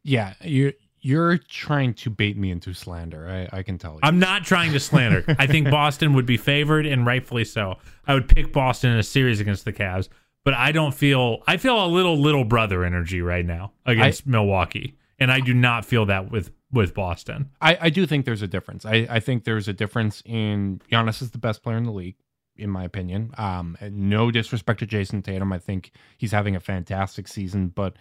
Yeah, 0.04 0.34
you 0.42 0.74
you're 1.04 1.38
trying 1.38 1.96
to 1.96 2.12
bait 2.12 2.38
me 2.38 2.52
into 2.52 2.74
slander. 2.74 3.28
I, 3.52 3.58
I 3.58 3.64
can 3.64 3.80
tell 3.80 3.94
you. 3.94 4.00
I'm 4.04 4.20
not 4.20 4.44
trying 4.44 4.72
to 4.74 4.80
slander. 4.80 5.26
I 5.40 5.48
think 5.48 5.70
Boston 5.70 6.14
would 6.14 6.28
be 6.28 6.38
favored, 6.38 6.86
and 6.86 7.06
rightfully 7.06 7.44
so. 7.44 7.78
I 8.08 8.14
would 8.14 8.28
pick 8.28 8.54
Boston 8.54 8.92
in 8.92 9.00
a 9.00 9.04
series 9.04 9.40
against 9.40 9.66
the 9.66 9.74
Cavs, 9.74 10.10
but 10.44 10.54
I 10.54 10.72
don't 10.72 10.94
feel. 10.94 11.44
I 11.48 11.58
feel 11.58 11.84
a 11.84 11.88
little 11.88 12.18
little 12.18 12.44
brother 12.44 12.84
energy 12.84 13.22
right 13.22 13.46
now 13.46 13.74
against 13.86 14.24
I, 14.28 14.32
Milwaukee, 14.32 14.98
and 15.20 15.32
I 15.32 15.40
do 15.40 15.54
not 15.54 15.86
feel 15.86 16.06
that 16.08 16.32
with 16.32 16.52
with 16.72 16.94
Boston. 16.94 17.50
I, 17.60 17.78
I 17.82 17.90
do 17.90 18.06
think 18.06 18.26
there's 18.26 18.42
a 18.42 18.48
difference. 18.48 18.86
I, 18.86 19.08
I 19.10 19.20
think 19.20 19.44
there's 19.44 19.68
a 19.68 19.74
difference 19.74 20.24
in 20.26 20.82
Giannis 20.92 21.22
is 21.22 21.32
the 21.32 21.38
best 21.38 21.64
player 21.64 21.78
in 21.78 21.84
the 21.84 21.92
league 21.92 22.16
in 22.58 22.70
my 22.70 22.84
opinion. 22.84 23.34
Um, 23.38 23.78
no 23.82 24.30
disrespect 24.32 24.80
to 24.80 24.86
Jayson 24.86 25.24
Tatum. 25.24 25.52
I 25.52 25.60
think 25.60 25.92
he's 26.18 26.32
having 26.32 26.56
a 26.56 26.60
fantastic 26.60 27.28
season, 27.28 27.70
but 27.70 27.96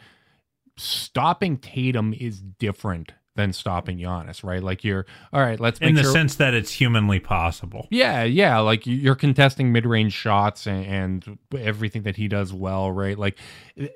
stopping 0.76 1.56
Tatum 1.56 2.14
is 2.14 2.40
different 2.40 3.12
than 3.40 3.52
stopping 3.52 3.98
Giannis, 3.98 4.44
right? 4.44 4.62
Like 4.62 4.84
you're 4.84 5.06
all 5.32 5.40
right. 5.40 5.58
Let's 5.58 5.80
in 5.80 5.94
the 5.94 6.02
sure, 6.02 6.12
sense 6.12 6.36
that 6.36 6.52
it's 6.52 6.70
humanly 6.72 7.20
possible. 7.20 7.88
Yeah, 7.90 8.22
yeah. 8.24 8.58
Like 8.58 8.86
you're 8.86 9.14
contesting 9.14 9.72
mid 9.72 9.86
range 9.86 10.12
shots 10.12 10.66
and, 10.66 10.84
and, 10.86 11.38
everything 11.58 12.02
that 12.02 12.16
he 12.16 12.28
does 12.28 12.52
well, 12.52 12.92
right? 12.92 13.18
Like, 13.18 13.38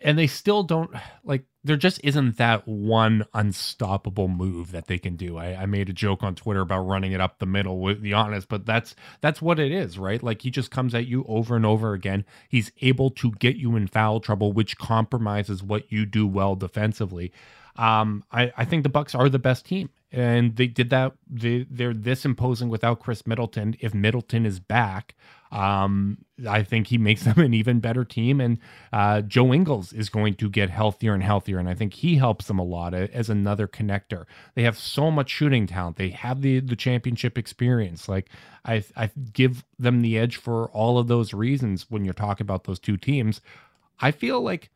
and 0.03 0.19
they 0.19 0.27
still 0.27 0.63
don't 0.63 0.91
like. 1.25 1.45
There 1.63 1.77
just 1.77 2.01
isn't 2.05 2.37
that 2.37 2.67
one 2.69 3.25
unstoppable 3.33 4.29
move 4.29 4.71
that 4.73 4.87
they 4.87 4.99
can 4.99 5.17
do. 5.17 5.39
I, 5.39 5.63
I 5.63 5.67
made 5.67 5.89
a 5.89 5.95
joke 5.95 6.23
on 6.23 6.35
Twitter 6.35 6.61
about 6.61 6.81
running 6.81 7.13
it 7.13 7.21
up 7.21 7.39
the 7.39 7.47
middle 7.47 7.81
with 7.81 8.03
Giannis, 8.03 8.47
but 8.49 8.67
that's 8.67 8.95
that's 9.21 9.41
what 9.41 9.59
it 9.59 9.73
is, 9.73 9.99
right? 9.99 10.23
Like 10.23 10.43
he 10.43 10.51
just 10.51 10.71
comes 10.71 10.95
at 10.95 11.07
you 11.07 11.25
over 11.29 11.57
and 11.57 11.65
over 11.65 11.93
again. 11.93 12.25
He's 12.49 12.73
able 12.81 13.11
to 13.11 13.33
get 13.33 13.57
you 13.57 13.77
in 13.77 13.87
foul 13.87 14.21
trouble, 14.21 14.53
which 14.53 14.79
compromises 14.79 15.63
what 15.63 15.91
you 15.93 16.07
do 16.07 16.27
well 16.27 16.55
defensively. 16.55 17.33
Um, 17.77 18.25
I, 18.31 18.53
I 18.57 18.65
think 18.65 18.83
the 18.83 18.89
Bucks 18.89 19.15
are 19.15 19.29
the 19.29 19.39
best 19.39 19.67
team, 19.67 19.91
and 20.13 20.55
they 20.57 20.67
did 20.67 20.91
that. 20.91 21.13
They 21.29 21.67
they're 21.69 21.95
this 21.95 22.25
imposing 22.25 22.69
without 22.69 23.01
Khris 23.01 23.27
Middleton. 23.27 23.77
If 23.81 23.95
Middleton 23.95 24.47
is 24.47 24.61
back, 24.61 25.17
um, 25.51 26.19
I 26.49 26.63
think 26.63 26.87
he 26.87 26.99
makes 26.99 27.23
them 27.25 27.41
an 27.41 27.53
even 27.53 27.81
better 27.81 28.05
team. 28.05 28.41
And 28.41 28.59
uh, 28.93 29.23
Joe 29.23 29.53
Ingles 29.53 29.93
is 29.93 30.09
going 30.09 30.35
to 30.35 30.49
get 30.49 30.71
healthier 30.71 31.15
and 31.15 31.23
healthier, 31.23 31.59
and 31.59 31.69
I 31.69 31.75
think 31.75 31.95
he 31.95 32.15
helps 32.17 32.47
them 32.47 32.61
a 32.61 32.65
lot 32.65 32.95
as 32.95 33.29
another 33.29 33.67
connector. 33.67 34.25
They 34.55 34.63
have 34.63 34.79
so 34.79 35.11
much 35.11 35.31
shooting 35.31 35.67
talent. 35.67 35.97
They 35.97 36.11
have 36.11 36.43
the 36.43 36.61
the 36.61 36.77
championship 36.77 37.37
experience. 37.37 38.09
Like 38.09 38.29
I 38.65 38.85
I 38.97 39.11
give 39.33 39.65
them 39.81 40.03
the 40.03 40.17
edge 40.17 40.37
for 40.37 40.69
all 40.71 40.99
of 40.99 41.09
those 41.09 41.35
reasons 41.35 41.87
when 41.91 42.05
you're 42.05 42.15
talking 42.15 42.45
about 42.45 42.65
those 42.65 42.79
two 42.79 42.97
teams. 42.97 43.41
I 44.01 44.11
feel 44.11 44.41
like 44.41 44.71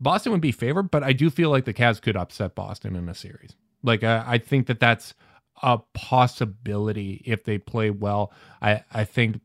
Boston 0.00 0.32
would 0.32 0.40
be 0.40 0.52
favored, 0.52 0.90
but 0.90 1.02
I 1.02 1.12
do 1.12 1.30
feel 1.30 1.50
like 1.50 1.64
the 1.64 1.74
Cavs 1.74 2.00
could 2.00 2.16
upset 2.16 2.54
Boston 2.54 2.96
in 2.96 3.08
a 3.08 3.14
series. 3.14 3.56
Like 3.82 4.04
I, 4.04 4.24
I 4.26 4.38
think 4.38 4.66
that 4.66 4.80
that's 4.80 5.14
a 5.62 5.78
possibility 5.94 7.22
if 7.24 7.44
they 7.44 7.58
play 7.58 7.90
well. 7.90 8.32
I 8.62 8.84
I 8.92 9.04
think 9.04 9.40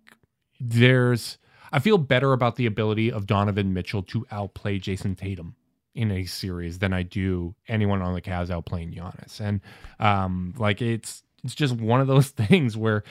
there's 0.60 1.38
I 1.72 1.80
feel 1.80 1.98
better 1.98 2.34
about 2.34 2.56
the 2.56 2.66
ability 2.66 3.12
of 3.12 3.26
Donovan 3.26 3.74
Mitchell 3.74 4.04
to 4.04 4.26
outplay 4.32 4.80
Jayson 4.80 5.16
Tatum 5.16 5.56
in 5.96 6.12
a 6.12 6.26
series 6.26 6.80
than 6.80 6.94
I 6.94 7.04
do 7.04 7.56
anyone 7.68 8.02
on 8.02 8.14
the 8.14 8.22
Cavs 8.22 8.50
outplaying 8.50 8.96
Giannis. 8.96 9.40
And 9.40 9.62
um 10.00 10.54
like 10.58 10.82
it's 10.82 11.24
it's 11.44 11.56
just 11.56 11.76
one 11.76 12.02
of 12.02 12.08
those 12.08 12.30
things 12.30 12.78
where 12.78 13.04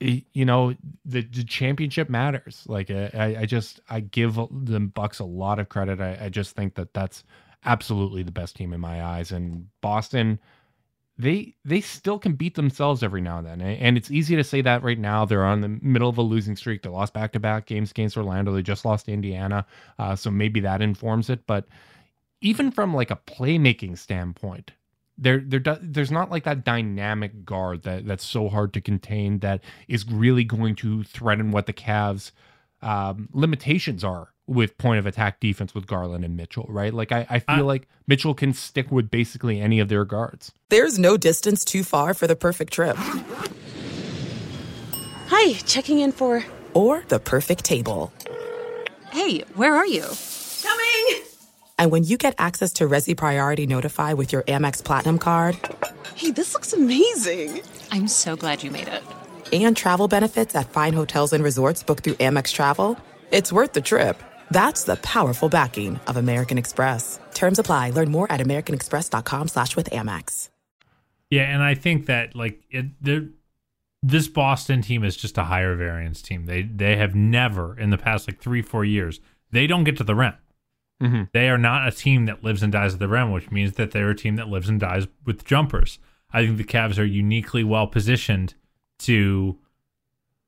you 0.00 0.44
know 0.44 0.74
the, 1.04 1.22
the 1.22 1.44
championship 1.44 2.08
matters. 2.08 2.64
Like 2.66 2.90
I, 2.90 3.36
I 3.40 3.46
just 3.46 3.80
i 3.88 4.00
give 4.00 4.38
the 4.50 4.80
bucks 4.80 5.18
a 5.18 5.24
lot 5.24 5.58
of 5.58 5.68
credit. 5.68 6.00
I, 6.00 6.18
I 6.22 6.28
just 6.28 6.56
think 6.56 6.74
that 6.76 6.94
that's 6.94 7.22
absolutely 7.64 8.22
the 8.22 8.32
best 8.32 8.56
team 8.56 8.72
in 8.72 8.80
my 8.80 9.02
eyes. 9.04 9.30
And 9.30 9.68
boston 9.80 10.40
they 11.18 11.54
they 11.64 11.80
still 11.82 12.18
can 12.18 12.32
beat 12.32 12.54
themselves 12.54 13.02
every 13.02 13.20
now 13.20 13.38
and 13.38 13.46
then. 13.46 13.60
And 13.60 13.96
it's 13.96 14.10
easy 14.10 14.36
to 14.36 14.44
say 14.44 14.62
that 14.62 14.82
right 14.82 14.98
now. 14.98 15.26
They're 15.26 15.44
on 15.44 15.60
the 15.60 15.68
middle 15.68 16.08
of 16.08 16.16
a 16.16 16.22
losing 16.22 16.56
streak. 16.56 16.82
They 16.82 16.88
lost 16.88 17.12
back-to-back 17.12 17.66
games 17.66 17.90
against 17.90 18.16
orlando. 18.16 18.52
They 18.52 18.62
just 18.62 18.86
lost 18.86 19.08
indiana. 19.08 19.66
Uh, 19.98 20.16
so 20.16 20.30
maybe 20.30 20.60
that 20.60 20.80
informs 20.80 21.28
it. 21.28 21.46
But 21.46 21.66
even 22.40 22.70
from 22.70 22.94
like 22.94 23.10
a 23.10 23.20
playmaking 23.26 23.98
standpoint 23.98 24.72
there 25.20 25.38
there 25.44 25.60
do- 25.60 25.78
there's 25.80 26.10
not 26.10 26.30
like 26.30 26.44
that 26.44 26.64
dynamic 26.64 27.44
guard 27.44 27.82
that 27.82 28.06
that's 28.06 28.24
so 28.24 28.48
hard 28.48 28.72
to 28.72 28.80
contain 28.80 29.38
that 29.40 29.62
is 29.86 30.04
really 30.10 30.44
going 30.44 30.74
to 30.76 31.04
threaten 31.04 31.50
what 31.52 31.66
the 31.66 31.72
Cavs 31.72 32.32
um, 32.82 33.28
limitations 33.32 34.02
are 34.02 34.32
with 34.46 34.76
point 34.78 34.98
of 34.98 35.06
attack 35.06 35.38
defense 35.38 35.74
with 35.74 35.86
Garland 35.86 36.24
and 36.24 36.36
Mitchell, 36.36 36.66
right? 36.68 36.92
Like 36.92 37.12
I, 37.12 37.24
I 37.30 37.38
feel 37.38 37.66
like 37.66 37.86
Mitchell 38.08 38.34
can 38.34 38.52
stick 38.52 38.90
with 38.90 39.08
basically 39.10 39.60
any 39.60 39.78
of 39.78 39.88
their 39.88 40.04
guards. 40.04 40.50
There's 40.70 40.98
no 40.98 41.16
distance 41.16 41.64
too 41.64 41.84
far 41.84 42.14
for 42.14 42.26
the 42.26 42.34
perfect 42.34 42.72
trip 42.72 42.96
Hi, 45.28 45.52
checking 45.66 46.00
in 46.00 46.10
for. 46.12 46.44
or 46.74 47.04
the 47.08 47.20
perfect 47.20 47.64
table. 47.64 48.12
Hey, 49.12 49.40
where 49.54 49.74
are 49.76 49.86
you? 49.86 50.04
Coming! 51.80 51.84
And 51.84 51.92
when 51.92 52.04
you 52.04 52.16
get 52.16 52.34
access 52.38 52.72
to 52.74 52.88
Resy 52.88 53.16
Priority 53.16 53.66
Notify 53.66 54.12
with 54.14 54.32
your 54.32 54.42
Amex 54.42 54.84
Platinum 54.84 55.18
card 55.18 55.56
Hey, 56.14 56.30
this 56.30 56.54
looks 56.54 56.72
amazing! 56.72 57.62
I'm 57.90 58.08
so 58.08 58.36
glad 58.36 58.62
you 58.62 58.70
made 58.70 58.88
it. 58.88 59.02
and 59.52 59.76
travel 59.76 60.08
benefits 60.08 60.54
at 60.54 60.70
fine 60.70 60.92
hotels 60.92 61.32
and 61.32 61.42
resorts 61.44 61.82
booked 61.82 62.04
through 62.04 62.14
Amex 62.14 62.52
Travel, 62.52 62.98
it's 63.32 63.52
worth 63.52 63.72
the 63.72 63.80
trip. 63.80 64.22
That's 64.50 64.84
the 64.84 64.96
powerful 64.96 65.48
backing 65.48 66.00
of 66.06 66.16
American 66.16 66.58
Express. 66.58 67.18
Terms 67.34 67.58
apply. 67.58 67.90
Learn 67.90 68.10
more 68.10 68.30
at 68.30 68.40
americanexpress.com 68.40 69.48
slash 69.48 69.76
with 69.76 69.90
Amex. 69.90 70.50
Yeah, 71.30 71.42
and 71.42 71.62
I 71.62 71.74
think 71.76 72.06
that 72.06 72.34
like 72.34 72.62
it, 72.70 72.86
this 74.02 74.28
Boston 74.28 74.82
team 74.82 75.04
is 75.04 75.16
just 75.16 75.38
a 75.38 75.44
higher 75.44 75.76
variance 75.76 76.20
team. 76.22 76.46
They 76.46 76.62
they 76.62 76.96
have 76.96 77.14
never 77.14 77.78
in 77.78 77.90
the 77.90 77.98
past 77.98 78.28
like 78.28 78.40
three 78.40 78.62
four 78.62 78.84
years 78.84 79.20
they 79.52 79.68
don't 79.68 79.84
get 79.84 79.96
to 79.98 80.04
the 80.04 80.14
rim. 80.16 80.34
Mm-hmm. 81.00 81.22
They 81.32 81.48
are 81.48 81.58
not 81.58 81.88
a 81.88 81.92
team 81.92 82.26
that 82.26 82.44
lives 82.44 82.62
and 82.62 82.72
dies 82.72 82.94
at 82.94 83.00
the 83.00 83.08
rim, 83.08 83.32
which 83.32 83.50
means 83.50 83.74
that 83.74 83.92
they're 83.92 84.10
a 84.10 84.16
team 84.16 84.36
that 84.36 84.48
lives 84.48 84.68
and 84.68 84.78
dies 84.78 85.06
with 85.24 85.44
jumpers. 85.44 85.98
I 86.32 86.44
think 86.44 86.58
the 86.58 86.64
Cavs 86.64 86.98
are 86.98 87.04
uniquely 87.04 87.64
well 87.64 87.86
positioned 87.86 88.54
to, 89.00 89.58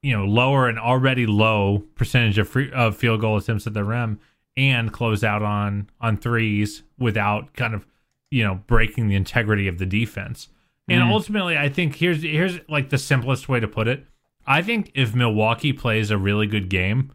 you 0.02 0.16
know, 0.16 0.24
lower 0.24 0.68
an 0.68 0.78
already 0.78 1.26
low 1.26 1.84
percentage 1.94 2.38
of 2.38 2.48
free, 2.48 2.70
of 2.72 2.96
field 2.96 3.20
goal 3.20 3.36
attempts 3.36 3.66
at 3.66 3.74
the 3.74 3.84
rim 3.84 4.20
and 4.56 4.92
close 4.92 5.24
out 5.24 5.42
on 5.42 5.88
on 6.00 6.16
threes 6.18 6.82
without 6.98 7.54
kind 7.54 7.74
of, 7.74 7.86
you 8.30 8.44
know, 8.44 8.56
breaking 8.66 9.08
the 9.08 9.16
integrity 9.16 9.66
of 9.68 9.78
the 9.78 9.86
defense. 9.86 10.48
And 10.88 11.02
ultimately, 11.02 11.56
I 11.56 11.70
think 11.70 11.94
here's 11.94 12.22
here's 12.22 12.58
like 12.68 12.90
the 12.90 12.98
simplest 12.98 13.48
way 13.48 13.60
to 13.60 13.68
put 13.68 13.88
it. 13.88 14.04
I 14.46 14.60
think 14.60 14.90
if 14.94 15.14
Milwaukee 15.14 15.72
plays 15.72 16.10
a 16.10 16.18
really 16.18 16.46
good 16.46 16.68
game, 16.68 17.12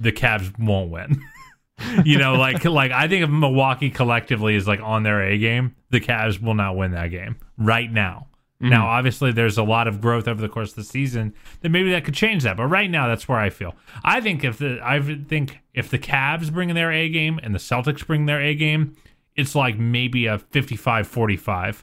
the 0.00 0.10
Cavs 0.10 0.58
won't 0.58 0.90
win. 0.90 1.22
you 2.04 2.18
know, 2.18 2.34
like 2.34 2.64
like 2.64 2.92
I 2.92 3.08
think 3.08 3.24
if 3.24 3.30
Milwaukee 3.30 3.90
collectively 3.90 4.54
is 4.54 4.66
like 4.66 4.80
on 4.80 5.02
their 5.02 5.22
A 5.22 5.38
game, 5.38 5.74
the 5.90 6.00
Cavs 6.00 6.40
will 6.40 6.54
not 6.54 6.76
win 6.76 6.92
that 6.92 7.08
game 7.08 7.36
right 7.58 7.90
now. 7.90 8.28
Mm-hmm. 8.62 8.70
Now, 8.70 8.86
obviously, 8.86 9.32
there's 9.32 9.58
a 9.58 9.62
lot 9.62 9.86
of 9.86 10.00
growth 10.00 10.26
over 10.26 10.40
the 10.40 10.48
course 10.48 10.70
of 10.70 10.76
the 10.76 10.84
season 10.84 11.34
that 11.60 11.68
maybe 11.68 11.90
that 11.90 12.04
could 12.04 12.14
change 12.14 12.42
that, 12.44 12.56
but 12.56 12.64
right 12.66 12.90
now, 12.90 13.06
that's 13.06 13.28
where 13.28 13.38
I 13.38 13.50
feel. 13.50 13.74
I 14.02 14.22
think 14.22 14.44
if 14.44 14.58
the 14.58 14.80
I 14.82 15.00
think 15.00 15.58
if 15.74 15.90
the 15.90 15.98
Cavs 15.98 16.50
bring 16.50 16.70
in 16.70 16.74
their 16.74 16.90
A 16.90 17.10
game 17.10 17.38
and 17.42 17.54
the 17.54 17.58
Celtics 17.58 18.06
bring 18.06 18.24
their 18.24 18.40
A 18.40 18.54
game, 18.54 18.96
it's 19.34 19.54
like 19.54 19.78
maybe 19.78 20.26
a 20.26 20.38
55-45 20.38 21.82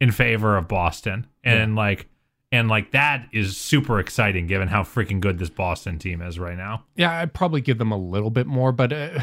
in 0.00 0.10
favor 0.10 0.56
of 0.56 0.66
Boston, 0.66 1.28
and 1.44 1.76
like 1.76 2.08
and 2.52 2.68
like 2.68 2.90
that 2.92 3.28
is 3.32 3.56
super 3.56 4.00
exciting 4.00 4.46
given 4.46 4.68
how 4.68 4.82
freaking 4.82 5.20
good 5.20 5.38
this 5.38 5.50
Boston 5.50 5.98
team 5.98 6.22
is 6.22 6.38
right 6.38 6.56
now. 6.56 6.84
Yeah, 6.96 7.12
I'd 7.12 7.32
probably 7.32 7.60
give 7.60 7.78
them 7.78 7.92
a 7.92 7.96
little 7.98 8.30
bit 8.30 8.46
more, 8.46 8.72
but 8.72 8.92
uh, 8.92 9.20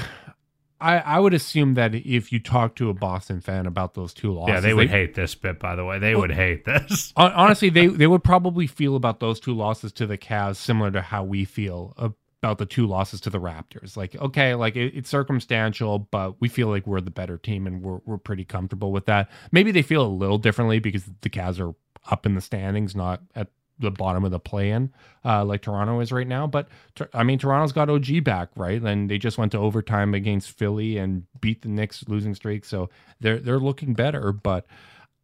I 0.80 1.00
I 1.00 1.20
would 1.20 1.34
assume 1.34 1.74
that 1.74 1.96
if 1.96 2.32
you 2.32 2.40
talk 2.40 2.76
to 2.76 2.90
a 2.90 2.94
Boston 2.94 3.42
fan 3.42 3.66
about 3.66 3.94
those 3.96 4.14
two 4.14 4.34
losses, 4.34 4.54
Yeah, 4.54 4.60
they 4.62 4.74
would 4.74 4.90
hate 4.90 5.16
this 5.16 5.36
bit, 5.36 5.60
by 5.60 5.76
the 5.76 5.84
way. 5.84 6.00
They 6.00 6.16
would 6.16 6.32
hate 6.32 6.66
this. 6.66 7.14
Honestly, 7.18 7.70
they 7.70 7.88
they 7.88 8.08
would 8.08 8.24
probably 8.24 8.68
feel 8.68 8.96
about 8.96 9.20
those 9.20 9.40
two 9.40 9.54
losses 9.54 9.92
to 9.94 10.06
the 10.08 10.18
Cavs 10.18 10.58
similar 10.58 10.92
to 10.92 11.02
how 11.02 11.24
we 11.24 11.46
feel 11.46 11.94
about 11.98 12.60
the 12.60 12.66
two 12.68 12.86
losses 12.86 13.20
to 13.22 13.32
the 13.32 13.40
Raptors. 13.40 13.98
Like, 13.98 14.16
okay, 14.16 14.54
like 14.54 14.76
it, 14.76 14.94
it's 14.96 15.10
circumstantial, 15.10 16.00
but 16.12 16.40
we 16.40 16.48
feel 16.48 16.68
like 16.68 16.86
we're 16.86 17.02
the 17.02 17.12
better 17.12 17.38
team 17.38 17.66
and 17.66 17.82
we're 17.82 18.00
we're 18.06 18.20
pretty 18.20 18.46
comfortable 18.46 18.92
with 18.92 19.08
that. 19.08 19.30
Maybe 19.52 19.72
they 19.72 19.82
feel 19.82 20.06
a 20.06 20.08
little 20.08 20.38
differently 20.38 20.80
because 20.80 21.06
the 21.22 21.30
Cavs 21.30 21.60
are 21.60 21.74
up 22.10 22.26
in 22.26 22.36
the 22.36 22.42
standings, 22.42 22.96
not 22.96 23.22
at 23.36 23.50
the 23.80 23.92
bottom 23.92 24.24
of 24.24 24.32
the 24.32 24.40
play-in, 24.40 24.92
uh, 25.24 25.46
like 25.46 25.62
Toronto 25.62 26.00
is 26.00 26.12
right 26.12 26.28
now. 26.28 26.48
But 26.48 26.68
I 27.14 27.24
mean, 27.24 27.38
Toronto's 27.38 27.72
got 27.72 27.90
OG 27.90 28.24
back, 28.24 28.50
right? 28.56 28.82
And 28.82 29.10
they 29.10 29.18
just 29.18 29.38
went 29.38 29.52
to 29.52 29.60
overtime 29.60 30.14
against 30.14 30.52
Philly 30.52 30.98
and 30.98 31.24
beat 31.40 31.62
the 31.62 31.70
Knicks 31.70 32.04
losing 32.08 32.34
streak, 32.34 32.66
so 32.66 32.90
they're 33.20 33.40
they're 33.40 33.60
looking 33.60 33.94
better. 33.94 34.32
But 34.32 34.66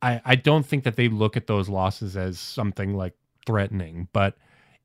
I, 0.02 0.22
I 0.26 0.36
don't 0.36 0.66
think 0.66 0.84
that 0.84 0.96
they 0.96 1.08
look 1.08 1.38
at 1.38 1.48
those 1.48 1.70
losses 1.70 2.16
as 2.16 2.40
something 2.40 2.96
like 2.96 3.16
threatening, 3.46 4.08
but 4.14 4.36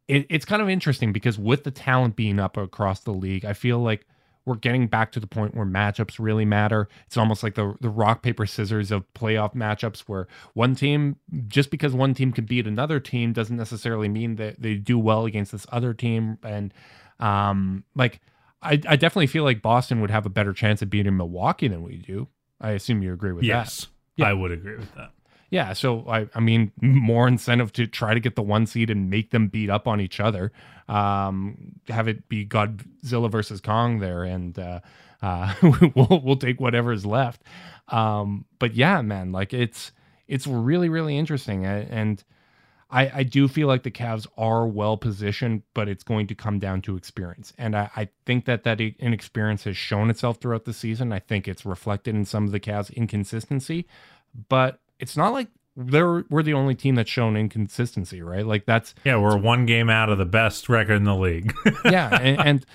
it, 0.06 0.26
it's 0.30 0.44
kind 0.44 0.62
of 0.62 0.68
interesting 0.68 1.12
because 1.12 1.38
with 1.38 1.64
the 1.64 1.70
talent 1.70 2.16
being 2.16 2.40
up 2.40 2.56
across 2.56 3.00
the 3.00 3.12
league, 3.12 3.44
I 3.44 3.52
feel 3.52 3.78
like 3.78 4.06
we're 4.48 4.56
getting 4.56 4.88
back 4.88 5.12
to 5.12 5.20
the 5.20 5.26
point 5.26 5.54
where 5.54 5.66
matchups 5.66 6.16
really 6.18 6.44
matter. 6.44 6.88
It's 7.06 7.16
almost 7.16 7.42
like 7.42 7.54
the 7.54 7.74
the 7.80 7.90
rock 7.90 8.22
paper 8.22 8.46
scissors 8.46 8.90
of 8.90 9.04
playoff 9.14 9.54
matchups 9.54 10.00
where 10.00 10.26
one 10.54 10.74
team 10.74 11.16
just 11.46 11.70
because 11.70 11.92
one 11.92 12.14
team 12.14 12.32
can 12.32 12.46
beat 12.46 12.66
another 12.66 12.98
team 12.98 13.32
doesn't 13.32 13.56
necessarily 13.56 14.08
mean 14.08 14.36
that 14.36 14.60
they 14.60 14.74
do 14.74 14.98
well 14.98 15.26
against 15.26 15.52
this 15.52 15.66
other 15.70 15.94
team 15.94 16.38
and 16.42 16.72
um 17.20 17.84
like 17.94 18.20
I, 18.60 18.72
I 18.88 18.96
definitely 18.96 19.28
feel 19.28 19.44
like 19.44 19.62
Boston 19.62 20.00
would 20.00 20.10
have 20.10 20.26
a 20.26 20.30
better 20.30 20.52
chance 20.52 20.82
of 20.82 20.90
beating 20.90 21.16
Milwaukee 21.16 21.68
than 21.68 21.82
we 21.84 21.98
do. 21.98 22.26
I 22.60 22.70
assume 22.70 23.02
you 23.02 23.12
agree 23.12 23.30
with 23.30 23.42
that. 23.42 23.46
yes, 23.46 23.86
Yeah. 24.16 24.26
I 24.26 24.32
would 24.32 24.50
agree 24.50 24.76
with 24.76 24.92
that. 24.96 25.12
Yeah, 25.50 25.72
so 25.72 26.04
I, 26.08 26.28
I 26.34 26.40
mean, 26.40 26.72
more 26.80 27.26
incentive 27.26 27.72
to 27.74 27.86
try 27.86 28.14
to 28.14 28.20
get 28.20 28.36
the 28.36 28.42
one 28.42 28.66
seed 28.66 28.90
and 28.90 29.10
make 29.10 29.30
them 29.30 29.48
beat 29.48 29.70
up 29.70 29.86
on 29.86 30.00
each 30.00 30.20
other. 30.20 30.52
Um, 30.88 31.72
have 31.88 32.08
it 32.08 32.28
be 32.28 32.46
Godzilla 32.46 33.30
versus 33.30 33.60
Kong 33.60 33.98
there, 33.98 34.24
and 34.24 34.58
uh, 34.58 34.80
uh, 35.22 35.54
we'll 35.94 36.20
we'll 36.22 36.36
take 36.36 36.60
whatever 36.60 36.92
is 36.92 37.04
left. 37.04 37.42
Um, 37.88 38.44
but 38.58 38.74
yeah, 38.74 39.00
man, 39.02 39.32
like 39.32 39.52
it's 39.52 39.92
it's 40.26 40.46
really 40.46 40.88
really 40.88 41.16
interesting, 41.18 41.64
and 41.66 42.22
I 42.90 43.10
I 43.16 43.22
do 43.22 43.48
feel 43.48 43.68
like 43.68 43.82
the 43.82 43.90
Cavs 43.90 44.26
are 44.36 44.66
well 44.66 44.96
positioned, 44.96 45.62
but 45.74 45.88
it's 45.88 46.04
going 46.04 46.26
to 46.28 46.34
come 46.34 46.58
down 46.58 46.82
to 46.82 46.96
experience, 46.96 47.52
and 47.58 47.74
I, 47.76 47.90
I 47.96 48.08
think 48.24 48.44
that 48.44 48.64
that 48.64 48.80
inexperience 48.80 49.64
has 49.64 49.76
shown 49.76 50.08
itself 50.08 50.38
throughout 50.38 50.64
the 50.64 50.72
season. 50.72 51.12
I 51.12 51.18
think 51.18 51.48
it's 51.48 51.66
reflected 51.66 52.14
in 52.14 52.24
some 52.24 52.44
of 52.44 52.52
the 52.52 52.60
Cavs' 52.60 52.94
inconsistency, 52.94 53.86
but 54.48 54.80
it's 54.98 55.16
not 55.16 55.32
like 55.32 55.48
they're 55.76 56.24
we're 56.28 56.42
the 56.42 56.54
only 56.54 56.74
team 56.74 56.96
that's 56.96 57.10
shown 57.10 57.36
inconsistency, 57.36 58.20
right? 58.20 58.46
Like 58.46 58.66
that's 58.66 58.94
Yeah, 59.04 59.16
we're 59.18 59.38
one 59.38 59.64
game 59.64 59.88
out 59.88 60.10
of 60.10 60.18
the 60.18 60.26
best 60.26 60.68
record 60.68 60.94
in 60.94 61.04
the 61.04 61.14
league. 61.14 61.54
yeah, 61.84 62.18
and, 62.20 62.40
and 62.40 62.66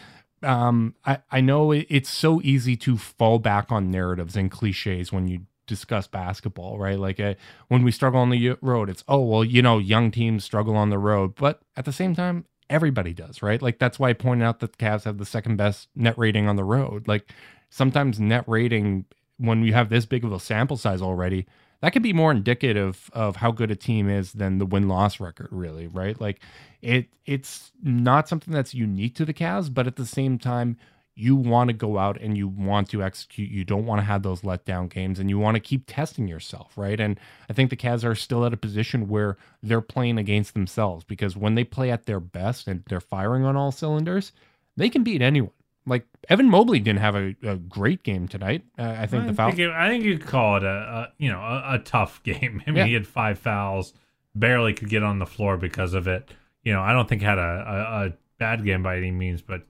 um, 0.42 0.96
I 1.06 1.20
I 1.32 1.42
know 1.42 1.72
it's 1.72 2.10
so 2.10 2.42
easy 2.44 2.76
to 2.78 2.98
fall 2.98 3.40
back 3.40 3.72
on 3.72 3.92
narratives 3.92 4.36
and 4.36 4.50
cliches 4.50 5.12
when 5.12 5.28
you 5.28 5.42
discuss 5.68 6.08
basketball, 6.08 6.78
right? 6.78 7.00
Like 7.00 7.20
uh, 7.20 7.36
when 7.68 7.84
we 7.84 7.92
struggle 7.92 8.20
on 8.20 8.30
the 8.30 8.58
road, 8.62 8.90
it's 8.90 9.04
oh 9.08 9.22
well, 9.22 9.44
you 9.44 9.62
know, 9.62 9.80
young 9.80 10.12
teams 10.12 10.44
struggle 10.44 10.76
on 10.76 10.90
the 10.90 11.00
road, 11.00 11.36
but 11.36 11.62
at 11.76 11.86
the 11.86 11.94
same 11.94 12.16
time, 12.16 12.46
everybody 12.70 13.14
does, 13.14 13.42
right? 13.42 13.62
Like 13.62 13.80
that's 13.80 14.00
why 14.00 14.10
I 14.10 14.14
pointed 14.14 14.46
out 14.46 14.60
that 14.60 14.74
the 14.74 14.78
Cavs 14.78 15.04
have 15.04 15.18
the 15.18 15.26
second 15.26 15.58
best 15.58 15.90
net 15.96 16.18
rating 16.18 16.48
on 16.48 16.56
the 16.56 16.64
road. 16.64 17.08
Like 17.08 17.32
sometimes 17.70 18.20
net 18.20 18.46
rating 18.48 19.06
when 19.38 19.64
you 19.64 19.74
have 19.74 19.90
this 19.90 20.06
big 20.06 20.24
of 20.24 20.32
a 20.32 20.40
sample 20.40 20.78
size 20.78 21.02
already, 21.02 21.46
that 21.84 21.92
could 21.92 22.02
be 22.02 22.14
more 22.14 22.32
indicative 22.32 23.10
of 23.12 23.36
how 23.36 23.52
good 23.52 23.70
a 23.70 23.76
team 23.76 24.10
is 24.10 24.32
than 24.32 24.58
the 24.58 24.66
win 24.66 24.88
loss 24.88 25.20
record, 25.20 25.50
really, 25.52 25.86
right? 25.86 26.20
Like 26.20 26.40
it 26.82 27.10
it's 27.26 27.74
not 27.84 28.30
something 28.30 28.54
that's 28.54 28.74
unique 28.74 29.16
to 29.16 29.26
the 29.26 29.34
Cavs, 29.34 29.72
but 29.72 29.86
at 29.86 29.98
the 29.98 30.06
same 30.06 30.40
time, 30.40 30.78
you 31.14 31.36
want 31.36 31.68
to 31.68 31.74
go 31.74 31.98
out 31.98 32.18
and 32.22 32.38
you 32.38 32.48
want 32.48 32.90
to 32.92 33.04
execute. 33.04 33.52
You 33.52 33.66
don't 33.66 33.86
want 33.86 34.00
to 34.00 34.06
have 34.06 34.24
those 34.24 34.44
letdown 34.44 34.90
games 34.90 35.20
and 35.20 35.30
you 35.30 35.38
want 35.38 35.56
to 35.56 35.60
keep 35.60 35.84
testing 35.86 36.26
yourself, 36.26 36.72
right? 36.78 37.02
And 37.02 37.20
I 37.50 37.54
think 37.54 37.70
the 37.70 37.76
Cavs 37.76 38.06
are 38.06 38.16
still 38.16 38.46
at 38.46 38.54
a 38.54 38.58
position 38.58 39.10
where 39.10 39.36
they're 39.62 39.82
playing 39.82 40.18
against 40.18 40.54
themselves 40.54 41.04
because 41.04 41.36
when 41.36 41.56
they 41.56 41.66
play 41.66 41.92
at 41.92 42.06
their 42.06 42.22
best 42.22 42.66
and 42.66 42.86
they're 42.88 43.02
firing 43.02 43.44
on 43.44 43.58
all 43.58 43.74
cylinders, 43.74 44.32
they 44.78 44.88
can 44.88 45.04
beat 45.04 45.22
anyone. 45.22 45.52
Like 45.86 46.06
Evan 46.30 46.50
Mobley 46.50 46.80
didn't 46.80 47.00
have 47.02 47.16
a, 47.16 47.36
a 47.44 47.56
great 47.58 48.04
game 48.04 48.28
tonight. 48.28 48.64
Uh, 48.80 48.96
I 49.00 49.06
think 49.08 49.28
the 49.28 49.34
foul. 49.34 49.50
think, 49.50 49.60
it- 49.60 49.72
I 49.72 49.90
think 49.90 50.04
you 50.06 50.18
call 50.18 50.58
it 50.58 50.64
a, 50.64 50.68
a 50.68 51.14
you 51.18 51.32
know 51.32 51.40
a, 51.40 51.76
a 51.76 51.80
tough 51.80 52.22
game. 52.24 52.62
I 52.66 52.72
mean, 52.72 52.78
Yeah. 52.78 52.86
he 52.86 52.94
had 52.94 53.06
five 53.08 53.38
fouls, 53.40 53.94
barely 54.36 54.74
could 54.74 54.90
get 54.90 55.04
on 55.04 55.20
the 55.20 55.26
floor 55.26 55.58
because 55.58 55.94
of 55.94 56.08
it. 56.08 56.30
You 56.64 56.72
know, 56.74 56.82
I 56.82 56.94
don't 56.94 57.10
think 57.10 57.22
had 57.22 57.38
a, 57.38 57.42
a, 57.42 58.06
a 58.08 58.14
bad 58.40 58.64
game 58.64 58.82
by 58.84 58.96
any 58.98 59.12
means, 59.12 59.42
but 59.42 59.64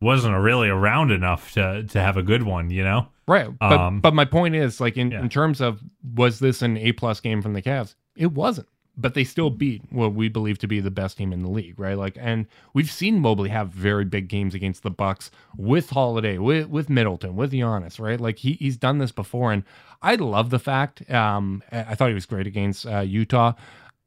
wasn't 0.00 0.36
really 0.38 0.68
around 0.68 1.10
enough 1.10 1.52
to 1.52 1.82
to 1.84 2.00
have 2.00 2.16
a 2.16 2.22
good 2.22 2.42
one. 2.44 2.70
You 2.70 2.84
know, 2.84 3.08
Right. 3.26 3.48
But 3.58 3.72
Um, 3.72 4.00
but 4.00 4.14
my 4.14 4.24
point 4.24 4.54
is 4.54 4.80
like 4.80 4.96
in, 4.96 5.10
yeah. 5.10 5.20
in 5.20 5.28
terms 5.28 5.60
of 5.60 5.82
was 6.14 6.38
this 6.38 6.62
an 6.62 6.76
A 6.76 6.92
plus 6.92 7.18
game 7.20 7.42
from 7.42 7.54
the 7.54 7.62
Cavs? 7.62 7.94
It 8.16 8.30
wasn't. 8.32 8.68
But 8.96 9.14
they 9.14 9.24
still 9.24 9.50
beat 9.50 9.82
what 9.90 10.14
we 10.14 10.28
believe 10.28 10.58
to 10.58 10.66
be 10.66 10.80
the 10.80 10.90
best 10.90 11.18
team 11.18 11.32
in 11.32 11.42
the 11.42 11.48
league, 11.48 11.78
right? 11.78 11.98
Like, 11.98 12.16
and 12.18 12.46
we've 12.72 12.90
seen 12.90 13.20
Mobley 13.20 13.50
have 13.50 13.68
very 13.68 14.04
big 14.04 14.28
games 14.28 14.54
against 14.54 14.82
the 14.82 14.90
Bucks 14.90 15.30
with 15.56 15.90
Holiday, 15.90 16.38
with 16.38 16.68
with 16.68 16.88
Middleton, 16.88 17.36
with 17.36 17.52
Giannis, 17.52 18.00
right? 18.00 18.20
Like 18.20 18.38
he 18.38 18.54
he's 18.54 18.76
done 18.76 18.98
this 18.98 19.12
before, 19.12 19.52
and 19.52 19.64
I 20.02 20.14
love 20.14 20.50
the 20.50 20.58
fact. 20.58 21.08
Um, 21.10 21.62
I 21.70 21.94
thought 21.94 22.08
he 22.08 22.14
was 22.14 22.26
great 22.26 22.46
against 22.46 22.86
uh, 22.86 23.00
Utah. 23.00 23.52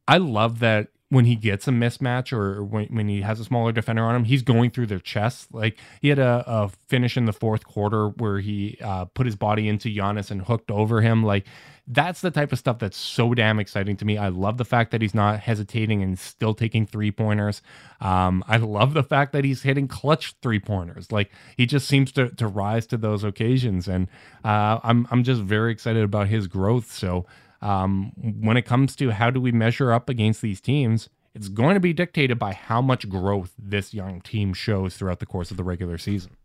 I 0.08 0.18
love 0.18 0.60
that 0.60 0.88
when 1.10 1.26
he 1.26 1.36
gets 1.36 1.68
a 1.68 1.72
mismatch 1.72 2.32
or 2.32 2.64
when, 2.64 2.86
when 2.88 3.08
he 3.08 3.22
has 3.22 3.40
a 3.40 3.44
smaller 3.44 3.72
defender 3.72 4.04
on 4.04 4.16
him, 4.16 4.24
he's 4.26 4.44
going 4.44 4.70
through 4.70 4.86
their 4.86 5.00
chest. 5.00 5.52
Like 5.52 5.78
he 6.02 6.10
had 6.10 6.20
a, 6.20 6.44
a 6.46 6.70
finish 6.88 7.18
in 7.18 7.26
the 7.26 7.34
fourth 7.34 7.66
quarter 7.66 8.10
where 8.10 8.40
he 8.40 8.78
uh, 8.82 9.06
put 9.06 9.26
his 9.26 9.36
body 9.36 9.68
into 9.68 9.90
Giannis 9.90 10.30
and 10.30 10.44
hooked 10.44 10.70
over 10.70 11.02
him. 11.02 11.24
Like 11.24 11.46
that's 11.92 12.22
the 12.22 12.30
type 12.30 12.52
of 12.52 12.60
stuff 12.60 12.78
that's 12.78 12.96
so 12.96 13.34
damn 13.34 13.60
exciting 13.60 13.98
to 13.98 14.06
me. 14.06 14.16
I 14.16 14.30
love 14.30 14.58
the 14.58 14.66
fact 14.66 14.92
that 14.92 15.02
he's 15.02 15.16
not 15.16 15.40
hesitating 15.40 16.04
and 16.04 16.20
still 16.20 16.54
taking 16.54 16.86
three 16.86 17.12
pointers. 17.12 17.64
Um, 18.00 18.44
I 18.48 18.58
love 18.58 18.94
the 18.94 19.04
fact 19.04 19.34
that 19.34 19.44
he's 19.44 19.64
hitting 19.64 19.88
clutch 19.88 20.36
three 20.44 20.60
pointers. 20.60 21.12
Like 21.12 21.32
he 21.58 21.66
just 21.66 21.88
seems 21.88 22.12
to 22.14 22.30
to 22.30 22.48
rise 22.48 22.86
to 22.88 22.98
those 22.98 23.24
occasions, 23.24 23.88
and 23.88 24.08
uh, 24.46 24.80
I'm 24.84 25.08
I'm 25.10 25.24
just 25.24 25.42
very 25.42 25.72
excited 25.72 26.04
about 26.04 26.28
his 26.28 26.46
growth. 26.46 26.92
So 26.92 27.26
um, 27.62 28.12
when 28.40 28.56
it 28.56 28.64
comes 28.64 28.96
to 28.98 29.10
how 29.10 29.32
do 29.32 29.42
we 29.42 29.52
measure 29.52 29.92
up 29.92 30.10
against 30.10 30.44
these 30.44 30.62
teams, 30.62 31.10
it's 31.34 31.50
going 31.50 31.74
to 31.74 31.80
be 31.80 31.94
dictated 31.94 32.38
by 32.38 32.54
how 32.54 32.82
much 32.82 33.10
growth 33.10 33.54
this 33.58 33.96
young 33.96 34.22
team 34.22 34.54
shows 34.54 34.96
throughout 34.96 35.20
the 35.20 35.26
course 35.26 35.50
of 35.50 35.58
the 35.58 35.64
regular 35.64 35.98
season. 35.98 36.38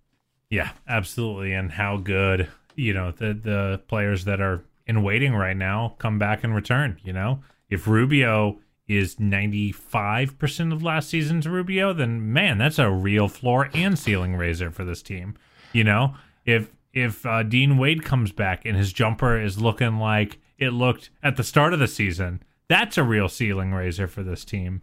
Yeah, 0.49 0.71
absolutely. 0.89 1.53
And 1.53 1.73
how 1.73 1.99
good, 1.99 2.49
you 2.77 2.95
know, 2.95 3.11
the 3.11 3.35
the 3.35 3.83
players 3.89 4.25
that 4.25 4.41
are 4.41 4.63
in 4.87 5.03
waiting 5.03 5.35
right 5.35 5.57
now 5.57 5.97
come 5.99 6.19
back 6.19 6.45
and 6.45 6.55
return, 6.55 6.99
you 7.03 7.13
know? 7.13 7.41
If 7.69 7.87
Rubio 7.87 8.61
is 8.87 9.17
95% 9.17 10.73
of 10.73 10.83
last 10.83 11.09
season's 11.09 11.49
Rubio, 11.49 11.93
then 11.93 12.33
man, 12.33 12.59
that's 12.59 12.79
a 12.79 12.91
real 12.91 13.29
floor 13.29 13.71
and 13.73 13.99
ceiling 13.99 14.37
raiser 14.37 14.71
for 14.71 14.85
this 14.85 15.03
team. 15.03 15.37
You 15.73 15.85
know, 15.85 16.15
if 16.45 16.75
if 16.93 17.27
uh, 17.27 17.43
Dean 17.43 17.79
Wade 17.79 18.05
comes 18.05 18.31
back 18.31 18.65
and 18.65 18.77
his 18.77 18.93
jumper 18.93 19.41
is 19.41 19.61
looking 19.61 19.99
like 19.99 20.39
it 20.59 20.71
looked 20.71 21.11
at 21.23 21.37
the 21.37 21.43
start 21.43 21.73
of 21.73 21.81
the 21.81 21.89
season, 21.89 22.43
that's 22.69 22.97
a 22.97 23.03
real 23.03 23.29
ceiling 23.29 23.73
raiser 23.73 24.07
for 24.07 24.23
this 24.23 24.45
team. 24.45 24.81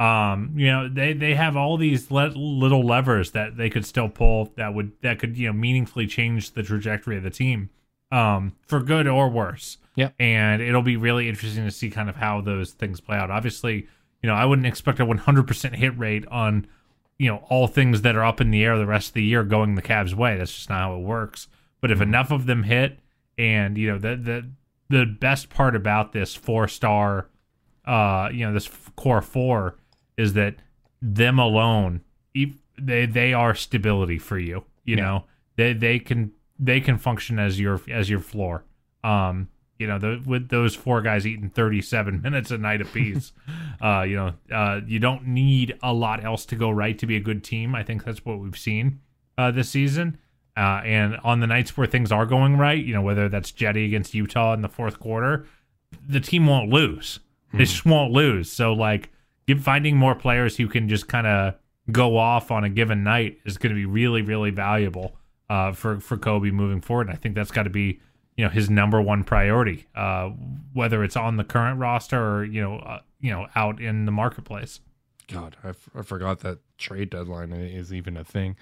Um, 0.00 0.54
you 0.56 0.66
know, 0.66 0.88
they 0.88 1.12
they 1.12 1.34
have 1.34 1.56
all 1.56 1.76
these 1.76 2.10
le- 2.10 2.32
little 2.34 2.84
levers 2.84 3.30
that 3.32 3.56
they 3.56 3.70
could 3.70 3.86
still 3.86 4.08
pull 4.08 4.52
that 4.56 4.74
would 4.74 4.92
that 5.02 5.18
could 5.20 5.36
you 5.36 5.46
know 5.46 5.52
meaningfully 5.52 6.06
change 6.06 6.52
the 6.52 6.62
trajectory 6.62 7.16
of 7.18 7.22
the 7.22 7.30
team, 7.30 7.70
um, 8.12 8.54
for 8.66 8.80
good 8.80 9.08
or 9.08 9.28
worse. 9.28 9.78
Yeah, 9.96 10.10
and 10.20 10.62
it'll 10.62 10.82
be 10.82 10.96
really 10.96 11.28
interesting 11.28 11.64
to 11.64 11.70
see 11.70 11.90
kind 11.90 12.08
of 12.08 12.16
how 12.16 12.40
those 12.40 12.72
things 12.72 13.00
play 13.00 13.16
out. 13.16 13.30
Obviously, 13.30 13.88
you 14.22 14.28
know, 14.28 14.34
I 14.34 14.44
wouldn't 14.44 14.66
expect 14.66 15.00
a 15.00 15.06
100% 15.06 15.74
hit 15.74 15.98
rate 15.98 16.26
on 16.28 16.66
you 17.18 17.28
know 17.28 17.44
all 17.48 17.66
things 17.66 18.02
that 18.02 18.16
are 18.16 18.24
up 18.24 18.40
in 18.40 18.50
the 18.50 18.64
air 18.64 18.78
the 18.78 18.86
rest 18.86 19.08
of 19.08 19.14
the 19.14 19.22
year 19.22 19.44
going 19.44 19.74
the 19.74 19.82
Cavs' 19.82 20.14
way. 20.14 20.36
That's 20.36 20.54
just 20.54 20.70
not 20.70 20.78
how 20.78 20.96
it 20.96 21.02
works. 21.02 21.48
But 21.80 21.90
if 21.90 22.00
enough 22.00 22.30
of 22.30 22.46
them 22.46 22.62
hit, 22.62 23.00
and 23.36 23.76
you 23.76 23.90
know 23.90 23.98
the 23.98 24.16
the 24.16 24.50
the 24.88 25.06
best 25.06 25.48
part 25.48 25.74
about 25.74 26.12
this 26.12 26.34
four 26.34 26.68
star, 26.68 27.28
uh, 27.86 28.28
you 28.32 28.46
know, 28.46 28.52
this 28.52 28.68
core 28.96 29.22
four 29.22 29.76
is 30.16 30.34
that 30.34 30.56
them 31.00 31.38
alone, 31.38 32.02
they 32.78 33.06
they 33.06 33.32
are 33.32 33.54
stability 33.54 34.18
for 34.18 34.38
you. 34.38 34.64
You 34.84 34.96
yeah. 34.96 35.02
know, 35.02 35.24
they 35.56 35.72
they 35.72 35.98
can 35.98 36.32
they 36.62 36.80
can 36.80 36.96
function 36.96 37.38
as 37.38 37.60
your 37.60 37.80
as 37.90 38.08
your 38.08 38.20
floor. 38.20 38.64
Um, 39.02 39.48
you 39.78 39.88
know, 39.88 39.98
the, 39.98 40.22
with 40.24 40.48
those 40.48 40.76
four 40.76 41.02
guys 41.02 41.26
eating 41.26 41.50
37 41.50 42.22
minutes 42.22 42.52
a 42.52 42.58
night 42.58 42.80
apiece, 42.80 43.32
uh, 43.82 44.02
you 44.02 44.16
know, 44.16 44.34
uh, 44.54 44.80
you 44.86 45.00
don't 45.00 45.26
need 45.26 45.76
a 45.82 45.92
lot 45.92 46.24
else 46.24 46.46
to 46.46 46.56
go 46.56 46.70
right 46.70 46.96
to 46.98 47.06
be 47.06 47.16
a 47.16 47.20
good 47.20 47.42
team. 47.42 47.74
I 47.74 47.82
think 47.82 48.04
that's 48.04 48.24
what 48.24 48.38
we've 48.38 48.56
seen 48.56 49.00
uh, 49.36 49.50
this 49.50 49.68
season. 49.68 50.18
Uh, 50.56 50.82
and 50.84 51.16
on 51.24 51.40
the 51.40 51.46
nights 51.46 51.76
where 51.76 51.86
things 51.86 52.12
are 52.12 52.26
going 52.26 52.58
right, 52.58 52.84
you 52.84 52.94
know, 52.94 53.02
whether 53.02 53.28
that's 53.28 53.50
Jetty 53.50 53.86
against 53.86 54.14
Utah 54.14 54.52
in 54.52 54.60
the 54.60 54.68
fourth 54.68 55.00
quarter, 55.00 55.46
the 56.06 56.20
team 56.20 56.46
won't 56.46 56.70
lose. 56.70 57.18
Hmm. 57.50 57.58
They 57.58 57.64
just 57.64 57.84
won't 57.84 58.12
lose. 58.12 58.52
So, 58.52 58.72
like, 58.74 59.10
give, 59.46 59.64
finding 59.64 59.96
more 59.96 60.14
players 60.14 60.58
who 60.58 60.68
can 60.68 60.88
just 60.88 61.08
kind 61.08 61.26
of 61.26 61.54
go 61.90 62.16
off 62.18 62.50
on 62.52 62.62
a 62.62 62.68
given 62.68 63.02
night 63.02 63.38
is 63.44 63.58
going 63.58 63.74
to 63.74 63.74
be 63.74 63.86
really, 63.86 64.22
really 64.22 64.50
valuable 64.50 65.16
uh, 65.52 65.72
for 65.72 66.00
for 66.00 66.16
Koby 66.16 66.52
moving 66.52 66.80
forward. 66.80 67.08
And 67.08 67.16
I 67.16 67.18
think 67.18 67.34
that's 67.34 67.50
got 67.50 67.64
to 67.64 67.70
be 67.70 68.00
you 68.36 68.44
know 68.44 68.50
his 68.50 68.70
number 68.70 69.00
one 69.00 69.24
priority, 69.24 69.86
uh, 69.94 70.30
whether 70.72 71.04
it's 71.04 71.16
on 71.16 71.36
the 71.36 71.44
current 71.44 71.78
roster 71.78 72.20
or 72.20 72.44
you 72.44 72.62
know 72.62 72.76
uh, 72.78 73.00
you 73.20 73.30
know 73.30 73.46
out 73.54 73.80
in 73.80 74.04
the 74.06 74.12
marketplace. 74.12 74.80
God, 75.28 75.56
I, 75.64 75.68
f- 75.68 75.88
I 75.94 76.02
forgot 76.02 76.40
that 76.40 76.58
trade 76.76 77.10
deadline 77.10 77.52
is 77.52 77.92
even 77.92 78.16
a 78.16 78.24
thing 78.24 78.56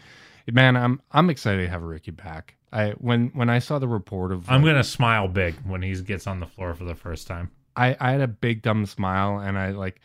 man, 0.53 0.77
I'm 0.77 1.01
I'm 1.13 1.31
excited 1.31 1.63
to 1.65 1.69
have 1.69 1.83
Ricky 1.83 2.11
back. 2.11 2.57
I 2.73 2.91
when 2.93 3.29
when 3.35 3.51
I 3.51 3.59
saw 3.59 3.79
the 3.79 3.89
report 3.89 4.33
of 4.33 4.49
I'm 4.49 4.65
gonna 4.65 4.85
smile 4.85 5.29
big 5.29 5.55
when 5.65 5.83
he 5.83 5.95
gets 6.03 6.27
on 6.27 6.41
the 6.41 6.47
floor 6.47 6.75
for 6.75 6.85
the 6.85 6.95
first 6.95 7.27
time. 7.27 7.51
I 7.77 7.97
I 8.01 8.13
had 8.13 8.21
a 8.21 8.29
big 8.29 8.63
dumb 8.63 8.87
smile 8.87 9.39
and 9.39 9.59
I 9.59 9.71
like 9.71 10.01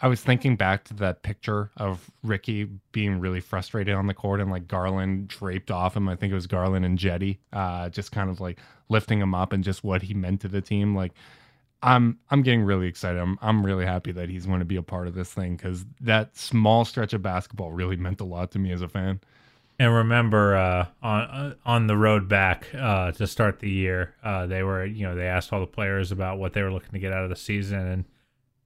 I 0.00 0.08
was 0.08 0.20
thinking 0.20 0.56
back 0.56 0.84
to 0.84 0.94
that 0.94 1.22
picture 1.22 1.70
of 1.76 2.10
Ricky 2.22 2.68
being 2.92 3.18
really 3.18 3.40
frustrated 3.40 3.94
on 3.94 4.06
the 4.06 4.14
court 4.14 4.40
and 4.40 4.50
like 4.50 4.68
Garland 4.68 5.28
draped 5.28 5.70
off 5.70 5.96
him. 5.96 6.08
I 6.08 6.16
think 6.16 6.32
it 6.32 6.34
was 6.34 6.46
Garland 6.46 6.84
and 6.84 6.98
Jetty, 6.98 7.40
uh, 7.52 7.88
just 7.88 8.12
kind 8.12 8.28
of 8.28 8.40
like 8.40 8.58
lifting 8.88 9.20
him 9.20 9.34
up 9.34 9.52
and 9.52 9.64
just 9.64 9.82
what 9.82 10.02
he 10.02 10.12
meant 10.12 10.42
to 10.42 10.48
the 10.48 10.60
team. 10.60 10.94
Like 10.94 11.12
I'm 11.82 12.18
I'm 12.30 12.42
getting 12.42 12.62
really 12.62 12.88
excited. 12.88 13.18
I'm 13.18 13.38
I'm 13.40 13.64
really 13.64 13.86
happy 13.86 14.12
that 14.12 14.28
he's 14.28 14.46
going 14.46 14.58
to 14.58 14.64
be 14.66 14.76
a 14.76 14.82
part 14.82 15.06
of 15.06 15.14
this 15.14 15.32
thing 15.32 15.56
because 15.56 15.84
that 16.00 16.36
small 16.36 16.84
stretch 16.84 17.12
of 17.12 17.22
basketball 17.22 17.72
really 17.72 17.96
meant 17.96 18.20
a 18.20 18.24
lot 18.24 18.50
to 18.52 18.58
me 18.58 18.72
as 18.72 18.82
a 18.82 18.88
fan. 18.88 19.20
And 19.78 19.94
remember, 19.94 20.56
uh, 20.56 20.86
on 21.02 21.20
uh, 21.22 21.54
on 21.66 21.86
the 21.86 21.96
road 21.96 22.28
back 22.28 22.66
uh, 22.74 23.12
to 23.12 23.26
start 23.26 23.60
the 23.60 23.70
year, 23.70 24.14
uh, 24.24 24.46
they 24.46 24.62
were 24.62 24.84
you 24.84 25.06
know 25.06 25.14
they 25.14 25.26
asked 25.26 25.52
all 25.52 25.60
the 25.60 25.66
players 25.66 26.12
about 26.12 26.38
what 26.38 26.54
they 26.54 26.62
were 26.62 26.72
looking 26.72 26.92
to 26.92 26.98
get 26.98 27.12
out 27.12 27.24
of 27.24 27.30
the 27.30 27.36
season, 27.36 27.78
and 27.78 28.04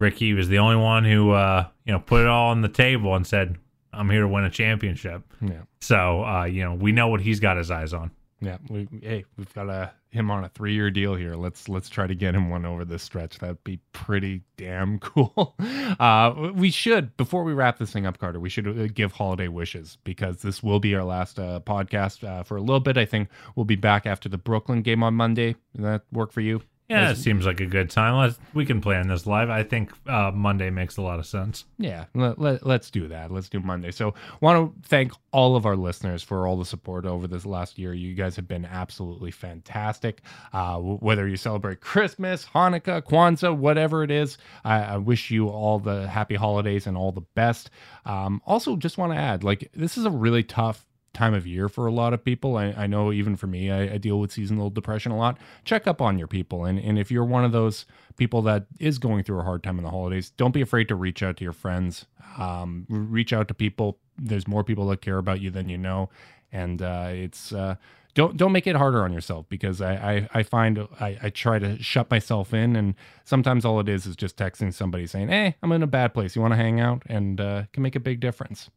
Ricky 0.01 0.33
was 0.33 0.49
the 0.49 0.59
only 0.59 0.77
one 0.77 1.05
who 1.05 1.31
uh, 1.31 1.69
you 1.85 1.93
know 1.93 2.01
put 2.01 2.23
it 2.23 2.27
all 2.27 2.51
on 2.51 2.63
the 2.63 2.69
table 2.69 3.15
and 3.15 3.27
said, 3.27 3.57
"I'm 3.93 4.11
here 4.11 4.23
to 4.23 4.29
win 4.29 4.45
a 4.45 4.51
championship." 4.51 5.23
Yeah. 5.41 5.63
So 5.81 6.25
uh, 6.25 6.45
you 6.45 6.65
know 6.65 6.75
we 6.75 6.91
know 6.91 7.07
what 7.09 7.21
he's 7.21 7.39
got 7.39 7.57
his 7.57 7.71
eyes 7.71 7.93
on. 7.93 8.11
Yeah, 8.41 8.57
we 8.69 8.89
hey, 9.03 9.25
we've 9.37 9.53
got 9.53 9.69
a 9.69 9.93
him 10.11 10.31
on 10.31 10.43
a 10.43 10.49
three 10.49 10.75
year 10.75 10.91
deal 10.91 11.15
here. 11.15 11.35
Let's 11.37 11.69
let's 11.69 11.89
try 11.89 12.07
to 12.07 12.15
get 12.15 12.35
him 12.35 12.49
one 12.49 12.65
over 12.65 12.85
this 12.85 13.03
stretch. 13.03 13.39
That'd 13.39 13.63
be 13.63 13.79
pretty 13.93 14.43
damn 14.57 14.99
cool. 15.01 15.55
Uh, 15.99 16.51
we 16.55 16.71
should 16.71 17.17
before 17.17 17.45
we 17.45 17.53
wrap 17.53 17.79
this 17.79 17.93
thing 17.93 18.07
up, 18.07 18.19
Carter. 18.19 18.41
We 18.41 18.49
should 18.49 18.67
uh, 18.67 18.87
give 18.93 19.13
holiday 19.13 19.49
wishes 19.49 19.99
because 20.05 20.43
this 20.43 20.63
will 20.63 20.81
be 20.81 20.95
our 20.95 21.05
last 21.05 21.39
uh, 21.39 21.61
podcast 21.61 22.27
uh, 22.27 22.43
for 22.43 22.57
a 22.57 22.61
little 22.61 22.81
bit. 22.81 22.97
I 22.97 23.05
think 23.05 23.29
we'll 23.55 23.65
be 23.65 23.77
back 23.77 24.07
after 24.07 24.29
the 24.29 24.39
Brooklyn 24.39 24.83
game 24.83 25.03
on 25.03 25.15
Monday. 25.15 25.55
Does 25.77 25.85
that 25.85 26.03
work 26.11 26.33
for 26.33 26.41
you? 26.41 26.63
Yeah, 26.91 27.11
it 27.11 27.16
seems 27.16 27.47
like 27.47 27.61
a 27.61 27.66
good 27.66 27.88
time. 27.88 28.16
Let's 28.16 28.38
we 28.53 28.66
can 28.66 28.80
plan 28.80 29.07
this 29.07 29.24
live. 29.24 29.49
I 29.49 29.62
think 29.62 29.93
uh, 30.09 30.32
Monday 30.34 30.70
makes 30.70 30.97
a 30.97 31.03
lot 31.03 31.20
of 31.20 31.26
sense. 31.26 31.64
Yeah, 31.78 32.07
let, 32.14 32.41
let, 32.41 32.66
us 32.66 32.91
do 32.91 33.07
that. 33.09 33.30
Let's 33.30 33.49
do 33.49 33.61
Monday. 33.61 33.93
So, 33.93 34.14
want 34.41 34.74
to 34.74 34.88
thank 34.88 35.12
all 35.32 35.55
of 35.55 35.66
our 35.66 35.76
listeners 35.76 36.24
for 36.24 36.49
all 36.49 36.57
the 36.57 36.64
support 36.64 37.07
over 37.07 37.28
this 37.28 37.47
last 37.47 37.78
year. 37.78 37.95
You 37.95 38.14
guys 38.14 38.34
have 38.34 38.49
been 38.49 38.64
absolutely 38.64 39.30
fantastic. 39.30 40.22
Uh, 40.53 40.78
whether 40.78 41.28
you 41.28 41.36
celebrate 41.36 41.80
Christmas, 41.80 42.45
Hanukkah, 42.53 43.03
Kwanzaa, 43.03 43.57
whatever 43.57 44.03
it 44.03 44.11
is, 44.11 44.36
I, 44.64 44.80
I 44.80 44.97
wish 44.97 45.30
you 45.30 45.49
all 45.49 45.78
the 45.78 46.09
happy 46.09 46.34
holidays 46.34 46.88
and 46.88 46.97
all 46.97 47.12
the 47.12 47.20
best. 47.36 47.70
Um, 48.05 48.43
also, 48.45 48.74
just 48.76 48.99
want 48.99 49.12
to 49.12 49.18
add, 49.18 49.45
like 49.45 49.70
this 49.74 49.97
is 49.97 50.07
a 50.07 50.11
really 50.11 50.43
tough 50.43 50.84
time 51.13 51.35
of 51.35 51.47
year 51.47 51.69
for 51.69 51.87
a 51.87 51.93
lot 51.93 52.13
of 52.13 52.25
people. 52.25 52.57
I, 52.57 52.67
I 52.77 52.87
know 52.87 53.13
even 53.13 53.37
for 53.37 53.47
me, 53.47 53.71
I, 53.71 53.95
I, 53.95 53.99
deal 53.99 54.21
with 54.21 54.31
seasonal 54.31 54.71
depression 54.71 55.11
a 55.13 55.17
lot. 55.17 55.39
Check 55.65 55.87
up 55.87 56.01
on 56.01 56.19
your 56.19 56.29
people. 56.29 56.65
And, 56.65 56.79
and 56.79 56.99
if 56.99 57.11
you're 57.11 57.25
one 57.25 57.45
of 57.45 57.53
those 57.53 57.85
people 58.17 58.43
that 58.43 58.67
is 58.79 58.99
going 58.99 59.25
through 59.25 59.41
a 59.41 59.43
hard 59.43 59.63
time 59.63 59.79
in 59.79 59.85
the 59.85 59.91
holidays, 59.91 60.31
don't 60.31 60.53
be 60.53 60.61
afraid 60.61 60.89
to 60.89 60.95
reach 60.95 61.23
out 61.23 61.37
to 61.39 61.45
your 61.45 61.53
friends. 61.53 62.07
Um, 62.39 62.87
reach 62.89 63.33
out 63.33 63.49
to 63.49 63.55
people. 63.55 63.99
There's 64.17 64.47
more 64.47 64.63
people 64.63 64.87
that 64.89 65.01
care 65.01 65.19
about 65.19 65.41
you 65.41 65.51
than 65.51 65.69
you 65.69 65.79
know. 65.79 66.11
And 66.53 66.81
uh, 66.81 67.09
it's, 67.11 67.53
uh, 67.53 67.77
don't 68.15 68.37
don't 68.37 68.51
make 68.51 68.67
it 68.67 68.75
harder 68.75 69.05
on 69.05 69.13
yourself 69.13 69.47
because 69.49 69.81
I 69.81 69.93
I, 69.95 70.29
I 70.41 70.43
find 70.43 70.89
I, 70.99 71.17
I 71.23 71.31
try 71.31 71.61
to 71.61 71.81
shut 71.81 72.11
myself 72.11 72.53
in 72.53 72.75
and 72.75 72.97
sometimes 73.25 73.65
all 73.65 73.79
it 73.79 73.89
is 73.89 74.05
is 74.05 74.17
just 74.17 74.37
texting 74.37 74.75
somebody 74.75 75.07
saying 75.07 75.29
hey 75.29 75.55
I'm 75.63 75.71
in 75.71 75.83
a 75.85 75.87
bad 75.87 76.13
place 76.13 76.35
you 76.35 76.43
want 76.43 76.53
to 76.53 76.57
hang 76.57 76.81
out 76.81 77.05
and 77.07 77.41
uh, 77.41 77.63
can 77.73 77.85
make 77.85 77.95
a 77.95 78.01
big 78.01 78.19
difference. 78.19 78.69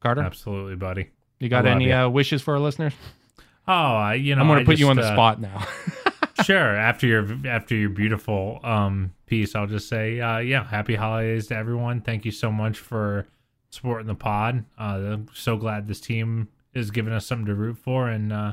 Carter, 0.00 0.22
absolutely, 0.22 0.74
buddy. 0.74 1.10
You 1.42 1.48
got 1.48 1.66
any 1.66 1.86
you. 1.86 1.92
uh, 1.92 2.08
wishes 2.08 2.40
for 2.40 2.54
our 2.54 2.60
listeners? 2.60 2.94
Oh, 3.66 4.10
you 4.12 4.36
know, 4.36 4.42
I'm 4.42 4.46
going 4.46 4.60
to 4.60 4.64
put 4.64 4.74
just, 4.74 4.80
you 4.80 4.88
on 4.88 4.96
the 4.96 5.02
uh, 5.02 5.12
spot 5.12 5.40
now. 5.40 5.66
sure. 6.44 6.76
After 6.76 7.08
your 7.08 7.36
after 7.48 7.74
your 7.74 7.90
beautiful 7.90 8.60
um, 8.62 9.12
piece, 9.26 9.56
I'll 9.56 9.66
just 9.66 9.88
say, 9.88 10.20
uh, 10.20 10.38
yeah, 10.38 10.62
happy 10.62 10.94
holidays 10.94 11.48
to 11.48 11.56
everyone. 11.56 12.00
Thank 12.00 12.24
you 12.24 12.30
so 12.30 12.52
much 12.52 12.78
for 12.78 13.26
supporting 13.70 14.06
the 14.06 14.14
pod. 14.14 14.64
Uh, 14.78 14.82
I'm 14.82 15.28
so 15.34 15.56
glad 15.56 15.88
this 15.88 16.00
team 16.00 16.46
is 16.74 16.92
giving 16.92 17.12
us 17.12 17.26
something 17.26 17.46
to 17.46 17.56
root 17.56 17.76
for, 17.76 18.08
and 18.08 18.32
uh, 18.32 18.52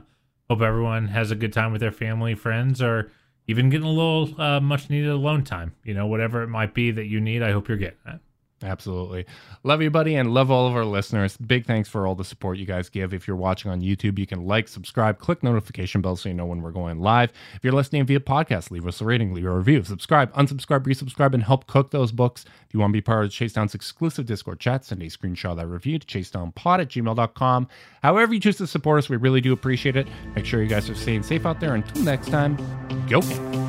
hope 0.50 0.62
everyone 0.62 1.10
has 1.10 1.30
a 1.30 1.36
good 1.36 1.54
time 1.54 1.72
with 1.72 1.82
their 1.82 1.92
family, 1.92 2.34
friends, 2.34 2.82
or 2.82 3.12
even 3.46 3.70
getting 3.70 3.86
a 3.86 3.92
little 3.92 4.42
uh, 4.42 4.60
much 4.60 4.90
needed 4.90 5.12
alone 5.12 5.44
time. 5.44 5.76
You 5.84 5.94
know, 5.94 6.08
whatever 6.08 6.42
it 6.42 6.48
might 6.48 6.74
be 6.74 6.90
that 6.90 7.06
you 7.06 7.22
need, 7.22 7.44
I 7.44 7.52
hope 7.52 7.68
you're 7.68 7.78
getting 7.78 8.00
that. 8.08 8.20
Absolutely. 8.62 9.26
Love 9.64 9.82
you, 9.82 9.90
buddy, 9.90 10.16
and 10.16 10.34
love 10.34 10.52
all 10.52 10.68
of 10.68 10.76
our 10.76 10.84
listeners. 10.84 11.38
Big 11.38 11.66
thanks 11.66 11.88
for 11.88 12.06
all 12.06 12.16
the 12.16 12.26
support 12.26 12.58
you 12.58 12.66
guys 12.66 12.90
give. 12.90 13.14
If 13.14 13.28
you're 13.28 13.38
watching 13.38 13.72
on 13.72 13.82
YouTube, 13.82 14.20
you 14.20 14.28
can 14.28 14.46
like, 14.46 14.68
subscribe, 14.68 15.18
click 15.20 15.44
notification 15.44 16.02
bell 16.02 16.18
so 16.18 16.28
you 16.28 16.36
know 16.36 16.46
when 16.46 16.62
we're 16.62 16.72
going 16.72 17.00
live. 17.00 17.32
If 17.56 17.64
you're 17.64 17.74
listening 17.74 18.06
via 18.06 18.20
podcast, 18.20 18.70
leave 18.70 18.86
us 18.86 19.00
a 19.00 19.06
rating, 19.06 19.34
leave 19.34 19.46
a 19.46 19.56
review, 19.56 19.84
subscribe, 19.84 20.34
unsubscribe, 20.34 20.82
resubscribe, 20.82 21.34
and 21.34 21.44
help 21.44 21.68
cook 21.68 21.92
those 21.92 22.12
books. 22.12 22.44
If 22.68 22.74
you 22.74 22.82
want 22.82 22.92
to 22.92 22.98
be 22.98 23.02
part 23.02 23.26
of 23.26 23.32
Chase 23.32 23.54
Down's 23.54 23.76
exclusive 23.76 24.26
Discord 24.26 24.60
chat, 24.60 24.84
send 24.84 25.02
a 25.02 25.06
screenshot 25.06 25.52
of 25.52 25.58
that 25.58 25.68
review 25.68 26.00
to 26.00 26.06
chasedownpod 26.06 26.82
at 26.82 26.90
gmail.com. 26.90 27.68
However 28.04 28.34
you 28.34 28.40
choose 28.40 28.58
to 28.58 28.68
support 28.68 29.00
us, 29.00 29.10
we 29.10 29.18
really 29.18 29.42
do 29.42 29.54
appreciate 29.54 29.96
it. 29.96 30.08
Make 30.36 30.46
sure 30.46 30.62
you 30.62 30.70
guys 30.70 30.90
are 30.90 30.96
staying 30.96 31.24
safe 31.24 31.46
out 31.46 31.60
there. 31.60 31.76
Until 31.76 32.04
next 32.04 32.30
time, 32.30 32.58
go. 33.08 33.69